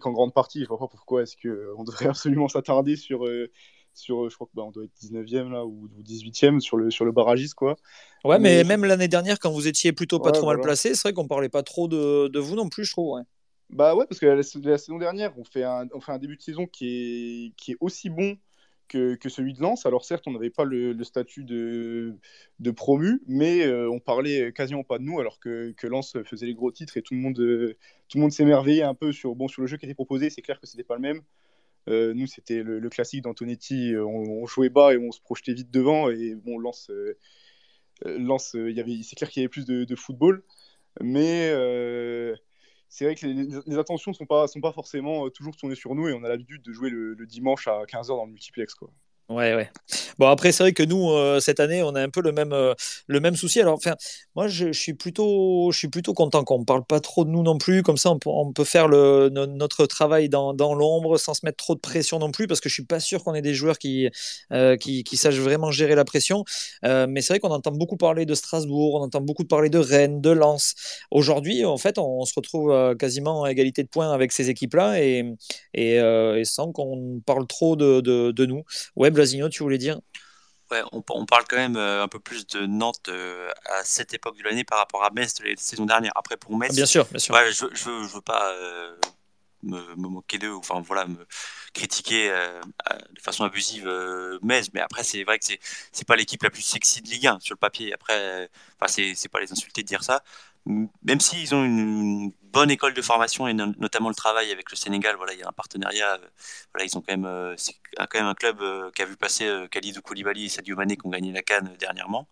en 0.04 0.12
grande 0.12 0.34
partie. 0.34 0.62
Je 0.62 0.68
vois 0.68 0.78
pas 0.78 0.88
pourquoi 0.88 1.22
est-ce 1.22 1.36
qu'on 1.36 1.48
euh, 1.80 1.84
devrait 1.84 2.08
absolument 2.08 2.48
s'attarder 2.48 2.96
sur, 2.96 3.26
euh, 3.26 3.50
sur 3.94 4.28
je 4.28 4.34
crois 4.34 4.48
qu'on 4.54 4.66
bah, 4.66 4.70
doit 4.72 4.84
être 4.84 4.94
19e 5.00 5.50
là, 5.50 5.64
ou, 5.64 5.88
18e 6.02 6.60
sur 6.60 6.76
le, 6.76 6.90
sur 6.90 7.04
le 7.04 7.12
barragiste. 7.12 7.54
Quoi. 7.54 7.76
Ouais, 8.24 8.38
mais, 8.38 8.64
même 8.64 8.84
l'année 8.84 9.08
dernière, 9.08 9.38
quand 9.38 9.50
vous 9.50 9.66
étiez 9.66 9.92
plutôt 9.92 10.20
pas 10.20 10.32
trop 10.32 10.46
mal 10.46 10.60
placé, 10.60 10.94
c'est 10.94 11.02
vrai 11.02 11.12
qu'on 11.12 11.28
parlait 11.28 11.48
pas 11.48 11.62
trop 11.62 11.88
de, 11.88 12.28
de, 12.28 12.38
vous 12.38 12.56
non 12.56 12.68
plus, 12.68 12.84
je 12.84 12.92
trouve. 12.92 13.16
Ouais. 13.16 13.22
Bah 13.70 13.94
ouais, 13.94 14.04
parce 14.08 14.18
que 14.18 14.26
la, 14.26 14.34
la, 14.34 14.78
saison 14.78 14.98
dernière, 14.98 15.32
on 15.38 15.44
fait, 15.44 15.62
un, 15.62 15.86
on 15.94 16.00
fait 16.00 16.10
un 16.10 16.18
début 16.18 16.36
de 16.36 16.42
saison 16.42 16.66
qui 16.66 16.86
est, 16.88 17.52
qui 17.56 17.72
est 17.72 17.76
aussi 17.78 18.10
bon 18.10 18.36
que, 18.90 19.28
celui 19.28 19.54
de 19.54 19.60
Lens. 19.60 19.86
Alors 19.86 20.04
certes, 20.04 20.26
on 20.26 20.32
n'avait 20.32 20.50
pas 20.50 20.64
le, 20.64 21.02
statut 21.04 21.44
de, 21.44 22.18
promu, 22.76 23.22
mais 23.26 23.64
euh, 23.64 23.90
on 23.90 24.00
parlait 24.00 24.52
quasiment 24.52 24.84
pas 24.84 24.98
de 24.98 25.04
nous, 25.04 25.20
alors 25.20 25.38
que, 25.38 25.72
que 25.72 25.88
faisait 26.24 26.46
les 26.46 26.54
gros 26.54 26.72
titres 26.72 26.96
et 26.96 27.02
tout 27.02 27.14
le 27.14 27.20
monde, 27.20 27.38
euh, 27.38 27.76
tout 28.08 28.18
le 28.18 28.22
monde 28.22 28.32
s'émerveillait 28.32 28.82
un 28.82 28.94
peu 28.94 29.12
sur, 29.12 29.34
bon, 29.34 29.48
sur 29.48 29.62
le 29.62 29.68
jeu 29.68 29.76
qui 29.76 29.86
était 29.86 29.94
proposé. 29.94 30.30
C'est 30.30 30.42
clair 30.42 30.60
que 30.60 30.66
c'était 30.66 30.84
pas 30.84 30.96
le 30.96 31.02
même. 31.02 31.22
Euh, 31.88 32.12
nous, 32.14 32.26
c'était 32.26 32.62
le, 32.62 32.88
classique 32.90 33.22
d'Antonetti. 33.22 33.94
On, 33.96 34.46
jouait 34.46 34.68
bas 34.68 34.92
et 34.92 34.98
on 34.98 35.12
se 35.12 35.20
projetait 35.20 35.54
vite 35.54 35.70
devant. 35.70 36.10
Et 36.10 36.34
bon, 36.34 36.58
Lens, 36.58 36.90
Lens 38.04 38.56
c'est 38.56 39.16
clair 39.16 39.30
qu'il 39.30 39.42
y 39.42 39.44
avait 39.44 39.48
plus 39.48 39.66
de, 39.66 39.84
de 39.84 39.96
football, 39.96 40.42
mais 41.00 41.52
c'est 42.90 43.04
vrai 43.04 43.14
que 43.14 43.24
les, 43.24 43.78
attentions 43.78 44.10
ne 44.10 44.16
sont 44.16 44.26
pas, 44.26 44.48
sont 44.48 44.60
pas 44.60 44.72
forcément 44.72 45.26
euh, 45.26 45.30
toujours 45.30 45.56
tournées 45.56 45.76
sur 45.76 45.94
nous 45.94 46.08
et 46.08 46.12
on 46.12 46.24
a 46.24 46.28
l'habitude 46.28 46.60
de 46.60 46.72
jouer 46.72 46.90
le, 46.90 47.14
dimanche 47.24 47.68
à 47.68 47.84
15h 47.84 48.08
dans 48.08 48.26
le 48.26 48.32
multiplex. 48.32 48.74
Quoi. 48.74 48.90
Ouais, 49.30 49.54
ouais. 49.54 49.70
Bon, 50.18 50.26
après, 50.26 50.50
c'est 50.50 50.64
vrai 50.64 50.72
que 50.72 50.82
nous, 50.82 51.08
euh, 51.12 51.38
cette 51.38 51.60
année, 51.60 51.84
on 51.84 51.94
a 51.94 52.02
un 52.02 52.08
peu 52.08 52.20
le 52.20 52.32
même, 52.32 52.52
euh, 52.52 52.74
le 53.06 53.20
même 53.20 53.36
souci. 53.36 53.60
Alors, 53.60 53.74
enfin, 53.74 53.94
moi, 54.34 54.48
je, 54.48 54.72
suis 54.72 54.92
plutôt, 54.92 55.70
je 55.70 55.78
suis 55.78 55.86
plutôt 55.86 56.14
content 56.14 56.42
qu'on 56.42 56.58
ne 56.58 56.64
parle 56.64 56.84
pas 56.84 56.98
trop 56.98 57.24
de 57.24 57.30
nous 57.30 57.44
non 57.44 57.56
plus. 57.56 57.84
Comme 57.84 57.96
ça, 57.96 58.10
on, 58.10 58.18
on 58.26 58.52
peut 58.52 58.64
faire 58.64 58.88
le, 58.88 59.28
notre 59.28 59.86
travail 59.86 60.28
dans, 60.28 60.52
dans 60.52 60.74
l'ombre 60.74 61.16
sans 61.16 61.32
se 61.34 61.46
mettre 61.46 61.58
trop 61.58 61.76
de 61.76 61.80
pression 61.80 62.18
non 62.18 62.32
plus, 62.32 62.48
parce 62.48 62.58
que 62.60 62.68
je 62.68 62.74
suis 62.74 62.84
pas 62.84 62.98
sûr 62.98 63.22
qu'on 63.22 63.34
ait 63.34 63.40
des 63.40 63.54
joueurs 63.54 63.78
qui, 63.78 64.08
euh, 64.52 64.76
qui, 64.76 65.04
qui, 65.04 65.16
sachent 65.16 65.38
vraiment 65.38 65.70
gérer 65.70 65.94
la 65.94 66.04
pression. 66.04 66.44
mais 66.82 67.20
c'est 67.20 67.34
vrai 67.34 67.38
qu'on 67.38 67.50
entend 67.50 67.70
beaucoup 67.70 67.96
parler 67.96 68.26
de 68.26 68.34
Strasbourg, 68.34 68.96
on 68.96 69.04
entend 69.04 69.20
beaucoup 69.20 69.44
parler 69.44 69.70
de 69.70 69.78
Rennes, 69.78 70.20
de 70.20 70.30
Lens. 70.30 70.74
Aujourd'hui, 71.12 71.64
en 71.64 71.78
fait, 71.78 71.98
on, 71.98 72.24
se 72.24 72.34
retrouve 72.34 72.96
quasiment 72.96 73.44
à 73.44 73.52
égalité 73.52 73.84
de 73.84 73.88
points 73.88 74.12
avec 74.12 74.32
ces 74.32 74.50
équipes-là 74.50 75.00
et, 75.00 75.24
et, 75.74 75.94
et 75.94 76.44
sans 76.44 76.72
qu'on 76.72 77.20
parle 77.24 77.46
trop 77.46 77.76
de, 77.76 78.00
de, 78.00 78.32
de 78.32 78.46
nous. 78.46 78.64
Ouais, 79.20 79.48
tu 79.50 79.62
voulais 79.62 79.78
dire? 79.78 79.98
Ouais, 80.70 80.82
on, 80.92 81.26
parle 81.26 81.44
quand 81.48 81.56
même 81.56 81.76
euh, 81.76 82.04
un 82.04 82.06
peu 82.06 82.20
plus 82.20 82.46
de 82.46 82.64
Nantes 82.64 83.08
euh, 83.08 83.50
à 83.64 83.82
cette 83.82 84.14
époque 84.14 84.38
de 84.38 84.44
l'année 84.44 84.62
par 84.62 84.78
rapport 84.78 85.02
à 85.02 85.10
Metz 85.10 85.34
de 85.34 85.44
la 85.44 85.56
saison 85.56 85.84
dernière. 85.84 86.12
Après, 86.14 86.36
pour 86.36 86.56
Metz, 86.56 86.72
bien 86.72 86.86
sûr, 86.86 87.06
bien 87.06 87.18
sûr. 87.18 87.34
Ouais, 87.34 87.50
je, 87.50 87.66
je, 87.72 87.90
veux 87.90 88.20
pas 88.20 88.52
euh, 88.52 88.94
me, 89.64 89.80
moquer 89.96 90.38
d'eux, 90.38 90.54
enfin 90.54 90.80
voilà, 90.80 91.06
me 91.06 91.26
critiquer 91.74 92.28
de 92.30 93.20
façon 93.20 93.42
abusive 93.42 93.90
Metz, 94.42 94.68
mais 94.72 94.80
après, 94.80 95.02
c'est 95.02 95.24
vrai 95.24 95.40
que 95.40 95.44
c'est 95.90 96.06
pas 96.06 96.14
l'équipe 96.14 96.42
la 96.42 96.50
plus 96.50 96.62
sexy 96.62 97.02
de 97.02 97.08
Ligue 97.08 97.26
1 97.26 97.40
sur 97.40 97.54
le 97.54 97.58
papier. 97.58 97.92
Après, 97.92 98.48
enfin, 98.80 98.86
c'est 99.14 99.28
pas 99.28 99.40
les 99.40 99.50
insulter 99.50 99.82
de 99.82 99.88
dire 99.88 100.04
ça 100.04 100.22
même 101.02 101.20
s'ils 101.20 101.54
ont 101.54 101.64
une 101.64 102.32
bonne 102.52 102.70
école 102.70 102.94
de 102.94 103.02
formation 103.02 103.46
et 103.48 103.54
notamment 103.54 104.08
le 104.08 104.14
travail 104.14 104.50
avec 104.50 104.70
le 104.70 104.76
Sénégal, 104.76 105.16
voilà, 105.16 105.32
il 105.32 105.40
y 105.40 105.42
a 105.42 105.48
un 105.48 105.52
partenariat. 105.52 106.14
Euh, 106.14 106.28
voilà, 106.72 106.84
ils 106.84 106.96
ont 106.96 107.00
quand 107.00 107.12
même, 107.12 107.24
euh, 107.24 107.54
c'est 107.56 107.74
quand 107.96 108.18
même 108.18 108.26
un 108.26 108.34
club 108.34 108.60
euh, 108.60 108.90
qui 108.92 109.02
a 109.02 109.04
vu 109.04 109.16
passer 109.16 109.48
Khalidou 109.70 110.02
Koulibaly 110.02 110.46
et 110.46 110.48
Sadio 110.48 110.76
Mané 110.76 110.96
qui 110.96 111.06
ont 111.06 111.10
gagné 111.10 111.32
la 111.32 111.42
Cannes 111.42 111.74
dernièrement. 111.78 112.28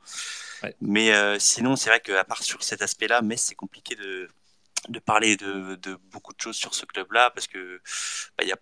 Mais 0.80 1.12
sinon, 1.38 1.76
c'est 1.76 1.90
vrai 1.90 2.00
qu'à 2.00 2.24
part 2.24 2.42
sur 2.42 2.62
cet 2.62 2.82
aspect-là, 2.82 3.22
mais 3.22 3.36
c'est 3.36 3.54
compliqué 3.54 3.94
de, 3.94 4.28
de 4.88 4.98
parler 4.98 5.36
de, 5.36 5.76
de, 5.76 5.96
beaucoup 6.10 6.32
de 6.32 6.40
choses 6.40 6.56
sur 6.56 6.74
ce 6.74 6.84
club-là 6.86 7.30
parce 7.30 7.46
que 7.46 7.80
bah, 8.36 8.44
il 8.44 8.48
y 8.48 8.52
a 8.52 8.56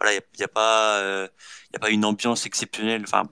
voilà, 0.00 0.14
il 0.14 0.20
n'y 0.38 0.44
a, 0.44 0.48
pas, 0.48 1.00
il 1.70 1.74
y 1.74 1.76
a 1.76 1.78
pas 1.78 1.90
une 1.90 2.04
ambiance 2.04 2.46
exceptionnelle. 2.46 3.02
Enfin, 3.04 3.24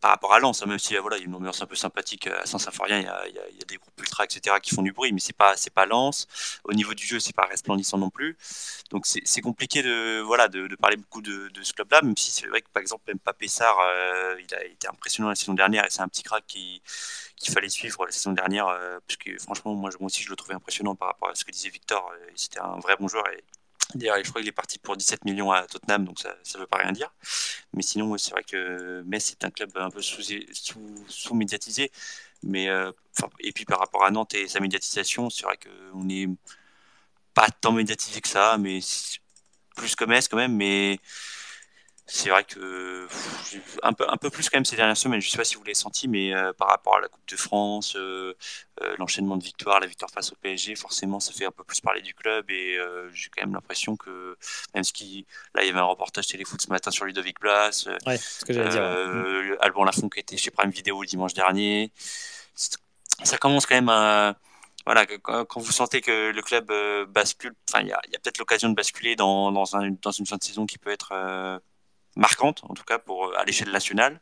par 0.00 0.10
rapport 0.10 0.32
à 0.32 0.38
Lens, 0.38 0.62
hein, 0.62 0.66
même 0.66 0.78
si 0.78 0.96
voilà, 0.96 1.16
il 1.16 1.20
y 1.20 1.22
a 1.24 1.26
une 1.26 1.34
ambiance 1.34 1.60
un 1.62 1.66
peu 1.66 1.74
sympathique 1.74 2.26
à 2.28 2.46
Saint-Symphorien, 2.46 3.00
il, 3.00 3.10
il, 3.28 3.58
y 3.58 3.62
a 3.62 3.64
des 3.66 3.76
groupes 3.76 4.00
ultra, 4.00 4.24
etc., 4.24 4.56
qui 4.62 4.74
font 4.74 4.82
du 4.82 4.92
bruit, 4.92 5.12
mais 5.12 5.20
c'est 5.20 5.36
pas 5.36 5.56
c'est 5.56 5.72
pas 5.72 5.86
Lens. 5.86 6.26
Au 6.64 6.72
niveau 6.72 6.94
du 6.94 7.04
jeu, 7.04 7.18
c'est 7.20 7.34
pas 7.34 7.46
resplendissant 7.46 7.98
non 7.98 8.10
plus. 8.10 8.36
Donc 8.90 9.06
c'est 9.06 9.40
compliqué 9.40 9.82
de 9.82 10.20
voilà 10.20 10.48
de, 10.48 10.74
parler 10.76 10.96
beaucoup 10.96 11.22
de, 11.22 11.50
ce 11.62 11.72
club-là, 11.72 12.00
même 12.02 12.16
si 12.16 12.30
c'est 12.30 12.46
vrai 12.46 12.62
que 12.62 12.68
par 12.72 12.80
exemple 12.80 13.04
même 13.08 13.18
Papé 13.18 13.48
Sarr, 13.48 13.76
il 14.38 14.54
a 14.54 14.64
été 14.64 14.88
impressionnant 14.88 15.28
la 15.28 15.34
saison 15.34 15.54
dernière 15.54 15.84
et 15.84 15.90
c'est 15.90 16.02
un 16.02 16.08
petit 16.08 16.22
crack 16.22 16.44
qui 16.46 16.82
qu'il 17.36 17.52
fallait 17.52 17.68
suivre 17.68 18.04
la 18.04 18.10
saison 18.12 18.32
dernière, 18.32 18.66
parce 19.06 19.16
que 19.16 19.38
franchement 19.38 19.74
moi, 19.74 19.90
moi 20.00 20.06
aussi 20.06 20.22
je 20.22 20.30
le 20.30 20.36
trouvais 20.36 20.54
impressionnant 20.54 20.94
par 20.94 21.08
rapport 21.08 21.30
à 21.30 21.34
ce 21.34 21.44
que 21.44 21.50
disait 21.50 21.70
Victor. 21.70 22.12
C'était 22.36 22.60
un 22.60 22.78
vrai 22.78 22.96
bon 22.96 23.08
joueur 23.08 23.28
et 23.30 23.44
D'ailleurs, 23.94 24.18
je 24.22 24.28
crois 24.28 24.42
qu'il 24.42 24.48
est 24.48 24.52
parti 24.52 24.78
pour 24.78 24.96
17 24.96 25.24
millions 25.24 25.50
à 25.50 25.66
Tottenham, 25.66 26.04
donc 26.04 26.18
ça 26.20 26.34
ne 26.54 26.60
veut 26.60 26.66
pas 26.66 26.78
rien 26.78 26.92
dire. 26.92 27.10
Mais 27.72 27.82
sinon, 27.82 28.18
c'est 28.18 28.32
vrai 28.32 28.42
que 28.44 29.02
Metz 29.06 29.30
est 29.30 29.44
un 29.44 29.50
club 29.50 29.70
un 29.76 29.90
peu 29.90 30.02
sous-médiatisé. 30.02 31.90
mais, 32.42 32.68
euh, 32.68 32.92
et 33.40 33.52
puis 33.52 33.64
par 33.64 33.78
rapport 33.80 34.04
à 34.04 34.10
Nantes 34.10 34.34
et 34.34 34.46
sa 34.48 34.60
médiatisation, 34.60 35.30
c'est 35.30 35.44
vrai 35.44 35.56
qu'on 35.56 36.04
n'est 36.04 36.28
pas 37.34 37.48
tant 37.60 37.72
médiatisé 37.72 38.20
que 38.20 38.28
ça, 38.28 38.58
mais 38.58 38.80
plus 39.76 39.96
que 39.96 40.04
Metz 40.04 40.28
quand 40.28 40.36
même. 40.36 40.54
Mais 40.56 40.98
c'est 42.10 42.30
vrai 42.30 42.42
que 42.42 43.06
un 43.82 43.92
peu, 43.92 44.06
un 44.08 44.16
peu 44.16 44.30
plus 44.30 44.48
quand 44.48 44.56
même 44.56 44.64
ces 44.64 44.76
dernières 44.76 44.96
semaines. 44.96 45.20
Je 45.20 45.26
ne 45.26 45.30
sais 45.30 45.36
pas 45.36 45.44
si 45.44 45.56
vous 45.56 45.62
l'avez 45.62 45.74
senti, 45.74 46.08
mais 46.08 46.34
euh, 46.34 46.54
par 46.54 46.68
rapport 46.68 46.96
à 46.96 47.00
la 47.00 47.08
Coupe 47.08 47.28
de 47.28 47.36
France, 47.36 47.96
euh, 47.96 48.34
euh, 48.82 48.96
l'enchaînement 48.98 49.36
de 49.36 49.44
victoires, 49.44 49.78
la 49.78 49.86
victoire 49.86 50.10
face 50.10 50.32
au 50.32 50.36
PSG, 50.36 50.74
forcément, 50.74 51.20
ça 51.20 51.32
fait 51.32 51.44
un 51.44 51.50
peu 51.50 51.64
plus 51.64 51.80
parler 51.80 52.00
du 52.00 52.14
club. 52.14 52.50
Et 52.50 52.78
j'ai 53.12 53.28
quand 53.28 53.42
même 53.42 53.52
l'impression 53.52 53.96
que, 53.96 54.38
même 54.74 54.84
ce 54.84 54.92
qui. 54.92 55.26
Là, 55.54 55.62
il 55.64 55.66
y 55.66 55.70
avait 55.70 55.78
un 55.78 55.84
reportage 55.84 56.26
téléfoot 56.26 56.60
ce 56.60 56.70
matin 56.70 56.90
sur 56.90 57.04
Ludovic 57.04 57.38
Blas. 57.40 57.86
Ouais, 58.06 58.16
ce 58.16 58.44
que 58.44 58.54
j'allais 58.54 58.70
dire. 58.70 58.82
Mm. 58.82 59.56
Alban 59.60 59.84
Lafont 59.84 60.08
qui 60.08 60.20
était 60.20 60.38
chez 60.38 60.50
Prime 60.50 60.70
Vidéo 60.70 61.02
le 61.02 61.06
dimanche 61.06 61.34
dernier. 61.34 61.92
Ça 63.22 63.36
commence 63.36 63.66
quand 63.66 63.74
même 63.74 63.90
à 63.90 64.34
voilà, 64.86 65.04
quand 65.04 65.60
vous 65.60 65.72
sentez 65.72 66.00
que 66.00 66.30
le 66.30 66.40
club 66.40 66.72
bascule, 67.10 67.52
enfin, 67.68 67.82
il 67.82 67.88
y 67.88 67.92
a, 67.92 68.00
peut-être 68.22 68.38
l'occasion 68.38 68.70
de 68.70 68.74
basculer 68.74 69.16
dans, 69.16 69.52
dans, 69.52 69.76
un, 69.76 69.90
dans, 70.00 70.12
une 70.12 70.24
fin 70.24 70.38
de 70.38 70.42
saison 70.42 70.64
qui 70.64 70.78
peut 70.78 70.90
être 70.90 71.12
marquante, 72.16 72.62
en 72.68 72.74
tout 72.74 72.84
cas 72.84 72.98
pour 72.98 73.36
à 73.36 73.44
l'échelle 73.44 73.70
nationale. 73.70 74.20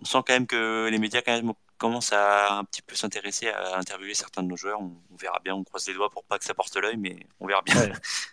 On 0.00 0.04
sent 0.04 0.18
quand 0.26 0.32
même 0.32 0.46
que 0.46 0.88
les 0.90 0.98
médias 0.98 1.22
quand 1.22 1.32
même 1.32 1.52
commence 1.78 2.12
à 2.12 2.58
un 2.58 2.64
petit 2.64 2.82
peu 2.82 2.94
s'intéresser 2.94 3.48
à 3.48 3.76
interviewer 3.76 4.14
certains 4.14 4.42
de 4.42 4.48
nos 4.48 4.56
joueurs. 4.56 4.80
On, 4.80 4.92
verra 5.16 5.38
bien, 5.44 5.54
on 5.54 5.64
croise 5.64 5.86
les 5.88 5.94
doigts 5.94 6.10
pour 6.10 6.24
pas 6.24 6.38
que 6.38 6.44
ça 6.44 6.54
porte 6.54 6.76
l'œil, 6.76 6.96
mais 6.96 7.16
on 7.40 7.46
verra 7.46 7.62
bien. 7.62 7.92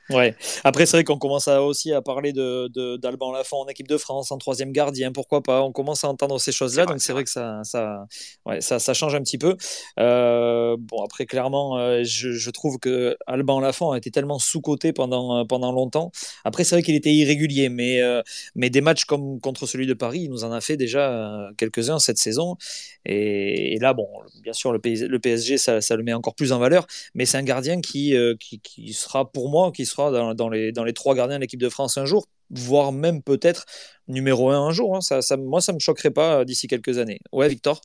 Ouais. 0.09 0.35
Après, 0.63 0.85
c'est 0.85 0.97
vrai 0.97 1.03
qu'on 1.03 1.17
commence 1.17 1.47
à, 1.47 1.61
aussi 1.63 1.93
à 1.93 2.01
parler 2.01 2.33
d'Alban 2.33 2.69
de, 2.69 2.97
d'Alban 2.97 3.31
Lafont 3.31 3.57
en 3.57 3.67
équipe 3.67 3.87
de 3.87 3.97
France, 3.97 4.31
en 4.31 4.37
troisième 4.37 4.71
gardien, 4.71 5.11
pourquoi 5.11 5.41
pas. 5.41 5.61
On 5.61 5.71
commence 5.71 6.03
à 6.03 6.09
entendre 6.09 6.39
ces 6.39 6.51
choses-là, 6.51 6.85
donc 6.85 7.01
c'est 7.01 7.13
vrai 7.13 7.23
que 7.23 7.29
ça, 7.29 7.61
ça, 7.63 8.05
ouais, 8.45 8.61
ça, 8.61 8.79
ça, 8.79 8.93
change 8.93 9.15
un 9.15 9.21
petit 9.21 9.37
peu. 9.37 9.55
Euh, 9.99 10.77
bon, 10.79 11.03
après, 11.03 11.25
clairement, 11.25 11.77
euh, 11.77 12.03
je, 12.03 12.31
je, 12.31 12.49
trouve 12.49 12.79
que 12.79 13.17
Alban 13.27 13.59
Lafont 13.59 13.91
a 13.91 13.97
été 13.97 14.11
tellement 14.11 14.39
sous-coté 14.39 14.93
pendant, 14.93 15.45
pendant 15.45 15.71
longtemps. 15.71 16.11
Après, 16.43 16.63
c'est 16.63 16.75
vrai 16.75 16.83
qu'il 16.83 16.95
était 16.95 17.13
irrégulier, 17.13 17.69
mais, 17.69 18.01
euh, 18.01 18.21
mais 18.55 18.69
des 18.69 18.81
matchs 18.81 19.05
comme 19.05 19.39
contre 19.39 19.65
celui 19.65 19.87
de 19.87 19.93
Paris, 19.93 20.21
il 20.23 20.29
nous 20.29 20.43
en 20.43 20.51
a 20.51 20.61
fait 20.61 20.77
déjà 20.77 21.49
quelques-uns 21.57 21.99
cette 21.99 22.17
saison. 22.17 22.57
Et, 23.05 23.38
et, 23.39 23.79
là, 23.79 23.93
bon, 23.93 24.07
bien 24.41 24.53
sûr, 24.53 24.71
le, 24.71 24.79
PSG, 24.79 25.57
ça, 25.57 25.79
le 25.95 26.03
met 26.03 26.13
encore 26.13 26.35
plus 26.35 26.51
en 26.51 26.59
valeur, 26.59 26.85
mais 27.13 27.25
c'est 27.25 27.37
un 27.37 27.43
gardien 27.43 27.81
qui, 27.81 28.15
euh, 28.15 28.35
qui, 28.37 28.93
sera, 28.93 29.31
pour 29.31 29.49
moi, 29.49 29.71
qui 29.71 29.85
sera 29.85 30.33
dans, 30.33 30.49
les, 30.49 30.71
dans 30.71 30.83
les 30.83 30.93
trois 30.93 31.15
gardiens 31.15 31.37
de 31.37 31.41
l'équipe 31.41 31.59
de 31.59 31.69
France 31.69 31.97
un 31.97 32.05
jour, 32.05 32.27
voire 32.49 32.91
même 32.91 33.21
peut-être 33.21 33.65
numéro 34.07 34.49
un 34.49 34.59
un 34.67 34.71
jour. 34.71 34.95
Hein. 34.95 35.01
Ça, 35.01 35.21
ça, 35.21 35.37
moi, 35.37 35.61
ça 35.61 35.71
ne 35.71 35.75
me 35.75 35.79
choquerait 35.79 36.11
pas 36.11 36.45
d'ici 36.45 36.67
quelques 36.67 36.97
années. 36.97 37.19
Ouais, 37.31 37.47
Victor? 37.47 37.81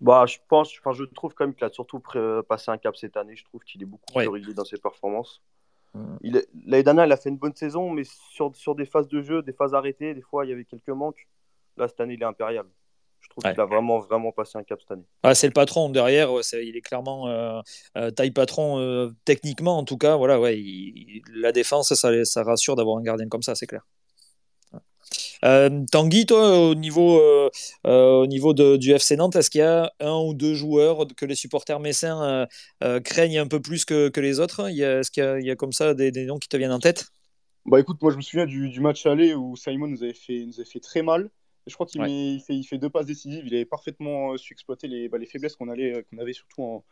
Bah, 0.00 0.26
je 0.26 0.38
pense, 0.48 0.72
enfin, 0.80 0.92
je 0.92 1.04
trouve 1.04 1.34
quand 1.34 1.46
même 1.46 1.54
qu'il 1.54 1.64
a 1.64 1.70
surtout 1.70 2.02
passé 2.48 2.70
un 2.70 2.78
cap 2.78 2.96
cette 2.96 3.16
année. 3.16 3.36
Je 3.36 3.44
trouve 3.44 3.62
qu'il 3.62 3.82
est 3.82 3.86
beaucoup 3.86 4.12
plus 4.12 4.28
régulier 4.28 4.54
dans 4.54 4.64
ses 4.64 4.78
performances. 4.78 5.40
Mmh. 5.94 6.16
L'année 6.66 6.82
dernière, 6.82 7.06
il 7.06 7.12
a 7.12 7.16
fait 7.16 7.28
une 7.28 7.38
bonne 7.38 7.54
saison, 7.54 7.90
mais 7.90 8.02
sur, 8.04 8.54
sur 8.54 8.74
des 8.74 8.84
phases 8.84 9.08
de 9.08 9.22
jeu, 9.22 9.42
des 9.42 9.52
phases 9.52 9.74
arrêtées, 9.74 10.12
des 10.12 10.22
fois, 10.22 10.44
il 10.44 10.50
y 10.50 10.52
avait 10.52 10.64
quelques 10.64 10.88
manques. 10.88 11.28
Là, 11.76 11.88
cette 11.88 12.00
année, 12.00 12.14
il 12.14 12.22
est 12.22 12.26
impérial. 12.26 12.66
Je 13.24 13.30
trouve 13.30 13.50
qu'il 13.50 13.60
a 13.60 13.64
vraiment, 13.64 14.00
vraiment 14.00 14.32
passé 14.32 14.58
un 14.58 14.62
cap 14.62 14.78
cette 14.80 14.90
année. 14.90 15.06
Ah, 15.22 15.34
c'est 15.34 15.46
le 15.46 15.52
patron 15.52 15.88
derrière, 15.88 16.30
il 16.52 16.76
est 16.76 16.82
clairement 16.82 17.26
euh, 17.28 17.60
euh, 17.96 18.10
taille 18.10 18.32
patron 18.32 18.78
euh, 18.78 19.10
techniquement 19.24 19.78
en 19.78 19.84
tout 19.84 19.96
cas. 19.96 20.16
Voilà, 20.16 20.38
ouais, 20.38 20.62
la 21.34 21.50
défense, 21.50 21.94
ça, 21.94 22.24
ça 22.24 22.42
rassure 22.42 22.76
d'avoir 22.76 22.98
un 22.98 23.02
gardien 23.02 23.26
comme 23.28 23.42
ça, 23.42 23.54
c'est 23.54 23.66
clair. 23.66 23.86
Tanguy, 25.92 26.24
toi, 26.24 26.58
au 26.58 26.74
niveau, 26.74 27.20
au 27.84 28.26
niveau 28.26 28.54
de, 28.54 28.76
du 28.76 28.92
FC 28.92 29.16
Nantes, 29.16 29.36
est-ce 29.36 29.50
qu'il 29.50 29.60
y 29.60 29.62
a 29.62 29.92
un 30.00 30.16
ou 30.16 30.32
deux 30.32 30.54
joueurs 30.54 31.06
que 31.16 31.26
les 31.26 31.34
supporters 31.34 31.80
messins 31.80 32.46
craignent 33.04 33.38
un 33.38 33.46
peu 33.46 33.60
plus 33.60 33.84
que, 33.84 34.08
que 34.08 34.20
les 34.20 34.40
autres? 34.40 34.68
Est-ce 34.68 35.10
qu'il 35.10 35.40
y, 35.42 35.46
y, 35.46 35.50
a 35.50 35.56
comme 35.56 35.72
ça 35.72 35.92
des, 35.92 36.10
des, 36.10 36.24
noms 36.24 36.38
qui 36.38 36.48
te 36.48 36.56
viennent 36.56 36.72
en 36.72 36.78
tête? 36.78 37.06
Bah 37.66 37.80
écoute, 37.80 38.00
moi 38.00 38.10
je 38.10 38.16
me 38.16 38.22
souviens 38.22 38.46
du, 38.46 38.70
du 38.70 38.80
match 38.80 39.04
aller 39.04 39.34
où 39.34 39.54
Simon 39.56 39.88
nous 39.88 40.02
avait 40.02 40.14
fait, 40.14 40.44
nous 40.46 40.60
avait 40.60 40.68
fait 40.68 40.80
très 40.80 41.02
mal. 41.02 41.30
Je 41.66 41.74
crois 41.74 41.86
qu'il 41.86 42.02
fait, 42.40 42.54
il 42.54 42.64
fait 42.64 42.78
deux 42.78 42.90
passes 42.90 43.06
décisives. 43.06 43.46
Il 43.46 43.54
avait 43.54 43.64
parfaitement 43.64 44.32
euh, 44.32 44.36
su 44.36 44.52
exploiter 44.52 44.86
les, 44.86 45.08
bah, 45.08 45.18
les 45.18 45.26
faiblesses 45.26 45.56
qu'on 45.56 45.68
euh, 45.68 46.02
qu'on 46.02 46.18
avait 46.18 46.34
surtout 46.34 46.62
en, 46.62 46.84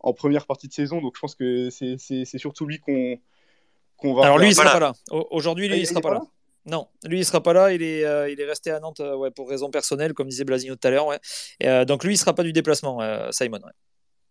en, 0.00 0.12
première 0.12 0.46
partie 0.46 0.68
de 0.68 0.72
saison. 0.72 1.00
Donc 1.00 1.14
je 1.16 1.20
pense 1.20 1.34
que 1.34 1.70
c'est 1.70 2.38
surtout 2.38 2.66
lui 2.66 2.80
qu'on 2.80 4.14
va. 4.14 4.24
Alors 4.24 4.38
lui, 4.38 4.48
il 4.48 4.54
sera 4.54 4.72
pas 4.72 4.80
là. 4.80 4.92
Aujourd'hui, 5.30 5.68
lui, 5.68 5.76
ah, 5.76 5.78
il, 5.78 5.86
sera 5.86 6.02
pas, 6.02 6.12
là. 6.12 6.22
Non, 6.66 6.88
lui, 7.04 7.20
il 7.20 7.24
sera 7.24 7.42
pas 7.42 7.54
là. 7.54 7.72
Il 7.72 7.82
est, 7.82 8.04
euh, 8.04 8.30
il 8.30 8.38
est 8.40 8.44
resté 8.44 8.70
à 8.70 8.78
Nantes 8.78 9.00
ouais, 9.00 9.30
pour 9.30 9.48
raison 9.48 9.70
personnelle, 9.70 10.12
comme 10.12 10.28
disait 10.28 10.44
Blasino 10.44 10.76
tout 10.76 10.86
à 10.86 10.90
l'heure. 10.90 11.06
Ouais. 11.06 11.86
donc 11.86 12.04
lui, 12.04 12.14
il 12.14 12.18
sera 12.18 12.34
pas 12.34 12.42
du 12.42 12.52
déplacement, 12.52 13.00
Simon. 13.32 13.60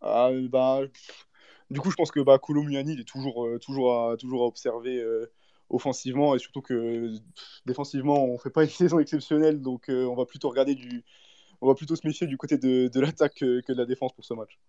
Ah, 0.02 0.30
bah, 0.50 0.82
du 1.72 1.80
coup, 1.80 1.90
je 1.90 1.96
pense 1.96 2.12
que 2.12 2.20
bah, 2.20 2.40
il 2.48 3.00
est 3.00 3.04
toujours, 3.06 3.48
toujours, 3.60 4.12
à, 4.12 4.18
toujours 4.18 4.44
à 4.44 4.46
observer 4.46 5.04
offensivement 5.74 6.36
et 6.36 6.40
surtout 6.40 6.62
que 6.62 7.12
défensivement 7.66 8.24
on 8.26 8.38
fait 8.38 8.50
pas 8.50 8.64
une 8.64 8.70
saison 8.84 9.00
exceptionnelle 9.00 9.62
donc 9.62 9.90
euh, 9.90 10.06
on 10.06 10.16
va 10.16 10.26
plutôt 10.26 10.50
regarder 10.50 10.76
du 10.76 11.04
on 11.62 11.68
va 11.68 11.76
plutôt 11.76 11.96
se 11.96 12.06
méfier 12.06 12.28
du 12.28 12.38
côté 12.38 12.58
de, 12.58 12.90
de 12.94 13.00
l'attaque 13.00 13.36
que, 13.36 13.72
de 13.72 13.78
la 13.78 13.86
défense 13.86 14.12
pour 14.14 14.26
ce 14.26 14.34
match. 14.34 14.60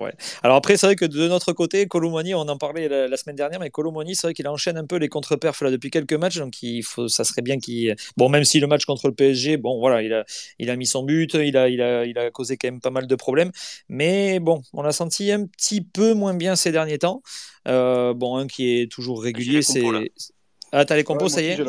Ouais. 0.00 0.12
Alors 0.42 0.56
après, 0.56 0.76
c'est 0.76 0.86
vrai 0.86 0.96
que 0.96 1.04
de 1.04 1.28
notre 1.28 1.52
côté, 1.52 1.86
Colomani, 1.86 2.34
on 2.34 2.40
en 2.40 2.56
parlait 2.56 2.88
la, 2.88 3.16
semaine 3.16 3.36
dernière, 3.36 3.60
mais 3.60 3.70
Colomani, 3.70 4.14
c'est 4.14 4.28
vrai 4.28 4.34
qu'il 4.34 4.48
enchaîne 4.48 4.78
un 4.78 4.86
peu 4.86 4.96
les 4.96 5.08
contre-perfs 5.08 5.62
là 5.62 5.70
depuis 5.70 5.90
quelques 5.90 6.14
matchs, 6.14 6.38
donc 6.38 6.62
il 6.62 6.82
faut, 6.82 7.08
ça 7.08 7.22
serait 7.22 7.42
bien 7.42 7.58
qu'il. 7.58 7.94
Bon, 8.16 8.28
même 8.28 8.44
si 8.44 8.60
le 8.60 8.66
match 8.66 8.84
contre 8.84 9.08
le 9.08 9.14
PSG, 9.14 9.58
bon, 9.58 9.78
voilà, 9.78 10.02
il 10.02 10.12
a, 10.12 10.24
il 10.58 10.70
a 10.70 10.76
mis 10.76 10.86
son 10.86 11.02
but, 11.02 11.34
il 11.34 11.56
a, 11.56 11.68
il 11.68 11.82
a, 11.82 12.06
il 12.06 12.18
a 12.18 12.30
causé 12.30 12.56
quand 12.56 12.68
même 12.68 12.80
pas 12.80 12.90
mal 12.90 13.06
de 13.06 13.14
problèmes, 13.14 13.50
mais 13.88 14.40
bon, 14.40 14.62
on 14.72 14.82
l'a 14.82 14.92
senti 14.92 15.30
un 15.32 15.44
petit 15.44 15.82
peu 15.82 16.14
moins 16.14 16.34
bien 16.34 16.56
ces 16.56 16.72
derniers 16.72 16.98
temps. 16.98 17.22
Euh, 17.68 18.14
bon, 18.14 18.36
un 18.36 18.46
qui 18.46 18.80
est 18.80 18.90
toujours 18.90 19.22
régulier, 19.22 19.60
c'est 19.60 19.82
ah, 20.72 20.84
t'as 20.84 20.96
les 20.96 21.04
compos, 21.04 21.28
ça 21.28 21.42
y 21.42 21.46
est 21.46 21.60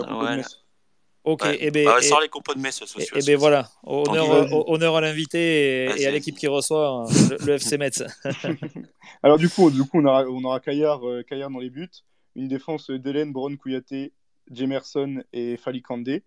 Ok, 1.23 1.45
et 1.45 1.67
eh 1.67 1.71
ben, 1.71 1.85
bah, 1.85 2.01
sort 2.01 2.19
les 2.19 2.29
compos 2.29 2.55
de 2.55 2.59
Metz 2.59 2.81
Et, 2.97 3.19
et 3.19 3.23
ben 3.23 3.37
voilà, 3.37 3.69
honneur, 3.83 4.67
honneur 4.67 4.95
à 4.95 5.01
l'invité 5.01 5.83
et, 6.01 6.07
à 6.07 6.11
l'équipe 6.11 6.35
qui 6.35 6.47
reçoit 6.47 6.89
hein, 6.89 7.05
le, 7.45 7.53
FC 7.53 7.77
Metz. 7.77 8.03
Alors 9.23 9.37
du 9.37 9.47
coup, 9.47 9.69
du 9.69 9.83
coup 9.83 9.99
on 9.99 10.05
aura, 10.05 10.23
on 10.23 10.43
aura 10.43 10.59
Caillard, 10.59 11.07
euh, 11.07 11.23
dans 11.29 11.59
les 11.59 11.69
buts, 11.69 11.91
une 12.35 12.47
défense 12.47 12.89
d'Hélène, 12.89 13.31
Brown, 13.31 13.55
Kouyaté, 13.55 14.13
Jemerson 14.51 15.23
et 15.31 15.57
Falikande. 15.57 16.21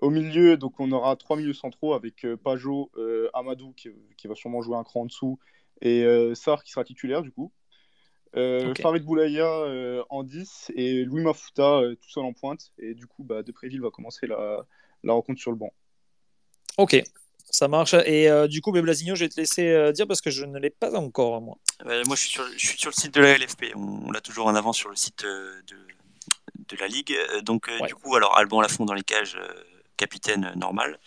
Au 0.00 0.10
milieu, 0.10 0.56
donc 0.56 0.80
on 0.80 0.90
aura 0.92 1.14
trois 1.16 1.36
milieux 1.36 1.52
centraux 1.52 1.94
avec 1.94 2.24
euh, 2.24 2.36
Pajot, 2.36 2.90
euh, 2.96 3.28
Amadou 3.34 3.72
qui, 3.74 3.90
qui, 4.16 4.28
va 4.28 4.34
sûrement 4.34 4.62
jouer 4.62 4.76
un 4.76 4.84
cran 4.84 5.02
en 5.02 5.06
dessous 5.06 5.38
et 5.82 6.04
euh, 6.04 6.34
Sar 6.34 6.64
qui 6.64 6.70
sera 6.70 6.84
titulaire 6.84 7.22
du 7.22 7.30
coup. 7.30 7.52
Euh, 8.36 8.74
Farid 8.80 9.04
Boulaya 9.04 9.44
euh, 9.44 10.04
en 10.08 10.22
10 10.22 10.70
et 10.76 11.04
Louis 11.04 11.22
Mafuta 11.22 11.80
euh, 11.80 11.96
tout 11.96 12.10
seul 12.10 12.24
en 12.24 12.32
pointe. 12.32 12.72
Et 12.78 12.94
du 12.94 13.06
coup, 13.06 13.24
bah, 13.24 13.42
Depréville 13.42 13.80
va 13.80 13.90
commencer 13.90 14.26
la, 14.26 14.64
la, 15.02 15.12
rencontre 15.12 15.40
sur 15.40 15.50
le 15.50 15.56
banc. 15.56 15.72
Ok, 16.78 17.02
ça 17.50 17.66
marche. 17.66 17.94
Et 18.06 18.28
du 18.48 18.60
coup, 18.60 18.70
Blasigno, 18.72 19.16
je 19.16 19.24
vais 19.24 19.28
te 19.28 19.40
laisser 19.40 19.92
dire 19.92 20.06
parce 20.06 20.20
que 20.20 20.30
je 20.30 20.44
ne 20.44 20.58
l'ai 20.58 20.70
pas 20.70 20.94
encore, 20.94 21.40
moi. 21.40 21.58
moi, 21.84 22.02
je 22.10 22.20
suis, 22.20 22.30
sur, 22.30 22.44
je 22.56 22.66
suis 22.66 22.78
sur 22.78 22.90
le 22.90 22.94
site 22.94 23.14
de 23.14 23.20
la 23.20 23.36
LFP. 23.36 23.72
On, 23.74 24.10
l'a 24.12 24.20
toujours 24.20 24.46
en 24.46 24.54
avant 24.54 24.72
sur 24.72 24.88
le 24.88 24.96
site 24.96 25.24
de, 25.24 25.64
de 26.68 26.76
la 26.76 26.86
Ligue. 26.86 27.16
Donc, 27.42 27.68
du 27.86 27.94
coup, 27.94 28.14
alors 28.14 28.38
Alban 28.38 28.60
Lafont 28.60 28.84
dans 28.84 28.94
les 28.94 29.02
cages, 29.02 29.36
capitaine 29.96 30.52
normal. 30.56 30.98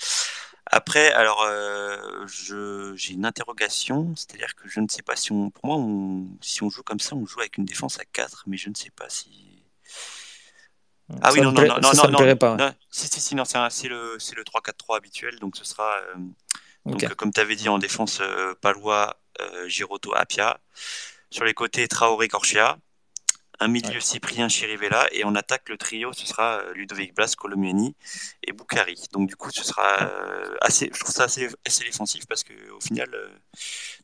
Après, 0.75 1.11
alors, 1.11 1.43
euh, 1.43 2.25
j'ai 2.95 3.13
une 3.13 3.25
interrogation, 3.27 4.15
c'est-à-dire 4.15 4.55
que 4.55 4.67
je 4.67 4.79
ne 4.79 4.87
sais 4.89 5.03
pas 5.03 5.15
si 5.15 5.31
on, 5.31 5.51
pour 5.51 5.65
moi, 5.67 6.25
si 6.41 6.63
on 6.63 6.69
joue 6.71 6.81
comme 6.81 6.99
ça, 6.99 7.15
on 7.15 7.27
joue 7.27 7.41
avec 7.41 7.59
une 7.59 7.65
défense 7.65 7.99
à 7.99 8.05
4, 8.05 8.45
mais 8.47 8.57
je 8.57 8.69
ne 8.69 8.73
sais 8.73 8.89
pas 8.89 9.07
si. 9.07 9.63
Ah 11.21 11.31
oui, 11.31 11.41
non, 11.41 11.51
non, 11.51 11.61
non, 11.61 11.79
non, 11.79 12.09
non, 12.09 12.25
non, 12.25 12.35
pas. 12.35 12.75
si, 12.89 13.07
si, 13.07 13.21
si, 13.21 13.35
non, 13.35 13.43
c'est 13.45 13.87
le, 13.87 14.17
le 14.17 14.43
3-4-3 14.43 14.97
habituel, 14.97 15.37
donc 15.37 15.55
ce 15.57 15.63
sera, 15.63 15.95
euh, 15.95 16.15
donc, 16.87 17.07
comme 17.13 17.31
tu 17.31 17.39
avais 17.39 17.55
dit, 17.55 17.69
en 17.69 17.77
défense, 17.77 18.19
euh, 18.21 18.55
Palois, 18.59 19.21
Giroto, 19.67 20.15
Apia. 20.15 20.59
Sur 21.29 21.45
les 21.45 21.53
côtés, 21.53 21.87
Traoré, 21.87 22.27
Corchia. 22.29 22.77
Un 23.63 23.67
milieu 23.67 23.99
Cyprien 23.99 24.49
Chirivella 24.49 25.07
et 25.11 25.23
en 25.23 25.35
attaque 25.35 25.69
le 25.69 25.77
trio 25.77 26.11
ce 26.13 26.25
sera 26.25 26.59
euh, 26.59 26.73
Ludovic 26.73 27.15
Blas, 27.15 27.35
Colomiani 27.37 27.95
et 28.43 28.51
Boukari. 28.51 29.01
Donc 29.13 29.29
du 29.29 29.35
coup 29.35 29.49
ce 29.51 29.63
sera 29.63 30.03
euh, 30.03 30.55
assez, 30.61 30.89
je 30.93 30.99
trouve 30.99 31.13
ça 31.13 31.23
assez, 31.23 31.47
assez 31.65 31.83
défensif 31.83 32.25
parce 32.27 32.43
que 32.43 32.53
au 32.71 32.81
final 32.81 33.09
euh, 33.13 33.29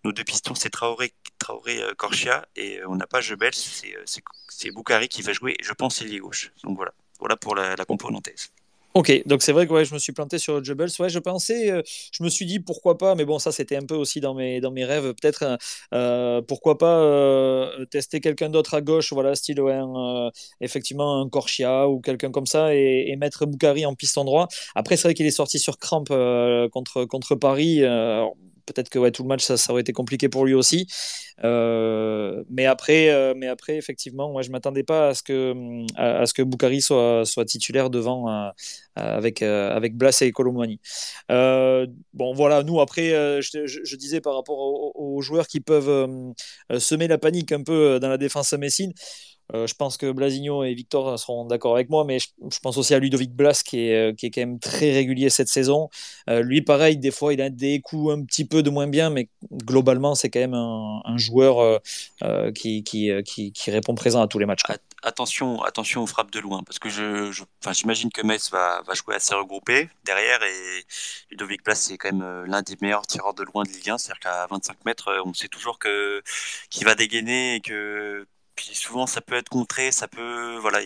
nos 0.03 0.11
deux 0.11 0.23
pistons 0.23 0.55
c'est 0.55 0.69
Traoré, 0.69 1.13
Traoré 1.37 1.81
Corchia 1.97 2.47
et 2.55 2.79
on 2.85 2.95
n'a 2.95 3.07
pas 3.07 3.21
Jebel, 3.21 3.53
c'est 3.53 4.71
Boukari 4.71 5.09
qui 5.09 5.21
va 5.21 5.33
jouer, 5.33 5.55
je 5.61 5.73
pense, 5.73 6.01
ailier 6.01 6.19
gauche. 6.19 6.51
Donc 6.63 6.77
voilà, 6.77 6.93
voilà 7.19 7.35
pour 7.35 7.55
la, 7.55 7.75
la 7.75 7.85
compo 7.85 8.09
nantaise. 8.11 8.51
Ok, 8.99 9.23
donc 9.25 9.43
c'est 9.43 9.53
vrai 9.53 9.65
que 9.65 9.71
ouais, 9.71 9.85
je 9.85 9.93
me 9.93 9.99
suis 9.99 10.11
planté 10.11 10.37
sur 10.39 10.61
Jebels. 10.61 10.89
Ouais, 10.99 11.07
je 11.07 11.19
pensais, 11.19 11.71
euh, 11.71 11.81
je 12.11 12.21
me 12.21 12.27
suis 12.27 12.45
dit 12.45 12.59
pourquoi 12.59 12.97
pas, 12.97 13.15
mais 13.15 13.23
bon, 13.23 13.39
ça 13.39 13.53
c'était 13.53 13.77
un 13.77 13.85
peu 13.85 13.95
aussi 13.95 14.19
dans 14.19 14.33
mes, 14.33 14.59
dans 14.59 14.71
mes 14.71 14.83
rêves, 14.83 15.13
peut-être. 15.13 15.43
Euh, 15.43 15.57
euh, 15.93 16.41
pourquoi 16.41 16.77
pas 16.77 17.69
tester 17.91 18.19
quelqu'un 18.19 18.49
d'autre 18.49 18.73
à 18.73 18.81
gauche, 18.81 19.13
voilà, 19.13 19.35
style 19.35 19.61
un, 19.61 20.31
effectivement 20.59 21.21
un 21.21 21.29
Corchia 21.29 21.87
ou 21.87 22.01
quelqu'un 22.01 22.29
comme 22.29 22.45
ça, 22.45 22.75
et, 22.75 23.15
mettre 23.15 23.45
Boukari 23.45 23.85
en 23.85 23.95
piston 23.95 24.25
droit. 24.25 24.49
Après, 24.75 24.97
c'est 24.97 25.07
vrai 25.07 25.13
qu'il 25.13 25.25
est 25.25 25.31
sorti 25.31 25.59
sur 25.59 25.77
crampe 25.77 26.09
contre, 26.73 27.05
contre 27.05 27.35
Paris 27.35 27.81
peut-être 28.73 28.89
que 28.89 29.09
tout 29.09 29.23
le 29.23 29.27
match, 29.27 29.43
ça, 29.43 29.71
aurait 29.71 29.81
été 29.81 29.93
compliqué 29.93 30.29
pour 30.29 30.45
lui 30.45 30.53
aussi. 30.53 30.87
Euh, 31.43 32.43
mais, 32.49 32.65
après, 32.65 33.09
euh, 33.09 33.33
mais 33.35 33.47
après, 33.47 33.77
effectivement, 33.77 34.31
moi, 34.31 34.41
je 34.41 34.49
ne 34.49 34.53
m'attendais 34.53 34.83
pas 34.83 35.09
à 35.09 35.13
ce 35.13 35.23
que, 35.23 35.53
à, 35.95 36.23
que 36.25 36.79
soit, 36.79 37.25
soit 37.25 37.45
titulaire 37.45 37.89
devant 37.89 38.29
euh, 38.29 38.49
avec, 38.95 39.41
avec 39.41 39.95
Blas 39.95 40.21
et 40.21 40.31
Colomani. 40.31 40.79
bon, 41.29 42.33
voilà, 42.33 42.63
nous, 42.63 42.79
après, 42.81 43.09
je, 43.41 43.95
disais 43.95 44.21
par 44.21 44.35
rapport 44.35 44.59
aux, 44.59 44.91
aux 44.95 45.21
joueurs 45.21 45.47
qui 45.47 45.59
peuvent 45.59 46.33
semer 46.77 47.07
la 47.07 47.17
panique 47.17 47.51
un 47.51 47.63
peu 47.63 47.99
dans 47.99 48.09
la 48.09 48.17
défense 48.17 48.53
Messine. 48.53 48.93
Euh, 49.55 49.65
je 49.65 49.73
pense 49.73 49.97
que 49.97 50.11
Blasigno 50.11 50.63
et 50.63 50.73
Victor 50.73 51.17
seront 51.17 51.45
d'accord 51.45 51.73
avec 51.73 51.89
moi, 51.89 52.03
mais 52.03 52.19
je, 52.19 52.59
pense 52.61 52.77
aussi 52.77 52.93
à 52.93 52.99
Ludovic 52.99 53.33
Blas 53.33 53.63
qui 53.65 53.87
est, 53.87 54.11
euh, 54.11 54.13
qui 54.13 54.27
est 54.27 54.31
quand 54.31 54.41
même 54.41 54.59
très 54.59 54.91
régulier 54.91 55.29
cette 55.29 55.47
saison. 55.47 55.89
Euh, 56.29 56.41
lui, 56.41 56.61
pareil, 56.61 56.97
des 56.97 57.11
fois, 57.11 57.33
il 57.33 57.41
a 57.41 57.49
des 57.49 57.81
coups 57.81 58.13
un 58.13 58.23
petit 58.23 58.45
peu 58.45 58.61
de 58.61 58.69
moins 58.69 58.87
bien, 58.87 59.09
mais 59.09 59.29
globalement, 59.51 60.13
c'est 60.13 60.29
quand 60.29 60.39
même 60.39 60.53
un, 60.53 61.17
joueur 61.17 61.81
qui, 62.53 62.83
qui, 62.83 63.11
qui, 63.23 63.71
répond 63.71 63.95
présent 63.95 64.21
à 64.21 64.27
tous 64.27 64.39
les 64.39 64.45
matchs. 64.45 64.61
Attention, 65.03 65.61
attention 65.63 66.03
aux 66.03 66.07
frappes 66.07 66.31
de 66.31 66.39
loin, 66.39 66.61
parce 66.63 66.79
que 66.79 66.89
je, 66.89 67.31
j'imagine 67.71 68.11
que 68.11 68.21
Metz 68.21 68.51
va, 68.51 68.81
va, 68.85 68.93
jouer 68.93 69.15
assez 69.15 69.33
regroupé 69.33 69.89
derrière, 70.05 70.41
et 70.43 70.85
Ludovic 71.31 71.63
Blas, 71.63 71.75
c'est 71.75 71.97
quand 71.97 72.11
même 72.11 72.45
l'un 72.45 72.61
des 72.61 72.75
meilleurs 72.81 73.05
tireurs 73.07 73.33
de 73.33 73.43
loin 73.43 73.63
de 73.63 73.69
Ligue 73.69 73.89
1, 73.89 73.97
c'est-à-dire 73.97 74.19
qu'à 74.19 74.47
25 74.47 74.85
mètres, 74.85 75.21
on 75.25 75.33
sait 75.33 75.47
toujours 75.47 75.79
que, 75.79 76.21
qu'il 76.69 76.85
va 76.85 76.95
dégainer 76.95 77.55
et 77.55 77.61
que 77.61 78.25
puis 78.59 78.75
souvent 78.75 79.07
ça 79.07 79.21
peut 79.21 79.35
être 79.35 79.47
contré, 79.47 79.93
ça 79.93 80.09
peut, 80.09 80.57
voilà, 80.57 80.79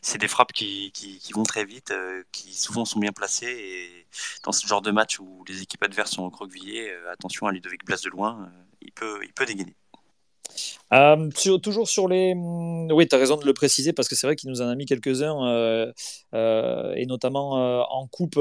c'est 0.00 0.16
des 0.16 0.28
frappes 0.28 0.52
qui, 0.52 0.92
qui, 0.92 1.32
vont 1.34 1.42
très 1.42 1.66
vite, 1.66 1.90
euh, 1.90 2.22
qui 2.32 2.54
souvent 2.54 2.86
sont 2.86 2.98
bien 3.00 3.12
placées. 3.12 3.46
Et 3.48 4.06
dans 4.44 4.52
ce 4.52 4.66
genre 4.66 4.80
de 4.80 4.90
match 4.90 5.20
où 5.20 5.44
les 5.46 5.60
équipes 5.60 5.82
adverses 5.82 6.12
sont 6.12 6.24
recroquevillées, 6.24 6.90
euh, 6.90 7.12
attention 7.12 7.46
à 7.46 7.52
Ludovic 7.52 7.84
Blas 7.84 8.00
de 8.02 8.08
loin, 8.08 8.44
euh, 8.44 8.64
il 8.80 8.92
peut, 8.92 9.20
il 9.24 9.32
peut 9.34 9.44
dégainer. 9.44 9.76
Toujours 11.62 11.88
sur 11.88 12.08
les. 12.08 12.34
Mm, 12.34 12.92
oui, 12.92 13.08
tu 13.08 13.14
as 13.14 13.18
raison 13.18 13.36
de 13.36 13.46
le 13.46 13.54
préciser 13.54 13.92
parce 13.92 14.08
que 14.08 14.14
c'est 14.14 14.26
vrai 14.26 14.36
qu'il 14.36 14.50
nous 14.50 14.62
en 14.62 14.68
a 14.68 14.74
mis 14.74 14.86
quelques-uns, 14.86 15.92
et 16.32 17.06
notamment 17.06 17.52
en 17.90 18.06
coupe. 18.06 18.38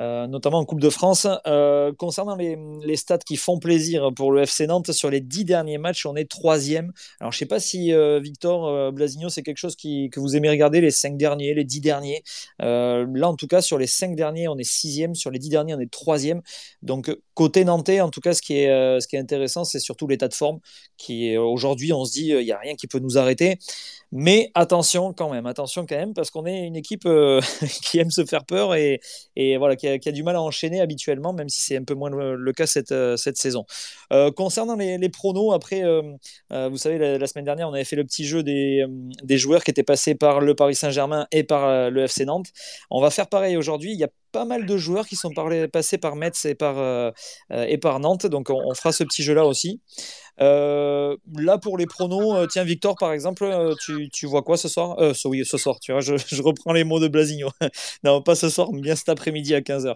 Euh, 0.00 0.26
notamment 0.26 0.58
en 0.58 0.64
Coupe 0.64 0.80
de 0.80 0.90
France. 0.90 1.26
Euh, 1.46 1.92
concernant 1.92 2.34
les, 2.34 2.58
les, 2.84 2.96
stats 2.96 3.18
qui 3.18 3.36
font 3.36 3.60
plaisir 3.60 4.10
pour 4.14 4.32
le 4.32 4.42
FC 4.42 4.66
Nantes, 4.66 4.90
sur 4.90 5.08
les 5.08 5.20
dix 5.20 5.44
derniers 5.44 5.78
matchs, 5.78 6.04
on 6.06 6.16
est 6.16 6.28
troisième. 6.28 6.92
Alors, 7.20 7.30
je 7.30 7.36
ne 7.36 7.38
sais 7.38 7.46
pas 7.46 7.60
si 7.60 7.92
euh, 7.92 8.18
Victor 8.18 8.92
Blasigno, 8.92 9.28
c'est 9.28 9.42
quelque 9.42 9.58
chose 9.58 9.76
qui, 9.76 10.10
que 10.10 10.18
vous 10.18 10.36
aimez 10.36 10.50
regarder, 10.50 10.80
les 10.80 10.90
cinq 10.90 11.16
derniers, 11.16 11.54
les 11.54 11.64
dix 11.64 11.80
derniers. 11.80 12.24
là, 12.58 13.28
en 13.28 13.36
tout 13.36 13.46
cas, 13.46 13.62
sur 13.62 13.78
les 13.78 13.86
cinq 13.86 14.16
derniers, 14.16 14.48
on 14.48 14.58
est 14.58 14.64
sixième. 14.64 15.14
Sur 15.14 15.30
les 15.30 15.38
dix 15.38 15.48
derniers, 15.48 15.74
on 15.74 15.80
est 15.80 15.90
troisième. 15.90 16.42
Donc, 16.82 17.16
côté 17.34 17.64
nantais, 17.64 18.00
en 18.00 18.10
tout 18.10 18.20
cas, 18.20 18.34
ce 18.34 18.42
qui 18.42 18.54
est, 18.58 19.00
ce 19.00 19.06
qui 19.06 19.16
est 19.16 19.20
intéressant, 19.20 19.64
c'est 19.64 19.78
surtout 19.78 20.08
l'état 20.08 20.28
de 20.28 20.34
forme 20.34 20.58
qui, 20.96 21.36
aujourd'hui, 21.44 21.92
on 21.92 22.04
se 22.04 22.12
dit, 22.12 22.28
il 22.28 22.44
n'y 22.44 22.52
a 22.52 22.58
rien 22.58 22.74
qui 22.74 22.86
peut 22.86 22.98
nous 22.98 23.18
arrêter. 23.18 23.58
Mais 24.16 24.52
attention 24.54 25.12
quand 25.12 25.28
même, 25.28 25.44
attention 25.46 25.86
quand 25.86 25.96
même, 25.96 26.14
parce 26.14 26.30
qu'on 26.30 26.46
est 26.46 26.66
une 26.66 26.76
équipe 26.76 27.04
euh, 27.04 27.40
qui 27.82 27.98
aime 27.98 28.12
se 28.12 28.24
faire 28.24 28.44
peur 28.44 28.76
et, 28.76 29.00
voilà, 29.58 29.74
qui 29.74 29.88
a, 29.88 30.12
du 30.12 30.22
mal 30.22 30.36
à 30.36 30.40
enchaîner 30.40 30.80
habituellement, 30.80 31.32
même 31.32 31.48
si 31.48 31.60
c'est 31.62 31.76
un 31.76 31.82
peu 31.82 31.94
moins 31.94 32.10
le, 32.10 32.52
cas 32.52 32.66
cette, 32.66 32.92
euh, 32.92 33.16
saison. 33.16 33.66
Euh, 34.12 34.30
concernant 34.30 34.76
les, 34.76 34.98
les, 34.98 35.08
pronos, 35.08 35.52
après, 35.52 35.82
vous 36.50 36.76
savez, 36.76 37.18
la, 37.18 37.26
semaine 37.26 37.44
dernière, 37.44 37.68
on 37.68 37.72
avait 37.74 37.82
fait 37.82 37.96
le 37.96 38.04
petit 38.04 38.24
jeu 38.24 38.44
des, 38.44 38.84
des 39.24 39.36
joueurs 39.36 39.64
qui 39.64 39.72
étaient 39.72 39.82
passés 39.82 40.14
par 40.14 40.40
le 40.40 40.54
Paris 40.54 40.76
Saint-Germain 40.76 41.26
et 41.32 41.42
par 41.42 41.90
le 41.90 42.04
FC 42.04 42.24
Nantes. 42.24 42.46
On 42.90 43.00
va 43.00 43.10
faire 43.10 43.26
pareil 43.28 43.56
aujourd'hui. 43.56 43.92
Il 43.94 43.98
y 43.98 44.04
a 44.04 44.08
pas 44.34 44.44
mal 44.44 44.66
de 44.66 44.76
joueurs 44.76 45.06
qui 45.06 45.16
sont 45.16 45.30
passés 45.72 45.96
par 45.96 46.16
Metz 46.16 46.44
et 46.44 46.54
par, 46.54 47.12
et 47.50 47.78
par 47.78 48.00
Nantes, 48.00 48.26
donc 48.26 48.50
on, 48.50 48.60
on 48.66 48.74
fera 48.74 48.92
ce 48.92 49.04
petit 49.04 49.22
jeu-là 49.22 49.46
aussi. 49.46 49.80
Euh, 50.40 51.16
là, 51.36 51.58
pour 51.58 51.78
les 51.78 51.86
pronos, 51.86 52.34
euh, 52.34 52.46
tiens, 52.46 52.64
Victor, 52.64 52.96
par 52.96 53.12
exemple, 53.12 53.44
euh, 53.44 53.74
tu, 53.80 54.08
tu, 54.10 54.26
vois 54.26 54.42
quoi 54.42 54.56
ce 54.56 54.68
soir? 54.68 54.96
Oui, 55.24 55.44
ce 55.44 55.56
soir, 55.56 55.78
tu 55.78 55.92
vois, 55.92 56.00
je, 56.00 56.16
je 56.16 56.42
reprends 56.42 56.72
les 56.72 56.84
mots 56.84 57.00
de 57.00 57.08
Blasigno. 57.08 57.48
non, 58.04 58.22
pas 58.22 58.34
ce 58.34 58.48
soir, 58.48 58.68
mais 58.72 58.80
bien 58.80 58.96
cet 58.96 59.08
après-midi 59.08 59.54
à 59.54 59.60
15h. 59.60 59.94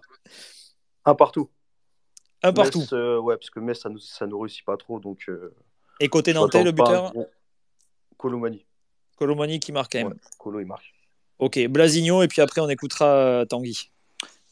Un 1.04 1.14
partout. 1.14 1.50
Un 2.42 2.52
partout. 2.52 2.86
ouais, 2.92 3.36
parce 3.36 3.50
que 3.50 3.58
Metz, 3.60 3.80
ça 3.80 3.88
nous, 3.88 3.98
ça 3.98 4.26
nous 4.26 4.38
réussit 4.38 4.64
pas 4.64 4.76
trop. 4.76 5.00
Donc, 5.00 5.28
Et 6.00 6.08
côté 6.08 6.32
Nantais, 6.32 6.62
le 6.62 6.72
buteur 6.72 7.12
Colomani. 8.16 8.64
Colomani 9.16 9.58
qui 9.58 9.72
marque 9.72 9.92
quand 9.92 10.08
même. 10.08 10.14
Colo, 10.38 10.60
il 10.60 10.66
marque. 10.66 10.94
Ok, 11.40 11.58
Blasigno, 11.68 12.22
et 12.22 12.28
puis 12.28 12.42
après, 12.42 12.60
on 12.60 12.68
écoutera 12.68 13.44
Tanguy. 13.48 13.90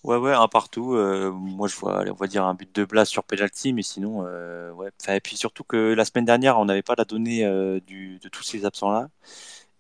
Ouais, 0.07 0.19
ouais, 0.19 0.33
un 0.33 0.47
partout. 0.47 0.95
Euh, 0.95 1.33
moi, 1.33 1.67
je 1.67 1.75
vois, 1.75 2.05
on 2.09 2.15
va 2.15 2.29
dire 2.29 2.45
un 2.45 2.55
but 2.55 2.73
de 2.73 2.85
Blas 2.85 3.07
sur 3.07 3.25
penalty, 3.25 3.73
mais 3.73 3.83
sinon, 3.83 4.25
euh, 4.25 4.71
ouais. 4.71 4.91
et 5.09 5.21
puis 5.21 5.37
surtout 5.37 5.65
que 5.65 5.95
la 5.95 6.05
semaine 6.05 6.25
dernière, 6.25 6.61
on 6.61 6.65
n'avait 6.65 6.85
pas 6.85 6.95
la 6.97 7.05
donnée 7.05 7.45
euh, 7.45 7.81
du, 7.81 8.21
de 8.21 8.29
tous 8.29 8.45
ces 8.45 8.65
absents-là. 8.65 9.09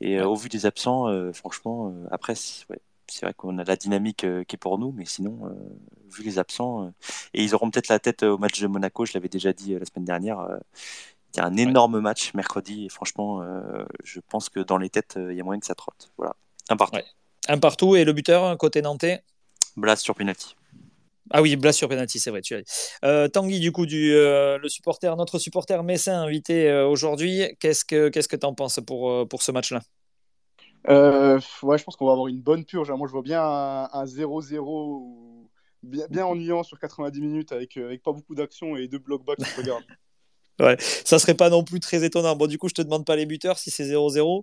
Et 0.00 0.20
au 0.20 0.34
vu 0.34 0.48
des 0.48 0.66
absents, 0.66 1.06
franchement, 1.32 1.94
après, 2.10 2.34
c'est 2.34 2.66
vrai 3.22 3.32
qu'on 3.34 3.56
a 3.56 3.64
la 3.64 3.76
dynamique 3.76 4.26
qui 4.46 4.56
est 4.56 4.58
pour 4.58 4.78
nous, 4.78 4.92
mais 4.92 5.06
sinon, 5.06 5.56
vu 6.10 6.22
les 6.22 6.38
absents, 6.38 6.92
et 7.32 7.42
ils 7.42 7.54
auront 7.54 7.70
peut-être 7.70 7.88
la 7.88 7.98
tête 7.98 8.22
au 8.22 8.36
match 8.36 8.60
de 8.60 8.66
Monaco, 8.66 9.06
je 9.06 9.14
l'avais 9.14 9.30
déjà 9.30 9.54
dit 9.54 9.72
la 9.72 9.86
semaine 9.86 10.04
dernière. 10.04 10.46
il 11.32 11.38
y 11.38 11.40
a 11.40 11.46
un 11.46 11.56
énorme 11.56 12.00
match 12.00 12.34
mercredi, 12.34 12.84
et 12.84 12.88
franchement, 12.90 13.42
je 14.04 14.20
pense 14.28 14.50
que 14.50 14.60
dans 14.60 14.76
les 14.76 14.90
têtes, 14.90 15.14
il 15.16 15.34
y 15.34 15.40
a 15.40 15.44
moyen 15.44 15.60
que 15.60 15.66
ça 15.66 15.74
trotte. 15.74 16.12
Voilà, 16.18 16.36
un 16.68 16.76
partout. 16.76 16.98
Un 17.48 17.58
partout, 17.58 17.96
et 17.96 18.04
le 18.04 18.12
buteur, 18.12 18.58
côté 18.58 18.82
nantais? 18.82 19.22
Blas 19.76 19.96
sur 19.96 20.14
penalty. 20.14 20.56
Ah 21.30 21.42
oui, 21.42 21.56
Blas 21.56 21.72
sur 21.72 21.88
penalty, 21.88 22.18
c'est 22.18 22.30
vrai. 22.30 22.40
Tu 22.40 22.54
as 22.54 22.62
euh, 23.04 23.28
Tanguy, 23.28 23.58
du 23.60 23.72
coup, 23.72 23.84
du, 23.84 24.14
euh, 24.14 24.58
le 24.58 24.68
supporter, 24.68 25.14
notre 25.16 25.38
supporter 25.38 25.82
messin 25.82 26.20
invité 26.20 26.70
euh, 26.70 26.86
aujourd'hui, 26.86 27.42
qu'est-ce 27.58 27.84
que 27.84 28.08
qu'est-ce 28.08 28.28
que 28.28 28.36
tu 28.36 28.46
en 28.46 28.54
penses 28.54 28.80
pour, 28.86 29.28
pour 29.28 29.42
ce 29.42 29.52
match-là? 29.52 29.80
Ouais, 30.88 31.78
je 31.78 31.84
pense 31.84 31.96
qu'on 31.96 32.06
va 32.06 32.12
avoir 32.12 32.28
une 32.28 32.40
bonne 32.40 32.64
purge. 32.64 32.90
Moi, 32.92 33.08
je 33.08 33.12
vois 33.12 33.22
bien 33.22 33.42
un 33.42 34.04
0-0 34.04 35.48
bien, 35.82 36.06
bien 36.08 36.26
ennuyant 36.26 36.62
sur 36.62 36.78
90 36.78 37.20
minutes 37.20 37.52
avec, 37.52 37.76
avec 37.76 38.02
pas 38.02 38.12
beaucoup 38.12 38.36
d'action 38.36 38.76
et 38.76 38.86
deux 38.86 38.98
blocs 38.98 39.24
bas 39.24 39.34
qui 39.34 39.44
se 39.44 39.60
regardent. 39.60 39.84
Ouais, 40.58 40.76
ça 40.78 41.18
serait 41.18 41.34
pas 41.34 41.50
non 41.50 41.64
plus 41.64 41.80
très 41.80 42.04
étonnant. 42.04 42.34
Bon, 42.34 42.46
du 42.46 42.58
coup, 42.58 42.68
je 42.68 42.74
te 42.74 42.82
demande 42.82 43.04
pas 43.04 43.16
les 43.16 43.26
buteurs 43.26 43.58
si 43.58 43.70
c'est 43.70 43.84
0-0. 43.84 44.42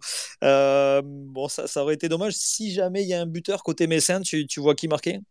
bon, 1.04 1.48
ça, 1.48 1.82
aurait 1.82 1.96
été 1.96 2.10
dommage. 2.10 2.34
Si 2.34 2.72
jamais 2.72 3.04
il 3.04 3.10
y 3.10 3.14
a 3.14 3.22
un 3.22 3.26
buteur 3.26 3.64
côté 3.64 3.88
Messin, 3.88 4.22
tu, 4.22 4.46
tu 4.46 4.60
vois 4.60 4.76
qui 4.76 4.88
marquer? 4.88 5.22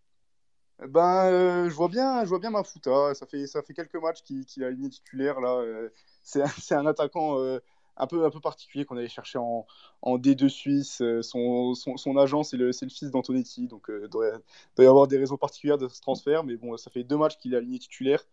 Ben, 0.89 1.27
euh, 1.27 1.71
je 1.71 1.75
vois 1.75 1.89
bien, 1.89 2.25
je 2.25 2.29
vois 2.29 2.39
bien 2.39 2.51
Mafuta. 2.51 3.15
Ça 3.15 3.27
fait, 3.27 3.47
ça 3.47 3.63
fait 3.63 3.75
quelques 3.75 3.95
matchs 3.97 4.23
qu'il 4.23 4.45
qu 4.45 4.65
a 4.65 4.69
aligné 4.69 4.89
titulaire 4.89 5.41
là. 5.41 5.59
Euh, 5.59 5.91
c'est 6.23 6.75
un 6.75 6.87
attaquant 6.87 7.39
euh, 7.39 7.61
un 7.97 8.07
peu, 8.07 8.25
un 8.25 8.31
peu 8.31 8.41
particulier 8.41 8.85
qu'on 8.85 8.97
allait 8.97 9.09
chercher 9.09 9.39
en, 9.39 9.67
en 10.03 10.19
D2 10.19 10.49
Suisse. 10.49 11.03
Son, 11.23 11.75
son, 11.75 12.17
agent, 12.17 12.43
c'est 12.43 12.57
le, 12.57 12.67
le, 12.67 12.73
fils 12.73 13.11
d'Antonetti, 13.11 13.69
donc 13.69 13.87
il 13.89 14.09
doit, 14.09 14.41
y 14.79 14.87
avoir 14.87 15.07
des 15.07 15.19
raisons 15.19 15.37
particulières 15.37 15.79
de 15.79 15.89
ce 15.89 16.01
transfert. 16.01 16.43
Mais 16.45 16.57
bon, 16.57 16.77
ça 16.77 16.91
fait 16.91 17.05
deux 17.05 17.17
matchs 17.17 17.39
qu'il 17.39 17.55
est 17.55 17.57
aligné 17.57 17.79
titulaire. 17.79 18.25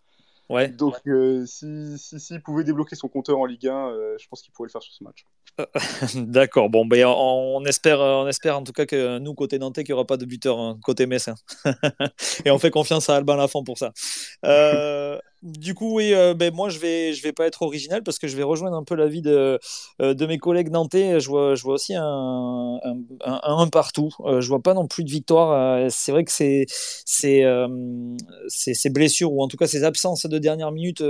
Ouais. 0.49 0.67
Donc, 0.67 0.95
euh, 1.07 1.45
s'il 1.45 1.95
si, 1.99 2.19
si, 2.19 2.39
pouvait 2.39 2.63
débloquer 2.63 2.95
son 2.95 3.07
compteur 3.07 3.37
en 3.37 3.45
Ligue 3.45 3.67
1, 3.67 3.89
euh, 3.89 4.15
je 4.19 4.27
pense 4.27 4.41
qu'il 4.41 4.51
pourrait 4.51 4.67
le 4.67 4.71
faire 4.71 4.81
sur 4.81 4.93
ce 4.93 5.03
match. 5.03 5.25
D'accord. 6.15 6.69
Bon, 6.69 6.85
ben, 6.85 7.05
on, 7.05 7.63
espère, 7.65 7.99
on 7.99 8.27
espère 8.27 8.57
en 8.57 8.63
tout 8.63 8.71
cas 8.71 8.87
que 8.87 9.19
nous, 9.19 9.35
côté 9.35 9.59
Nantais, 9.59 9.83
qu'il 9.83 9.93
n'y 9.93 9.97
aura 9.97 10.07
pas 10.07 10.17
de 10.17 10.25
buteur 10.25 10.59
hein, 10.59 10.79
côté 10.83 11.05
Messin. 11.05 11.35
Et 12.45 12.51
on 12.51 12.57
fait 12.57 12.71
confiance 12.71 13.09
à 13.09 13.15
Alban 13.15 13.35
Lafont 13.35 13.63
pour 13.63 13.77
ça. 13.77 13.93
Euh, 14.43 15.19
du 15.41 15.73
coup, 15.73 15.95
oui, 15.95 16.13
euh, 16.13 16.33
ben, 16.33 16.53
moi, 16.53 16.69
je 16.69 16.79
vais, 16.79 17.13
je 17.13 17.23
vais 17.23 17.31
pas 17.31 17.45
être 17.45 17.61
original 17.61 18.03
parce 18.03 18.19
que 18.19 18.27
je 18.27 18.35
vais 18.35 18.43
rejoindre 18.43 18.75
un 18.75 18.83
peu 18.83 18.95
l'avis 18.95 19.21
de, 19.21 19.57
euh, 20.01 20.13
de 20.13 20.25
mes 20.25 20.37
collègues 20.37 20.69
nantais. 20.69 21.19
Je 21.21 21.29
vois, 21.29 21.55
je 21.55 21.63
vois 21.63 21.75
aussi 21.75 21.95
un, 21.95 22.79
un, 23.23 23.67
partout. 23.67 24.09
Euh, 24.21 24.41
je 24.41 24.49
vois 24.49 24.61
pas 24.61 24.73
non 24.73 24.87
plus 24.87 25.03
de 25.05 25.09
victoire. 25.09 25.89
c'est 25.91 26.11
vrai 26.11 26.25
que 26.25 26.31
ces 26.31 26.65
blessures 28.89 29.31
ou 29.31 29.41
en 29.41 29.47
tout 29.47 29.57
cas 29.57 29.67
ces 29.67 29.83
absences 29.83 30.25
de 30.25 30.37
dernière 30.39 30.71
minute 30.71 31.01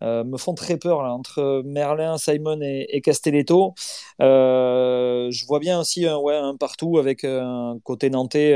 me 0.00 0.36
font 0.36 0.54
très 0.54 0.76
peur 0.76 1.02
là, 1.02 1.12
entre 1.12 1.62
Merlin, 1.64 2.18
Simon 2.18 2.60
et, 2.62 3.00
Castelletto. 3.02 3.74
je 4.20 5.46
vois 5.46 5.58
bien 5.58 5.80
aussi 5.80 6.08
ouais, 6.08 6.36
un 6.36 6.56
partout 6.56 6.98
avec 6.98 7.24
un 7.24 7.78
côté 7.84 8.10
nantais. 8.10 8.54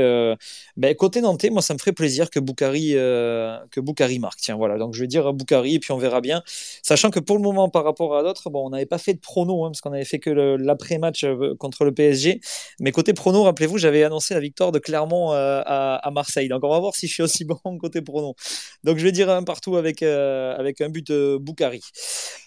Ben, 0.77 0.95
côté 0.95 1.21
nantais, 1.21 1.49
moi, 1.49 1.61
ça 1.61 1.73
me 1.73 1.79
ferait 1.79 1.93
plaisir 1.93 2.29
que 2.29 2.39
Boukari, 2.39 2.91
que 2.93 3.79
Boukari 3.79 4.19
marque. 4.19 4.39
Tiens, 4.39 4.55
voilà. 4.55 4.77
Donc, 4.77 4.93
je 4.93 5.01
vais 5.01 5.07
dire 5.07 5.33
Boukari, 5.33 5.79
puis 5.79 5.91
on 5.91 5.97
verra 5.97 6.21
bien. 6.21 6.43
Sachant 6.81 7.09
que 7.09 7.19
pour 7.19 7.37
le 7.37 7.43
moment, 7.43 7.69
par 7.69 7.83
rapport 7.83 8.15
à 8.17 8.23
d'autres, 8.23 8.49
bon, 8.49 8.67
on 8.67 8.69
n'avait 8.69 8.85
pas 8.85 8.97
fait 8.97 9.13
de 9.13 9.19
prono, 9.19 9.65
hein, 9.65 9.69
parce 9.69 9.81
qu'on 9.81 9.93
avait 9.93 10.05
fait 10.05 10.19
que 10.19 10.29
l'après-match 10.29 11.25
contre 11.59 11.85
le 11.85 11.93
PSG. 11.93 12.41
Mais 12.79 12.91
côté 12.91 13.13
prono, 13.13 13.43
rappelez-vous, 13.43 13.77
j'avais 13.77 14.03
annoncé 14.03 14.33
la 14.33 14.39
victoire 14.39 14.71
de 14.71 14.79
Clermont 14.79 15.31
à, 15.31 16.09
Marseille. 16.13 16.47
Donc, 16.47 16.63
on 16.63 16.69
va 16.69 16.79
voir 16.79 16.95
si 16.95 17.07
je 17.07 17.13
suis 17.13 17.23
aussi 17.23 17.45
bon 17.63 17.77
côté 17.79 18.01
prono. 18.01 18.35
Donc, 18.83 18.97
je 18.97 19.03
vais 19.03 19.11
dire 19.11 19.29
un 19.29 19.43
partout 19.43 19.77
avec, 19.77 20.03
avec 20.03 20.81
un 20.81 20.89
but 20.89 21.11
Boukari. 21.37 21.81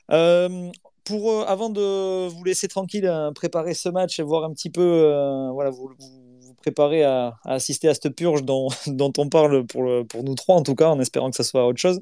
pour, 0.09 1.49
avant 1.49 1.71
de 1.71 2.29
vous 2.29 2.45
laisser 2.45 2.69
tranquille, 2.69 3.07
hein, 3.07 3.33
préparer 3.35 3.75
ce 3.75 3.89
match 3.89 4.19
et 4.19 4.23
voir 4.23 4.45
un 4.45 4.53
petit 4.53 4.71
peu, 4.71 5.51
voilà, 5.53 5.71
vous 5.71 5.91
préparé 6.67 7.05
à, 7.05 7.39
assister 7.45 7.89
à 7.89 7.95
cette 7.95 8.11
purge 8.11 8.43
dont, 8.43 8.69
on 9.19 9.29
parle 9.29 9.65
pour, 9.67 9.85
nous 9.85 10.35
trois, 10.35 10.57
en 10.57 10.65
tout 10.65 10.75
cas, 10.75 10.89
en 10.89 10.99
espérant 10.99 11.31
que 11.31 11.37
ça 11.37 11.45
soit 11.45 11.65
autre 11.65 11.79
chose. 11.79 12.01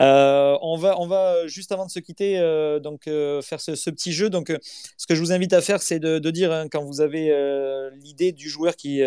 Euh, 0.00 0.58
on, 0.62 0.76
va, 0.76 1.00
on 1.00 1.06
va, 1.06 1.46
juste 1.46 1.70
avant 1.70 1.86
de 1.86 1.92
se 1.92 2.00
quitter, 2.00 2.36
euh, 2.38 2.80
donc, 2.80 3.06
euh, 3.06 3.40
faire 3.40 3.60
ce, 3.60 3.90
petit 3.90 4.12
jeu. 4.12 4.28
Donc, 4.28 4.52
ce 4.96 5.06
que 5.06 5.14
je 5.14 5.20
vous 5.20 5.30
invite 5.30 5.52
à 5.52 5.60
faire, 5.60 5.80
c'est 5.80 6.00
de, 6.00 6.30
dire, 6.30 6.50
hein, 6.50 6.66
quand 6.68 6.82
vous 6.82 7.00
avez 7.00 7.30
l'idée 8.02 8.32
du 8.32 8.48
joueur 8.48 8.74
qui, 8.74 9.00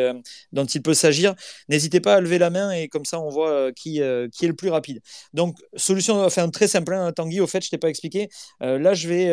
dont 0.53 0.65
il 0.65 0.81
peut 0.81 0.93
s'agir, 0.93 1.35
n'hésitez 1.67 1.99
pas 1.99 2.15
à 2.15 2.21
lever 2.21 2.37
la 2.37 2.49
main 2.49 2.71
et 2.71 2.87
comme 2.87 3.05
ça, 3.05 3.19
on 3.19 3.29
voit 3.29 3.73
qui, 3.73 4.01
qui 4.31 4.45
est 4.45 4.47
le 4.47 4.55
plus 4.55 4.69
rapide. 4.69 5.01
Donc, 5.33 5.57
solution 5.75 6.23
enfin, 6.23 6.49
très 6.49 6.69
simple, 6.69 6.93
hein, 6.93 7.11
Tanguy, 7.11 7.41
au 7.41 7.47
fait, 7.47 7.61
je 7.61 7.67
ne 7.67 7.71
t'ai 7.71 7.77
pas 7.77 7.89
expliqué. 7.89 8.29
là, 8.61 8.93
je 8.93 9.09
vais, 9.09 9.25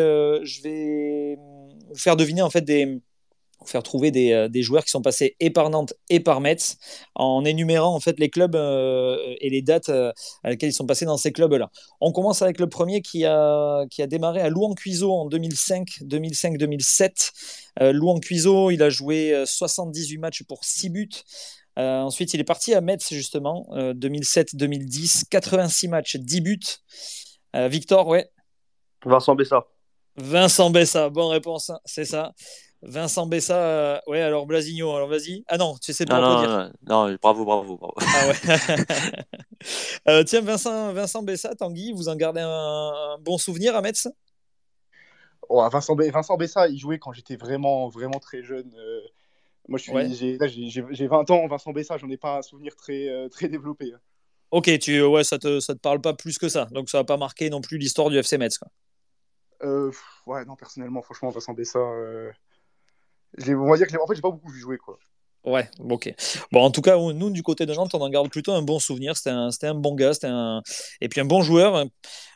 je 0.44 0.62
vais 0.62 1.36
vous 1.88 1.96
faire 1.96 2.16
deviner 2.16 2.42
en 2.42 2.50
fait 2.50 2.62
des 2.62 3.00
faire 3.66 3.82
trouver 3.82 4.10
euh, 4.32 4.48
des, 4.48 4.62
joueurs 4.62 4.84
qui 4.84 4.90
sont 4.90 5.02
passés 5.02 5.36
et 5.40 5.50
par 5.50 5.70
Nantes 5.70 5.94
et 6.08 6.20
par 6.20 6.40
Metz 6.40 6.78
en 7.14 7.44
énumérant 7.44 7.94
en 7.94 8.00
fait 8.00 8.18
les 8.18 8.30
clubs 8.30 8.56
euh, 8.56 9.34
et 9.40 9.50
les 9.50 9.62
dates 9.62 9.88
euh, 9.88 10.12
à 10.42 10.50
laquelle 10.50 10.70
ils 10.70 10.74
sont 10.74 10.86
passés 10.86 11.04
dans 11.04 11.16
ces 11.16 11.32
clubs-là. 11.32 11.70
On 12.00 12.12
commence 12.12 12.42
avec 12.42 12.58
le 12.58 12.68
premier 12.68 13.02
qui 13.02 13.24
a, 13.24 13.84
qui 13.90 14.02
a 14.02 14.06
démarré 14.06 14.40
à 14.40 14.48
Louan-Cuiseau 14.48 15.12
en 15.12 15.26
2005, 15.26 15.88
2005-2007. 16.02 17.32
Louan-Cuiseau, 17.80 18.70
il 18.70 18.82
a 18.82 18.90
joué 18.90 19.42
78 19.46 20.18
matchs 20.18 20.42
pour 20.42 20.64
6 20.64 20.90
buts. 20.90 21.08
ensuite, 21.76 22.34
il 22.34 22.40
est 22.40 22.44
parti 22.44 22.74
à 22.74 22.80
Metz 22.80 23.08
justement, 23.10 23.66
2007-2010, 23.72 25.24
86 25.30 25.88
matchs, 25.88 26.16
10 26.16 26.40
buts. 26.40 26.60
Victor, 27.54 28.06
ouais. 28.06 28.30
Vincent 29.04 29.34
Bessa. 29.34 29.66
Vincent 30.16 30.70
Bessa, 30.70 31.08
bonne 31.08 31.30
réponse, 31.30 31.70
c'est 31.84 32.04
ça. 32.04 32.32
Vincent 32.82 33.26
Bessa, 33.26 33.56
euh, 33.56 34.00
ouais, 34.06 34.22
alors 34.22 34.46
Blasigno, 34.46 34.94
alors 34.94 35.08
vas-y. 35.08 35.44
Ah 35.48 35.58
non, 35.58 35.76
tu 35.76 35.92
sais 35.92 36.06
pas 36.06 36.20
non, 36.20 36.40
dire. 36.40 36.72
Non, 36.88 37.16
bravo, 37.20 37.44
bravo, 37.44 37.76
bravo. 37.76 37.94
Ah 38.00 38.28
ouais. 38.28 39.24
Euh, 40.08 40.24
tiens, 40.24 40.40
Vincent, 40.40 40.94
Vincent 40.94 41.22
Bessa, 41.22 41.54
Tanguy, 41.54 41.92
vous 41.92 42.08
en 42.08 42.16
gardez 42.16 42.40
un, 42.42 43.18
bon 43.20 43.36
souvenir 43.36 43.76
à 43.76 43.82
Metz? 43.82 44.08
Oh, 45.50 45.62
Vincent, 45.68 45.94
Vincent 45.94 46.36
Bessa, 46.38 46.66
il 46.68 46.78
jouait 46.78 46.98
quand 46.98 47.12
j'étais 47.12 47.36
vraiment, 47.36 47.90
vraiment 47.90 48.18
très 48.20 48.42
jeune. 48.42 48.72
Euh, 48.78 49.00
moi, 49.68 49.78
j'ai 49.78 51.06
20 51.06 51.30
ans, 51.30 51.46
Vincent 51.46 51.72
Bessa, 51.72 51.98
j'en 51.98 52.08
ai 52.08 52.16
pas 52.16 52.38
un 52.38 52.42
souvenir 52.42 52.74
très, 52.74 53.28
très 53.28 53.48
développé. 53.48 53.92
Ok, 54.50 54.78
tu, 54.78 55.02
ouais, 55.02 55.24
ça 55.24 55.38
te, 55.38 55.60
ça 55.60 55.74
te 55.74 55.80
parle 55.80 56.00
pas 56.00 56.14
plus 56.14 56.38
que 56.38 56.48
ça, 56.48 56.64
donc 56.70 56.88
ça 56.88 56.96
va 56.96 57.04
pas 57.04 57.18
marqué 57.18 57.50
non 57.50 57.60
plus 57.60 57.76
l'histoire 57.76 58.08
du 58.08 58.16
FC 58.16 58.38
Metz. 58.38 58.56
Quoi. 58.56 58.70
ouais, 60.26 60.46
non, 60.46 60.56
personnellement, 60.56 61.02
franchement, 61.02 61.28
Vincent 61.28 61.52
Bessa 61.52 61.80
on 63.38 63.70
va 63.70 63.76
dire 63.76 63.86
que 63.86 63.96
en 63.96 64.06
fait, 64.06 64.14
j'ai 64.14 64.22
pas 64.22 64.30
beaucoup 64.30 64.50
vu 64.50 64.60
jouer. 64.60 64.78
Quoi. 64.78 64.98
Ouais, 65.44 65.70
ok. 65.78 66.14
Bon, 66.52 66.60
en 66.62 66.70
tout 66.70 66.82
cas, 66.82 66.98
nous, 66.98 67.30
du 67.30 67.42
côté 67.42 67.64
de 67.64 67.72
Nantes, 67.72 67.94
on 67.94 68.00
en 68.00 68.10
garde 68.10 68.28
plutôt 68.28 68.52
un 68.52 68.62
bon 68.62 68.78
souvenir. 68.78 69.16
C'était 69.16 69.30
un, 69.30 69.48
un, 69.62 69.74
bon 69.74 69.94
gars, 69.94 70.12
un... 70.24 70.62
et 71.00 71.08
puis 71.08 71.20
un 71.20 71.24
bon 71.24 71.40
joueur. 71.40 71.86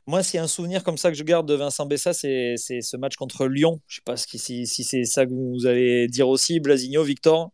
Moi, 0.06 0.22
s'il 0.22 0.38
y 0.38 0.40
a 0.40 0.42
un 0.42 0.48
souvenir 0.48 0.82
comme 0.82 0.96
ça 0.96 1.10
que 1.10 1.16
je 1.16 1.22
garde 1.22 1.46
de 1.46 1.54
Vincent 1.54 1.84
Bessa, 1.84 2.14
c'est 2.14 2.56
ce 2.56 2.96
match 2.96 3.16
contre 3.16 3.46
Lyon. 3.46 3.80
Je 3.88 3.96
sais 3.96 4.02
pas 4.04 4.16
si, 4.16 4.66
si 4.66 4.84
c'est 4.84 5.04
ça 5.04 5.26
que 5.26 5.32
vous 5.32 5.66
allez 5.66 6.08
dire 6.08 6.28
aussi, 6.28 6.60
Blasigno, 6.60 7.02
Victor? 7.02 7.50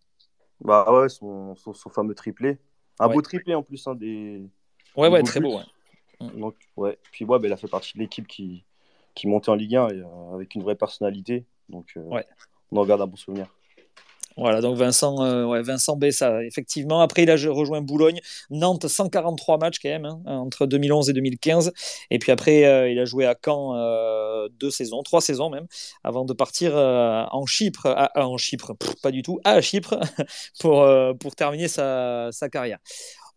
Bah 0.61 0.86
ouais, 0.93 1.09
son, 1.09 1.57
son, 1.57 1.91
fameux 1.91 2.14
triplé. 2.14 2.59
Un 3.01 3.09
beau 3.09 3.22
triplé 3.22 3.55
en 3.55 3.62
plus. 3.62 3.84
Hein, 3.88 3.97
des... 3.97 4.43
Ouais, 4.97 5.09
ouais, 5.09 5.22
très 5.22 5.41
beau. 5.41 5.57
Ouais. 5.57 6.30
Donc, 6.34 6.55
ouais. 6.76 6.99
Puis, 7.11 7.24
ouais, 7.24 7.38
bah, 7.38 7.49
il 7.49 7.53
a 7.53 7.57
fait 7.57 7.68
partie 7.68 7.95
de 7.95 8.01
l'équipe 8.01 8.26
qui, 8.26 8.64
qui 9.14 9.26
montait 9.26 9.49
en 9.49 9.55
Ligue 9.55 9.74
1 9.74 9.88
et, 9.88 9.93
euh, 9.95 10.34
avec 10.34 10.55
une 10.55 10.62
vraie 10.62 10.76
personnalité. 10.76 11.45
Donc, 11.68 11.86
euh, 11.97 12.03
ouais 12.03 12.26
on 12.72 12.78
en 12.78 12.84
garde 12.84 13.02
un 13.02 13.06
bon 13.06 13.16
souvenir. 13.16 13.46
Voilà, 14.36 14.60
donc 14.60 14.76
Vincent, 14.76 15.22
euh, 15.22 15.44
ouais, 15.44 15.60
Vincent 15.60 15.96
Bessa, 15.96 16.42
effectivement. 16.44 17.00
Après, 17.00 17.24
il 17.24 17.30
a 17.30 17.34
rejoint 17.34 17.82
Boulogne. 17.82 18.20
Nantes, 18.48 18.88
143 18.88 19.58
matchs 19.58 19.78
quand 19.82 19.88
même, 19.88 20.06
hein, 20.06 20.22
entre 20.24 20.66
2011 20.66 21.10
et 21.10 21.12
2015. 21.12 21.72
Et 22.10 22.18
puis 22.18 22.32
après, 22.32 22.64
euh, 22.64 22.90
il 22.90 22.98
a 22.98 23.04
joué 23.04 23.26
à 23.26 23.34
Caen 23.44 23.76
euh, 23.76 24.48
deux 24.58 24.70
saisons, 24.70 25.02
trois 25.02 25.20
saisons 25.20 25.50
même, 25.50 25.66
avant 26.04 26.24
de 26.24 26.32
partir 26.32 26.74
en 26.76 27.44
Chypre, 27.44 27.86
en 28.14 28.38
Chypre, 28.38 28.72
pas 29.02 29.10
du 29.10 29.22
tout, 29.22 29.40
à 29.44 29.60
Chypre, 29.60 29.98
pour, 30.60 30.88
pour 31.20 31.36
terminer 31.36 31.68
sa, 31.68 32.28
sa 32.32 32.48
carrière. 32.48 32.78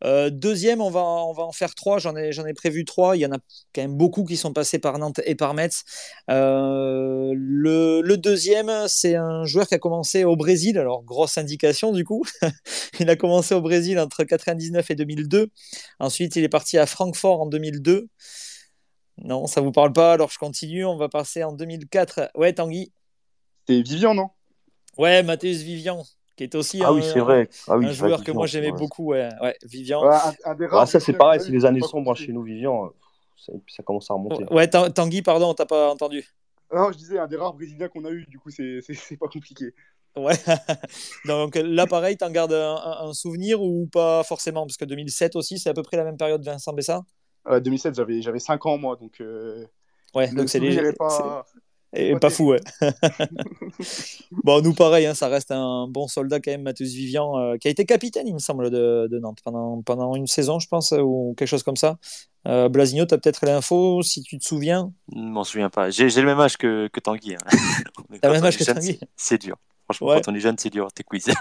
Euh, 0.04 0.30
deuxième, 0.30 0.82
on 0.82 0.90
va, 0.90 1.02
on 1.02 1.34
va 1.34 1.44
en 1.44 1.52
faire 1.52 1.76
trois. 1.76 1.98
J'en 1.98 2.16
ai, 2.16 2.32
j'en 2.32 2.46
ai 2.46 2.54
prévu 2.54 2.86
trois. 2.86 3.16
Il 3.16 3.20
y 3.22 3.26
en 3.26 3.32
a 3.32 3.38
quand 3.74 3.82
même 3.82 3.96
beaucoup 3.96 4.24
qui 4.26 4.38
sont 4.38 4.54
passés 4.54 4.80
par 4.80 4.98
Nantes 5.00 5.22
et 5.26 5.36
par 5.36 5.54
Metz. 5.54 5.84
Euh, 6.30 7.34
le, 7.36 8.16
deuxième, 8.18 8.72
c'est 8.88 9.16
un 9.16 9.46
joueur 9.46 9.68
qui 9.68 9.76
a 9.76 9.80
commencé 9.80 10.24
au 10.24 10.36
Brésil. 10.36 10.78
Alors, 10.78 11.04
grosse 11.04 11.38
indication 11.38 11.92
du 11.92 12.04
coup. 12.04 12.24
il 13.00 13.10
a 13.10 13.16
commencé 13.16 13.56
au 13.56 13.62
Brésil 13.62 14.00
entre 14.00 14.24
99 14.24 14.92
et 14.92 14.96
2002. 14.96 15.50
Ensuite, 16.00 16.36
il 16.36 16.44
est 16.44 16.50
parti 16.50 16.78
à 16.78 16.86
Francfort 16.86 17.42
en 17.42 17.46
2002. 17.48 18.08
Non, 19.20 19.48
ça 19.48 19.62
vous 19.62 19.72
parle 19.72 19.94
pas. 19.94 20.14
Alors, 20.14 20.30
je 20.32 20.38
continue. 20.38 20.86
On 20.86 20.98
va 20.98 21.10
passer 21.10 21.44
en 21.44 21.54
2004. 21.54 22.32
Ouais, 22.36 22.54
Tanguy. 22.54 22.92
C'est 23.68 23.82
Vivian, 23.82 24.14
non? 24.14 24.30
Ouais, 24.98 25.24
Mathéus 25.24 25.62
Vivian 25.62 26.04
qui 26.36 26.44
est 26.44 26.56
aussi 26.56 26.82
ah 26.84 26.90
un, 26.90 26.94
oui, 26.94 27.02
vrai. 27.20 27.50
Ah 27.68 27.74
un 27.74 27.92
joueur 27.92 28.24
que 28.24 28.32
moi 28.32 28.48
j'aimais 28.48 28.72
beaucoup, 28.72 29.12
ouais. 29.12 29.30
ouais 29.42 29.56
Vivian. 29.64 30.02
Ah, 30.04 30.86
ça 30.86 31.00
c'est 31.00 31.14
pareil, 31.14 31.40
c'est 31.40 31.52
les 31.52 31.66
années 31.66 31.82
sombres 31.82 32.16
chez 32.16 32.32
nous, 32.32 32.44
Vivian, 32.44 32.92
ça, 33.38 33.54
ça, 33.68 33.84
commence 33.84 34.10
à 34.10 34.14
remonter. 34.14 34.46
Ouais, 34.52 34.68
Tanguy, 34.68 35.22
pardon, 35.22 35.50
on 35.50 35.54
t'a 35.54 35.66
pas 35.66 35.92
entendu. 35.92 36.26
Non, 36.74 36.92
je 36.92 36.98
disais 36.98 37.20
un 37.20 37.28
des 37.28 37.38
rares 37.38 37.54
Brésiliens 37.54 37.88
qu'on 37.88 38.06
a 38.06 38.10
eu, 38.10 38.26
du 38.28 38.40
coup 38.40 38.50
c'est 38.50 38.82
pas 39.20 39.28
compliqué. 39.28 39.74
Ouais, 40.16 40.36
donc 41.26 41.56
là 41.56 41.88
pareil, 41.88 42.18
t'en 42.18 42.30
gardes 42.30 42.54
un, 42.54 43.14
souvenir 43.14 43.62
ou 43.62 43.88
pas 43.92 44.24
forcément? 44.24 44.66
Parce 44.66 44.78
que 44.78 44.86
2007 44.86 45.36
aussi, 45.36 45.58
c'est 45.58 45.70
à 45.70 45.74
peu 45.74 45.84
près 45.84 45.98
la 45.98 46.04
même 46.04 46.18
période 46.18 46.44
Vincent 46.44 46.74
Bessa? 46.74 47.04
Euh, 47.48 47.60
2007, 47.60 47.96
j'avais 48.22 48.40
5 48.40 48.66
ans 48.66 48.78
moi, 48.78 48.96
donc. 48.96 49.20
Euh, 49.22 49.66
ouais, 50.16 50.32
donc 50.32 50.50
c'est 50.50 50.60
les. 50.60 50.94
Pas... 50.94 51.46
Et 51.96 52.16
pas 52.16 52.32
fou, 52.32 52.50
ouais. 52.50 52.60
bon, 54.44 54.62
nous, 54.62 54.74
pareil, 54.74 55.06
hein, 55.06 55.14
ça 55.14 55.28
reste 55.28 55.52
un 55.52 55.88
bon 55.88 56.08
soldat 56.08 56.40
quand 56.40 56.50
même, 56.50 56.64
Matheus 56.64 56.86
Vivian, 56.86 57.38
euh, 57.38 57.58
qui 57.58 57.68
a 57.68 57.72
été 57.72 57.86
capitaine, 57.86 58.28
il 58.28 58.34
me 58.34 58.40
semble, 58.40 58.72
de, 58.72 59.08
de, 59.12 59.20
Nantes 59.20 59.40
pendant, 59.44 59.82
pendant 59.84 60.16
une 60.16 60.26
saison, 60.26 60.58
je 60.60 60.68
pense, 60.68 60.92
ou 60.92 61.36
quelque 61.38 61.48
chose 61.48 61.62
comme 61.62 61.76
ça. 61.76 61.98
Euh, 62.48 62.68
Blasigno, 62.68 63.06
tu 63.06 63.14
as 63.14 63.20
peut-être 63.20 63.46
l'info, 63.46 64.02
si 64.02 64.24
tu 64.24 64.40
te 64.40 64.44
souviens 64.44 64.92
Je 65.14 65.20
m'en 65.20 65.44
souviens 65.44 65.70
pas. 65.70 65.92
J'ai 65.92 66.10
le 66.10 66.26
même 66.26 66.40
âge 66.40 66.58
que, 66.58 66.88
que 66.88 67.00
Tanguy. 67.00 67.36
Hein. 67.36 67.38
T'as 68.22 68.30
le 68.30 68.34
même 68.34 68.46
âge 68.46 68.58
que 68.58 68.64
Tanguy 68.64 69.00
C'est 69.16 69.40
dur. 69.40 69.58
Franchement, 69.86 70.16
quand 70.16 70.32
on 70.32 70.36
est 70.36 70.40
jeune, 70.40 70.58
c'est 70.58 70.72
dur, 70.72 70.92
tes 70.92 71.04
quiz. 71.04 71.28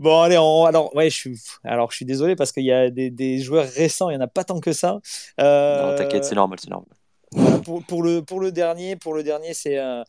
Bon, 0.00 0.20
allez, 0.20 0.36
alors, 0.36 0.94
ouais, 0.94 1.10
je 1.10 1.16
suis, 1.16 1.40
alors, 1.64 1.90
je 1.90 1.96
suis 1.96 2.04
désolé 2.04 2.36
parce 2.36 2.52
qu'il 2.52 2.62
y 2.62 2.70
a 2.70 2.88
des, 2.88 3.10
des, 3.10 3.40
joueurs 3.40 3.66
récents, 3.68 4.10
il 4.10 4.16
n'y 4.16 4.22
en 4.22 4.24
a 4.24 4.28
pas 4.28 4.44
tant 4.44 4.60
que 4.60 4.72
ça. 4.72 5.00
Euh... 5.40 5.90
Non, 5.90 5.96
t'inquiète, 5.96 6.24
c'est 6.24 6.36
normal, 6.36 6.60
c'est 6.62 6.70
normal 6.70 6.97
pour, 7.86 8.02
le, 8.02 8.22
pour 8.22 8.40
le 8.40 8.52
dernier, 8.52 8.96
pour 8.96 9.14
le 9.14 9.22
dernier, 9.22 9.54
c'est 9.54 9.78
euh, 9.78 10.02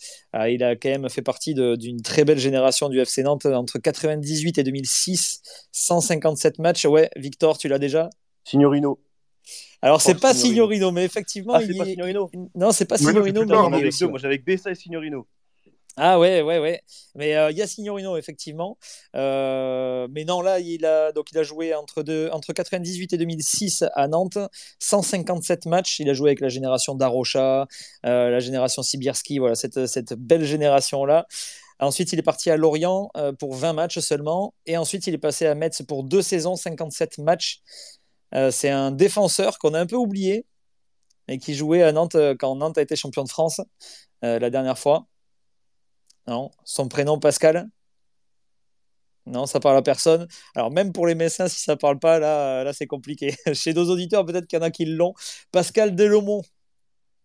il 0.48 0.64
a 0.64 0.76
quand 0.76 0.90
même 0.90 1.10
fait 1.10 1.22
partie 1.22 1.54
d'une 1.54 2.02
très 2.02 2.24
belle 2.26 2.40
génération 2.40 2.90
du 2.90 3.00
FC 3.00 3.24
Nantes 3.24 3.46
entre 3.46 3.80
98 3.80 4.58
et 4.58 4.64
2006, 4.64 5.42
157 5.72 6.60
matchs. 6.60 6.86
Ouais, 6.86 7.10
Victor, 7.16 7.58
tu 7.58 7.68
l'as 7.68 7.80
déjà? 7.80 8.10
Signorino. 8.44 9.00
Alors 9.82 10.02
c'est 10.02 10.20
pas 10.20 10.34
Signorino. 10.34 10.92
mais 10.92 11.06
effectivement, 11.06 11.54
ah, 11.56 11.62
c'est 11.66 11.78
pas 11.78 11.86
Signorino. 11.86 12.30
Non, 12.56 12.72
c'est 12.72 12.86
pas 12.86 12.98
Signorino. 12.98 13.46
mais 13.70 13.90
moi 14.08 14.20
j'avais 14.20 14.38
Bessa 14.38 14.72
et 14.72 14.76
Signorino. 14.76 15.26
Ah 16.02 16.18
ouais, 16.18 16.42
ouais, 16.42 16.60
ouais. 16.60 16.82
Mais 17.16 17.36
euh, 17.36 17.52
il 17.52 17.58
y 17.58 17.62
a 17.62 17.68
Signorino, 17.68 18.16
effectivement. 18.16 18.78
Euh, 19.18 20.08
mais 20.10 20.24
non, 20.24 20.40
là, 20.42 20.60
il 20.62 20.86
a, 20.86 21.12
donc, 21.12 21.28
joué 21.44 21.76
entre, 21.76 22.04
deux, 22.04 22.30
entre 22.32 22.54
98 22.54 23.12
et 23.12 23.18
2006 23.18 23.84
à 23.96 24.08
Nantes, 24.08 24.38
157 24.80 25.66
matchs. 25.66 26.00
Il 26.00 26.10
a 26.10 26.14
joué 26.14 26.30
avec 26.30 26.40
la 26.40 26.48
génération 26.48 26.96
Darocha, 26.96 27.68
euh, 28.06 28.30
la 28.30 28.40
génération 28.40 28.82
Sibierski, 28.82 29.40
voilà, 29.40 29.56
cette, 29.56 29.88
cette 29.88 30.14
belle 30.14 30.46
génération-là. 30.46 31.28
Ensuite, 31.80 32.14
il 32.14 32.20
est 32.20 32.24
parti 32.24 32.50
à 32.50 32.56
Lorient 32.56 33.12
pour 33.38 33.56
20 33.56 33.74
matchs 33.74 34.00
seulement. 34.00 34.54
Et 34.66 34.78
ensuite, 34.78 35.06
il 35.08 35.14
est 35.14 35.18
passé 35.18 35.48
à 35.48 35.56
Metz 35.56 35.82
pour 35.86 36.06
deux 36.06 36.22
saisons, 36.22 36.56
57 36.56 37.18
matchs. 37.20 37.62
c'est 38.52 38.70
un 38.70 38.92
défenseur 38.92 39.60
qu'on 39.60 39.74
a 39.74 39.80
un 39.82 39.86
peu 39.86 39.96
oublié, 39.98 40.46
et 41.28 41.40
qui 41.40 41.56
jouait 41.56 41.84
à 41.84 41.92
Nantes 41.92 42.18
quand 42.40 42.56
Nantes 42.56 42.78
a 42.78 42.82
été 42.82 42.96
champion 42.96 43.24
de 43.24 43.30
France 43.30 43.62
la 44.22 44.50
dernière 44.50 44.78
fois. 44.78 45.08
Non, 46.30 46.52
son 46.64 46.88
prénom 46.88 47.18
Pascal? 47.18 47.68
Non, 49.26 49.48
ça 49.48 49.60
parle 49.60 49.78
à 49.78 49.82
personne. 49.82 50.28
Alors 50.56 50.70
même 50.70 50.94
pour 50.94 51.08
les 51.08 51.16
Messins, 51.16 51.48
si 51.48 51.60
ça 51.60 51.76
parle 51.76 51.98
pas, 51.98 52.20
là, 52.20 52.64
là 52.64 52.72
c'est 52.72 52.86
compliqué. 52.86 53.36
Chez 53.54 53.74
nos 53.74 53.90
auditeurs, 53.90 54.24
peut-être 54.26 54.46
qu'il 54.46 54.60
y 54.60 54.62
en 54.62 54.66
a 54.66 54.70
qui 54.70 54.86
l'ont. 54.86 55.16
Pascal 55.52 55.96
Delomont. 55.96 56.44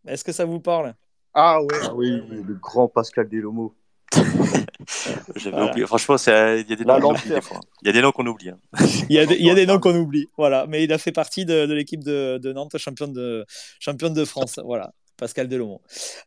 Est-ce 0.06 0.24
que 0.24 0.32
ça 0.32 0.46
vous 0.46 0.60
parle? 0.60 0.94
Ah 1.34 1.60
ouais. 1.62 1.78
Ah 1.82 1.94
oui, 1.94 2.22
le 2.30 2.54
grand 2.54 2.88
Pascal 2.88 3.28
Delomo. 3.28 3.74
Oublié. 4.16 5.86
Franchement, 5.86 6.16
il 6.26 6.66
y 6.68 6.72
a 6.72 6.76
des 6.76 6.84
noms 6.84 7.00
qu'on 7.00 7.14
oublie 7.14 7.40
fois. 7.42 7.60
Il 7.82 7.86
y 7.86 7.90
a 7.90 7.92
des 7.92 8.00
noms 8.02 8.12
qu'on 8.12 8.26
oublie. 8.26 8.48
hein. 8.50 8.58
Il 9.10 9.16
y 9.16 9.18
a 9.18 9.26
des, 9.26 9.34
il 9.34 9.44
y 9.44 9.50
a 9.50 9.54
des 9.54 9.66
noms 9.66 9.80
qu'on 9.80 9.94
oublie. 9.96 10.26
Voilà, 10.38 10.66
mais 10.66 10.82
il 10.84 10.92
a 10.92 10.98
fait 10.98 11.12
partie 11.12 11.44
de, 11.44 11.66
de 11.66 11.74
l'équipe 11.74 12.02
de, 12.02 12.38
de 12.42 12.52
Nantes, 12.52 12.76
championne 12.78 13.12
de, 13.12 13.44
championne 13.80 14.14
de 14.14 14.24
France. 14.24 14.58
Voilà. 14.64 14.92
Pascal 15.16 15.48
Delomont. 15.48 15.80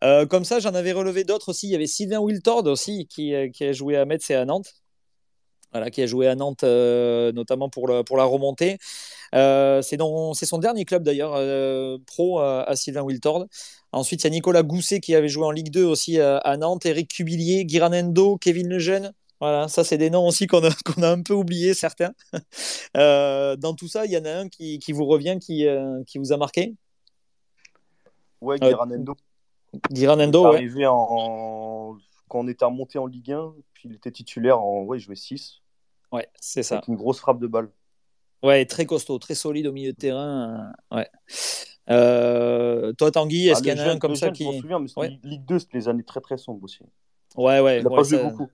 Euh, 0.03 0.25
comme 0.25 0.45
ça, 0.45 0.59
j'en 0.59 0.73
avais 0.73 0.91
relevé 0.91 1.23
d'autres 1.23 1.49
aussi. 1.49 1.67
Il 1.67 1.71
y 1.71 1.75
avait 1.75 1.87
Sylvain 1.87 2.19
Wiltord 2.19 2.65
aussi 2.65 3.07
qui, 3.07 3.33
euh, 3.33 3.49
a 3.59 3.71
joué 3.71 3.97
à 3.97 4.05
Metz 4.05 4.29
et 4.29 4.35
à 4.35 4.45
Nantes. 4.45 4.73
Voilà, 5.73 5.91
qui 5.91 6.01
a 6.01 6.05
joué 6.07 6.27
à 6.27 6.35
Nantes 6.35 6.63
euh, 6.63 7.31
notamment 7.33 7.69
pour, 7.69 7.87
la 7.89 8.23
remontée. 8.23 8.77
C'est 9.33 9.97
son 9.97 10.57
dernier 10.59 10.85
club 10.85 11.03
d'ailleurs, 11.03 11.33
pro 12.05 12.39
à, 12.39 12.75
Sylvain 12.75 13.01
Wiltord. 13.01 13.47
Ensuite, 13.91 14.23
il 14.23 14.25
y 14.25 14.27
a 14.27 14.31
Nicolas 14.31 14.63
Gousset 14.63 15.01
qui 15.01 15.15
avait 15.15 15.29
joué 15.29 15.45
en 15.45 15.51
Ligue 15.51 15.71
2 15.71 15.83
aussi 15.83 16.19
à, 16.19 16.57
Nantes, 16.57 16.85
Eric 16.85 17.09
Cubillier, 17.09 17.65
Guiranendo, 17.65 18.37
Kevin 18.37 18.69
Lejeune. 18.69 19.13
Voilà, 19.39 19.67
ça 19.67 19.83
c'est 19.83 19.99
des 19.99 20.09
noms 20.09 20.25
aussi 20.25 20.47
qu'on 20.47 20.63
a, 20.63 20.71
un 21.11 21.21
peu 21.21 21.33
oubliés 21.33 21.73
certains. 21.73 22.13
Dans 22.95 23.75
tout 23.77 23.89
ça, 23.89 24.05
il 24.05 24.11
y 24.11 24.17
en 24.17 24.25
a 24.25 24.31
un 24.31 24.49
qui, 24.49 24.79
vous 24.93 25.05
revient, 25.05 25.37
qui 25.39 26.17
vous 26.17 26.31
a 26.31 26.37
marqué? 26.37 26.75
Ouais, 28.41 28.57
Euh, 28.63 28.67
Guiranendo. 28.69 29.15
Guiranendo, 29.91 30.49
ouais. 30.49 30.55
arrivé 30.55 30.85
en... 30.87 31.97
quand 32.29 32.39
on 32.39 32.47
était 32.47 32.65
remonté 32.65 32.97
en 32.99 33.05
Ligue 33.05 33.31
1, 33.31 33.53
puis 33.73 33.89
il 33.89 33.95
était 33.95 34.11
titulaire 34.11 34.59
en. 34.61 34.83
Ouais, 34.83 34.97
il 34.97 35.01
jouait 35.01 35.15
6, 35.15 35.61
Ouais, 36.11 36.27
c'est 36.39 36.63
ça. 36.63 36.75
avec 36.75 36.87
une 36.87 36.95
grosse 36.95 37.19
frappe 37.19 37.39
de 37.39 37.47
balle. 37.47 37.69
Ouais, 38.43 38.65
très 38.65 38.85
costaud, 38.85 39.17
très 39.19 39.35
solide 39.35 39.67
au 39.67 39.71
milieu 39.73 39.91
de 39.91 39.97
terrain. 39.97 40.73
euh, 40.93 40.97
Ouais. 40.97 41.09
Euh, 41.89 42.93
toi, 42.93 43.11
Tanguy, 43.11 43.47
est-ce 43.47 43.59
Ah, 43.59 43.61
qu'il 43.61 43.77
y 43.77 43.81
en 43.81 43.87
a 43.87 43.91
un 43.91 43.97
comme 43.99 44.15
ça 44.15 44.31
qui. 44.31 44.43
Je 44.43 44.49
m'en 44.49 44.59
souviens, 44.59 44.79
mais 44.79 44.89
Ouais. 44.97 45.19
Ligue 45.23 45.45
2, 45.45 45.59
c'était 45.59 45.77
les 45.77 45.87
années 45.89 46.03
très 46.03 46.21
très 46.21 46.37
sombres 46.37 46.63
aussi. 46.63 46.79
Ouais, 47.35 47.59
ouais. 47.59 47.79
Il 47.79 47.83
n'a 47.83 47.89
ouais, 47.89 47.95
pas 47.95 48.03
joué 48.03 48.23
beaucoup. 48.23 48.49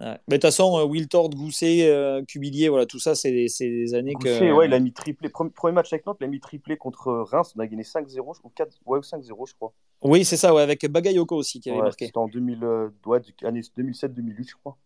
Ouais. 0.00 0.18
Mais 0.28 0.36
de 0.36 0.36
toute 0.36 0.42
façon, 0.42 0.78
euh, 0.78 0.84
Wiltord, 0.84 1.30
Gousset, 1.30 1.88
euh, 1.88 2.22
Cubillier, 2.24 2.68
voilà, 2.68 2.86
tout 2.86 2.98
ça, 2.98 3.14
c'est 3.14 3.30
des, 3.30 3.48
c'est 3.48 3.68
des 3.68 3.94
années 3.94 4.14
Gousset, 4.14 4.48
que. 4.48 4.52
ouais, 4.52 4.66
il 4.66 4.74
a 4.74 4.78
mis 4.80 4.92
triplé. 4.92 5.28
Premier, 5.28 5.50
premier 5.50 5.74
match 5.74 5.92
avec 5.92 6.06
Nantes, 6.06 6.18
il 6.20 6.24
a 6.24 6.28
mis 6.28 6.40
triplé 6.40 6.76
contre 6.76 7.12
Reims. 7.12 7.52
On 7.56 7.60
a 7.60 7.66
gagné 7.66 7.82
5-0, 7.82 8.34
je 8.34 8.38
crois. 8.40 8.50
4... 8.54 8.76
Ouais, 8.86 9.02
5-0, 9.02 9.46
je 9.46 9.54
crois. 9.54 9.72
Oui, 10.02 10.24
c'est 10.24 10.36
ça, 10.36 10.54
ouais, 10.54 10.62
avec 10.62 10.86
Bagayoko 10.86 11.36
aussi 11.36 11.60
qui 11.60 11.70
avait 11.70 11.78
Ouais, 11.78 11.84
marqué. 11.84 12.06
C'était 12.06 12.18
en 12.18 12.28
2000, 12.28 12.62
euh, 12.64 12.88
ouais, 13.06 13.20
du- 13.20 13.34
année 13.44 13.62
2007-2008, 13.76 14.50
je 14.50 14.54
crois. 14.56 14.76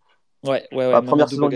Ouais, 0.45 0.67
ouais, 0.73 0.79
ouais. 0.87 0.93
La 0.93 1.03
première 1.03 1.29
saison. 1.29 1.51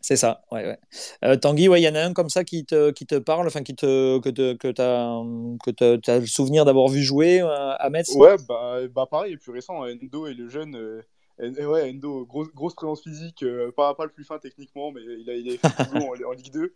C'est 0.00 0.16
ça, 0.16 0.42
ouais, 0.52 0.64
ouais. 0.64 0.78
Euh, 1.24 1.36
Tanguy, 1.36 1.68
ouais, 1.68 1.80
il 1.80 1.84
y 1.84 1.88
en 1.88 1.94
a 1.96 2.00
un 2.00 2.12
comme 2.12 2.28
ça 2.30 2.44
qui 2.44 2.64
te, 2.64 2.92
qui 2.92 3.04
te 3.04 3.16
parle, 3.16 3.46
enfin, 3.48 3.62
qui 3.64 3.74
te, 3.74 4.20
que 4.20 4.28
tu 4.28 4.56
que 4.56 4.68
t'as, 4.68 5.20
que 5.64 5.70
t'as- 5.72 5.98
t'as 5.98 6.20
le 6.20 6.26
souvenir 6.26 6.64
d'avoir 6.64 6.86
vu 6.88 7.02
jouer 7.02 7.40
euh, 7.40 7.74
à 7.76 7.90
Metz? 7.90 8.14
Ouais, 8.14 8.36
bah, 8.48 8.78
bah 8.94 9.06
pareil, 9.10 9.36
plus 9.36 9.50
récent, 9.50 9.82
Endo 9.84 10.28
et 10.28 10.34
le 10.34 10.48
jeune. 10.48 10.76
euh, 10.76 11.02
ouais, 11.40 11.90
Endo, 11.90 12.24
grosse, 12.26 12.48
grosse 12.54 12.74
présence 12.74 13.02
physique, 13.02 13.42
euh, 13.42 13.70
pas, 13.72 13.94
pas 13.94 14.04
le 14.04 14.10
plus 14.10 14.24
fin 14.24 14.38
techniquement, 14.38 14.90
mais 14.92 15.00
il 15.02 15.28
a, 15.30 15.34
il 15.34 15.48
a 15.48 15.58
fait 15.58 15.84
le 15.84 15.90
boulot 15.90 16.14
en, 16.26 16.30
en 16.30 16.32
Ligue 16.32 16.52
2. 16.52 16.74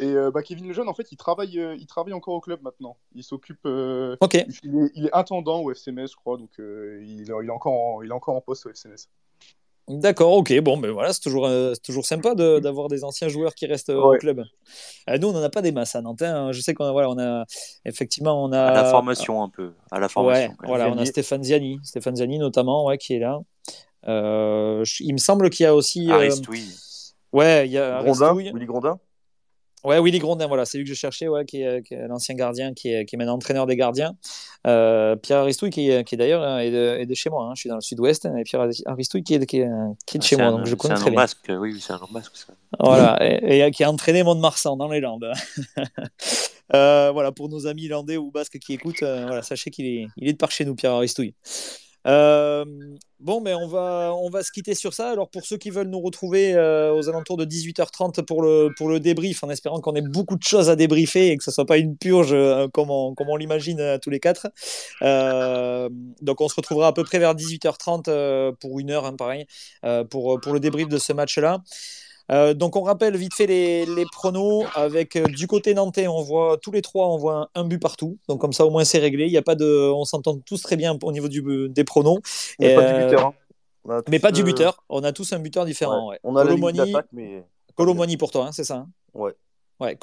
Et 0.00 0.04
euh, 0.06 0.30
bah, 0.30 0.42
Kevin 0.42 0.68
Lejeune, 0.68 0.88
en 0.88 0.94
fait, 0.94 1.10
il 1.12 1.16
travaille, 1.16 1.58
euh, 1.60 1.76
il 1.78 1.86
travaille 1.86 2.12
encore 2.14 2.34
au 2.34 2.40
club 2.40 2.60
maintenant. 2.62 2.96
Il 3.14 3.22
s'occupe. 3.24 3.60
euh, 3.66 4.16
Ok, 4.20 4.34
il, 4.62 4.76
est, 4.76 4.90
il 4.94 5.06
est 5.06 5.14
intendant 5.14 5.60
au 5.60 5.70
FCMS, 5.72 6.08
je 6.10 6.16
crois, 6.16 6.36
donc 6.38 6.50
euh, 6.58 7.00
il, 7.02 7.20
il, 7.22 7.30
est 7.30 7.50
encore 7.50 7.72
en, 7.72 8.02
il 8.02 8.08
est 8.10 8.14
encore 8.14 8.34
en 8.36 8.40
poste 8.40 8.66
au 8.66 8.70
FCMS. 8.70 9.08
d'accord, 9.88 10.32
ok. 10.34 10.58
Bon, 10.60 10.76
ben 10.76 10.90
voilà, 10.90 11.12
c'est 11.12 11.20
toujours, 11.20 11.46
euh, 11.46 11.72
c'est 11.74 11.82
toujours 11.82 12.04
sympa 12.06 12.34
de- 12.34 12.58
d'avoir 12.58 12.88
des 12.88 13.04
anciens 13.04 13.28
joueurs 13.28 13.54
qui 13.54 13.66
restent 13.66 13.90
euh, 13.90 14.00
au 14.00 14.18
club. 14.18 14.44
Euh, 15.08 15.16
nous, 15.18 15.28
on 15.28 15.32
n'en 15.32 15.42
a 15.42 15.48
pas 15.50 15.62
des 15.62 15.72
masses 15.72 15.94
à 15.96 16.02
Nantes. 16.02 16.20
hein. 16.22 16.52
Je 16.52 16.60
sais 16.60 16.74
qu'on 16.74 16.84
a, 16.84 16.92
voilà, 16.92 17.08
on 17.10 17.18
a 17.18 17.44
effectivement, 17.86 18.42
on 18.44 18.52
a. 18.52 18.60
À 18.60 18.74
la 18.74 18.84
formation 18.90 19.42
un 19.42 19.48
peu. 19.48 19.72
À 19.90 19.98
la 19.98 20.08
formation. 20.08 20.50
Ouais, 20.50 20.56
voilà, 20.66 20.88
on 20.88 20.92
a 20.92 20.94
Ziani. 20.96 21.06
Stéphane 21.06 21.42
Ziani, 21.42 21.80
Stéphane 21.82 22.16
Ziani 22.16 22.38
notamment, 22.38 22.84
ouais, 22.84 22.98
qui 22.98 23.14
est 23.14 23.18
là. 23.18 23.40
Euh, 24.06 24.84
il 25.00 25.12
me 25.12 25.18
semble 25.18 25.50
qu'il 25.50 25.64
y 25.64 25.66
a 25.66 25.74
aussi. 25.74 26.10
euh, 26.10 26.14
Aristoui. 26.14 26.62
ouais, 27.32 27.66
il 27.66 27.72
y 27.72 27.78
a 27.78 28.02
Grondin, 28.02 28.26
Aristoui. 28.26 28.52
Willy 28.52 28.66
Grondin. 28.66 28.98
Ouais, 29.84 30.00
Willy 30.00 30.18
Grondin, 30.18 30.48
voilà, 30.48 30.64
c'est 30.64 30.76
lui 30.76 30.84
que 30.84 30.90
je 30.90 30.94
cherchais, 30.96 31.28
ouais, 31.28 31.44
qui 31.44 31.62
est, 31.62 31.82
qui 31.84 31.94
est 31.94 32.08
l'ancien 32.08 32.34
gardien, 32.34 32.74
qui 32.74 32.92
est, 32.92 33.04
qui 33.04 33.14
est 33.14 33.18
maintenant 33.18 33.34
entraîneur 33.34 33.64
des 33.64 33.76
gardiens. 33.76 34.12
Euh, 34.66 35.14
Pierre 35.14 35.38
Aristouille, 35.38 35.70
qui, 35.70 35.88
est- 35.88 36.02
qui 36.02 36.16
est 36.16 36.18
d'ailleurs 36.18 36.58
est 36.58 36.72
de, 36.72 36.96
est 36.98 37.06
de 37.06 37.14
chez 37.14 37.30
moi, 37.30 37.44
hein, 37.44 37.52
je 37.54 37.60
suis 37.60 37.68
dans 37.68 37.76
le 37.76 37.80
sud-ouest, 37.80 38.24
et 38.24 38.42
Pierre 38.42 38.66
Aristouille 38.86 39.22
qui 39.22 39.34
est, 39.34 39.46
qui 39.46 39.60
est, 39.60 39.68
qui 40.04 40.16
est 40.16 40.18
de 40.18 40.24
chez 40.24 40.34
C'est 40.34 40.42
moi, 40.42 40.50
un- 40.50 40.56
donc 40.58 40.66
je 40.66 40.70
c'est 40.70 40.76
connais 40.76 40.94
un 40.94 40.96
très 40.96 41.10
bien. 41.10 41.20
basque. 41.20 41.38
Oui, 41.48 41.54
oui, 41.74 41.80
c'est 41.80 41.92
un 41.92 41.98
nom 42.00 42.08
basque. 42.10 42.32
ça. 42.36 42.52
Voilà, 42.80 43.18
et, 43.24 43.60
et 43.60 43.70
qui 43.70 43.84
a 43.84 43.90
entraîné 43.90 44.24
Mont-de-Marsan 44.24 44.76
dans 44.76 44.88
les 44.88 45.00
Landes. 45.00 45.30
Euh, 46.74 47.10
voilà, 47.14 47.32
pour 47.32 47.48
nos 47.48 47.66
amis 47.66 47.88
landais 47.88 48.18
ou 48.18 48.30
basques 48.30 48.58
qui 48.58 48.74
écoutent, 48.74 49.02
euh, 49.02 49.24
voilà, 49.26 49.40
sachez 49.40 49.70
qu'il 49.70 49.86
est, 49.86 50.06
il 50.18 50.28
est 50.28 50.32
de 50.34 50.36
par 50.36 50.50
chez 50.50 50.66
nous, 50.66 50.74
Pierre 50.74 50.92
Aristouille. 50.92 51.34
Euh, 52.08 52.64
bon, 53.20 53.40
mais 53.40 53.54
on 53.54 53.68
va, 53.68 54.14
on 54.14 54.30
va 54.30 54.42
se 54.42 54.50
quitter 54.50 54.74
sur 54.74 54.94
ça. 54.94 55.10
Alors, 55.10 55.28
pour 55.28 55.44
ceux 55.44 55.58
qui 55.58 55.70
veulent 55.70 55.88
nous 55.88 56.00
retrouver 56.00 56.54
euh, 56.54 56.92
aux 56.94 57.08
alentours 57.08 57.36
de 57.36 57.44
18h30 57.44 58.22
pour 58.24 58.42
le, 58.42 58.70
pour 58.76 58.88
le 58.88 58.98
débrief, 58.98 59.44
en 59.44 59.50
espérant 59.50 59.80
qu'on 59.80 59.94
ait 59.94 60.00
beaucoup 60.02 60.36
de 60.36 60.42
choses 60.42 60.70
à 60.70 60.76
débriefer 60.76 61.28
et 61.28 61.36
que 61.36 61.44
ce 61.44 61.50
soit 61.50 61.66
pas 61.66 61.76
une 61.76 61.96
purge 61.96 62.32
euh, 62.32 62.66
comme 62.72 62.90
on, 62.90 63.14
comme 63.14 63.28
on 63.28 63.36
l'imagine 63.36 63.98
tous 64.02 64.10
les 64.10 64.20
quatre. 64.20 64.48
Donc, 65.00 66.40
on 66.40 66.48
se 66.48 66.54
retrouvera 66.54 66.88
à 66.88 66.92
peu 66.92 67.04
près 67.04 67.18
vers 67.18 67.34
18h30 67.34 68.04
euh, 68.08 68.52
pour 68.52 68.80
une 68.80 68.90
heure, 68.90 69.04
hein, 69.04 69.14
pareil, 69.16 69.46
pour, 70.10 70.40
pour 70.40 70.52
le 70.52 70.60
débrief 70.60 70.88
de 70.88 70.98
ce 70.98 71.12
match-là. 71.12 71.62
Euh, 72.30 72.52
donc 72.52 72.76
on 72.76 72.82
rappelle 72.82 73.16
vite 73.16 73.34
fait 73.34 73.46
les, 73.46 73.86
les 73.86 74.04
pronos 74.12 74.64
avec 74.74 75.16
euh, 75.16 75.24
du 75.24 75.46
côté 75.46 75.72
nantais 75.72 76.08
on 76.08 76.20
voit 76.20 76.58
tous 76.60 76.70
les 76.70 76.82
trois 76.82 77.08
on 77.08 77.16
voit 77.16 77.48
un, 77.54 77.62
un 77.62 77.64
but 77.64 77.78
partout 77.78 78.18
donc 78.28 78.38
comme 78.38 78.52
ça 78.52 78.66
au 78.66 78.70
moins 78.70 78.84
c'est 78.84 78.98
réglé 78.98 79.24
il 79.24 79.32
y 79.32 79.38
a 79.38 79.42
pas 79.42 79.54
de 79.54 79.90
on 79.94 80.04
s'entend 80.04 80.36
tous 80.38 80.60
très 80.60 80.76
bien 80.76 80.98
au 81.02 81.12
niveau 81.12 81.28
du, 81.28 81.42
des 81.70 81.84
pronos 81.84 82.20
Mais 82.58 82.72
Et, 82.72 82.74
pas 82.74 82.82
euh, 82.82 82.98
du 82.98 83.04
buteur. 83.06 83.26
hein. 83.28 83.34
On 83.84 83.90
a 83.90 84.02
mais 84.10 84.18
tous, 84.18 84.22
pas 84.22 84.32
du 84.32 84.42
buteur 84.42 84.84
on 84.90 85.04
a 85.04 85.12
tous 85.12 85.32
un 85.32 85.38
buteur 85.38 85.64
différent 85.64 86.08
ouais. 86.08 86.14
ouais. 86.14 86.20
On 86.22 86.36
a 86.36 86.44
d'attaque, 86.44 87.06
mais. 87.12 87.44
Colomoni 87.74 88.18
pour 88.18 88.30
toi 88.30 88.48
hein, 88.48 88.52
c'est 88.52 88.64
ça 88.64 88.74
hein? 88.74 88.88
Ouais. 89.14 89.32
Ouais, 89.80 89.96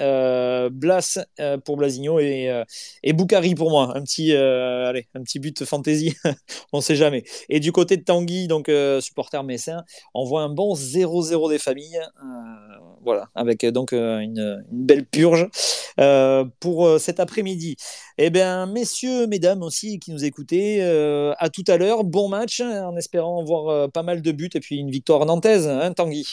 euh, 0.00 0.68
Blas 0.68 1.18
euh, 1.38 1.58
pour 1.58 1.76
Blasigno 1.76 2.18
et, 2.18 2.50
euh, 2.50 2.64
et 3.04 3.12
Boukari 3.12 3.54
pour 3.54 3.70
moi. 3.70 3.96
Un 3.96 4.02
petit, 4.02 4.32
euh, 4.32 4.88
allez, 4.88 5.06
un 5.14 5.22
petit 5.22 5.38
but 5.38 5.64
fantasy, 5.64 6.12
on 6.72 6.80
sait 6.80 6.96
jamais. 6.96 7.22
Et 7.48 7.60
du 7.60 7.70
côté 7.70 7.96
de 7.96 8.02
Tanguy, 8.02 8.48
donc 8.48 8.68
supporter 9.00 9.44
messin, 9.44 9.84
on 10.12 10.24
voit 10.24 10.42
un 10.42 10.48
bon 10.48 10.74
0-0 10.74 11.48
des 11.50 11.58
familles. 11.58 12.00
voilà, 13.04 13.28
avec 13.36 13.64
donc 13.66 13.92
une, 13.92 14.64
belle 14.72 15.06
purge 15.06 15.48
pour 16.58 16.98
cet 16.98 17.20
après-midi. 17.20 17.76
Eh 18.18 18.30
bien, 18.30 18.66
messieurs, 18.66 19.28
mesdames 19.28 19.62
aussi 19.62 20.00
qui 20.00 20.10
nous 20.10 20.24
écoutez, 20.24 20.82
à 20.82 21.48
tout 21.48 21.64
à 21.68 21.76
l'heure. 21.76 22.02
Bon 22.02 22.28
match, 22.28 22.60
hein, 22.60 22.88
en 22.88 22.96
espérant 22.96 23.44
voir 23.44 23.88
pas 23.92 24.02
mal 24.02 24.20
de 24.20 24.32
buts 24.32 24.50
et 24.54 24.60
puis 24.60 24.78
une 24.78 24.90
victoire 24.90 25.24
nantaise, 25.26 25.68
hein, 25.68 25.92
Tanguy. 25.92 26.24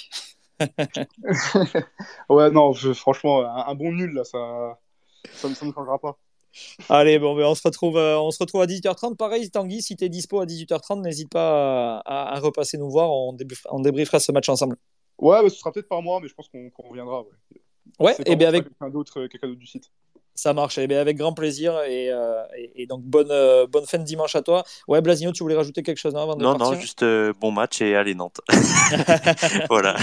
Ouais, 2.30 2.50
non, 2.52 2.74
je- 2.74 2.94
franchement, 2.94 3.42
un, 3.42 3.66
un 3.68 3.76
bon 3.76 3.92
nul, 3.92 4.14
là, 4.14 4.24
ça 4.24 4.80
ça 5.34 5.48
ne 5.50 5.54
ça 5.56 5.66
ne 5.66 5.72
changera 5.72 5.98
pas. 6.00 6.18
Allez, 6.90 7.18
bon, 7.18 7.36
ben, 7.36 7.46
on, 7.46 7.56
se 7.56 7.64
retrouve, 7.64 7.98
euh, 7.98 8.20
on 8.20 8.30
se 8.30 8.38
retrouve 8.40 8.62
à 8.62 8.68
18h30. 8.68 9.16
Pareil, 9.18 9.50
Tanguy, 9.50 9.82
si 9.82 9.96
tu 9.96 10.04
es 10.06 10.10
dispo 10.10 10.40
à 10.40 10.46
18h30, 10.46 11.02
n'hésite 11.02 11.30
pas 11.32 12.00
à, 12.00 12.02
à- 12.06 12.36
à 12.36 12.40
repasser 12.40 12.78
nous 12.78 12.90
voir. 12.92 13.10
On, 13.12 13.34
débrief- 13.34 13.66
on 13.72 13.80
débriefera 13.80 14.20
ce 14.20 14.32
match 14.32 14.50
ensemble. 14.50 14.78
Ouais, 15.20 15.42
bah, 15.42 15.50
ce 15.50 15.56
sera 15.58 15.72
peut-être 15.72 15.88
par 15.90 16.02
moi, 16.02 16.20
mais 16.22 16.28
je 16.28 16.34
pense 16.36 16.50
qu'on 16.50 16.70
qu'on 16.70 16.90
reviendra. 16.90 17.22
Ouais, 17.22 17.28
Ouais, 18.00 18.16
et 18.20 18.24
pas 18.24 18.36
bien 18.36 18.48
avec 18.50 18.64
c'est 18.64 18.70
quelqu'un 18.70 18.90
d'autre 18.90 19.20
euh, 19.22 19.28
quelqu'un 19.28 19.48
d'autre 19.48 19.60
du 19.60 19.68
site. 19.68 19.92
ça 20.36 20.54
marche. 20.54 20.78
Et 20.78 20.86
bien 20.88 21.00
avec 21.00 21.18
grand 21.18 21.34
plaisir. 21.34 21.80
Et, 21.84 22.12
euh, 22.12 22.44
et, 22.58 22.84
et 22.84 22.88
donc, 22.88 23.02
bonne, 23.04 23.32
euh, 23.32 23.66
bonne 23.68 23.86
fin 23.86 23.98
de 23.98 24.04
dimanche 24.04 24.36
à 24.36 24.42
toi. 24.42 24.64
Ouais, 24.88 25.02
Blasigno, 25.02 25.32
tu 25.32 25.44
voulais 25.44 25.56
rajouter 25.56 25.82
quelque 25.84 25.98
chose 26.00 26.14
non, 26.14 26.22
avant 26.22 26.36
de 26.36 26.44
Non, 26.44 26.56
partir 26.58 26.76
non, 26.76 26.80
juste 26.82 27.02
euh, 27.04 27.34
bon 27.40 27.52
match 27.52 27.82
et 27.82 27.96
allez 27.96 28.14
Nantes. 28.16 28.42
voilà. 29.70 29.96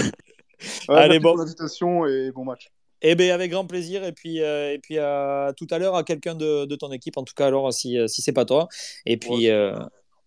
Ouais, 0.89 0.97
Allez, 0.97 1.19
bon. 1.19 1.35
l'invitation 1.35 2.05
et 2.05 2.31
bon 2.31 2.45
match. 2.45 2.69
Eh 3.01 3.15
bien, 3.15 3.33
avec 3.33 3.51
grand 3.51 3.65
plaisir. 3.65 4.03
Et 4.03 4.11
puis, 4.11 4.41
euh, 4.41 4.73
et 4.73 4.79
puis 4.79 4.97
à 4.99 5.53
tout 5.57 5.67
à 5.71 5.79
l'heure 5.79 5.95
à 5.95 6.03
quelqu'un 6.03 6.35
de, 6.35 6.65
de 6.65 6.75
ton 6.75 6.91
équipe, 6.91 7.17
en 7.17 7.23
tout 7.23 7.33
cas, 7.35 7.47
alors, 7.47 7.73
si, 7.73 7.97
euh, 7.97 8.07
si 8.07 8.21
c'est 8.21 8.31
pas 8.33 8.45
toi. 8.45 8.67
Et 9.05 9.17
puis, 9.17 9.29
Ouais, 9.31 9.49
euh, 9.49 9.75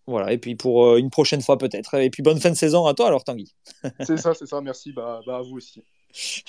voilà. 0.07 0.33
Et 0.33 0.37
puis, 0.37 0.55
pour 0.55 0.85
euh, 0.85 0.97
une 0.97 1.09
prochaine 1.09 1.41
fois, 1.41 1.57
peut-être. 1.57 1.95
Et 1.95 2.09
puis, 2.09 2.21
bonne 2.23 2.39
fin 2.39 2.49
de 2.49 2.55
saison 2.55 2.85
à 2.85 2.93
toi, 2.93 3.07
alors, 3.07 3.23
Tanguy. 3.23 3.53
C'est 4.01 4.17
ça, 4.17 4.33
c'est 4.33 4.45
ça, 4.45 4.59
merci. 4.61 4.91
Bah, 4.91 5.21
bah, 5.25 5.37
à 5.37 5.41
vous 5.41 5.55
aussi. 5.55 5.83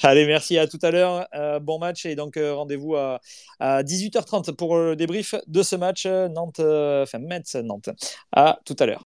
Allez, 0.02 0.26
merci 0.26 0.58
à 0.58 0.68
tout 0.68 0.78
à 0.82 0.90
l'heure. 0.92 1.26
Euh, 1.34 1.58
bon 1.58 1.78
match 1.80 2.06
et 2.06 2.14
donc 2.14 2.36
euh, 2.36 2.54
rendez-vous 2.54 2.94
à, 2.94 3.20
à 3.58 3.82
18h30 3.82 4.52
pour 4.54 4.76
le 4.76 4.94
débrief 4.94 5.34
de 5.48 5.62
ce 5.64 5.74
match 5.74 6.06
euh, 6.06 6.28
Nantes, 6.28 6.60
euh, 6.60 7.02
enfin 7.02 7.18
Metz 7.18 7.56
Nantes. 7.56 7.88
À 8.30 8.60
tout 8.64 8.76
à 8.78 8.86
l'heure. 8.86 9.02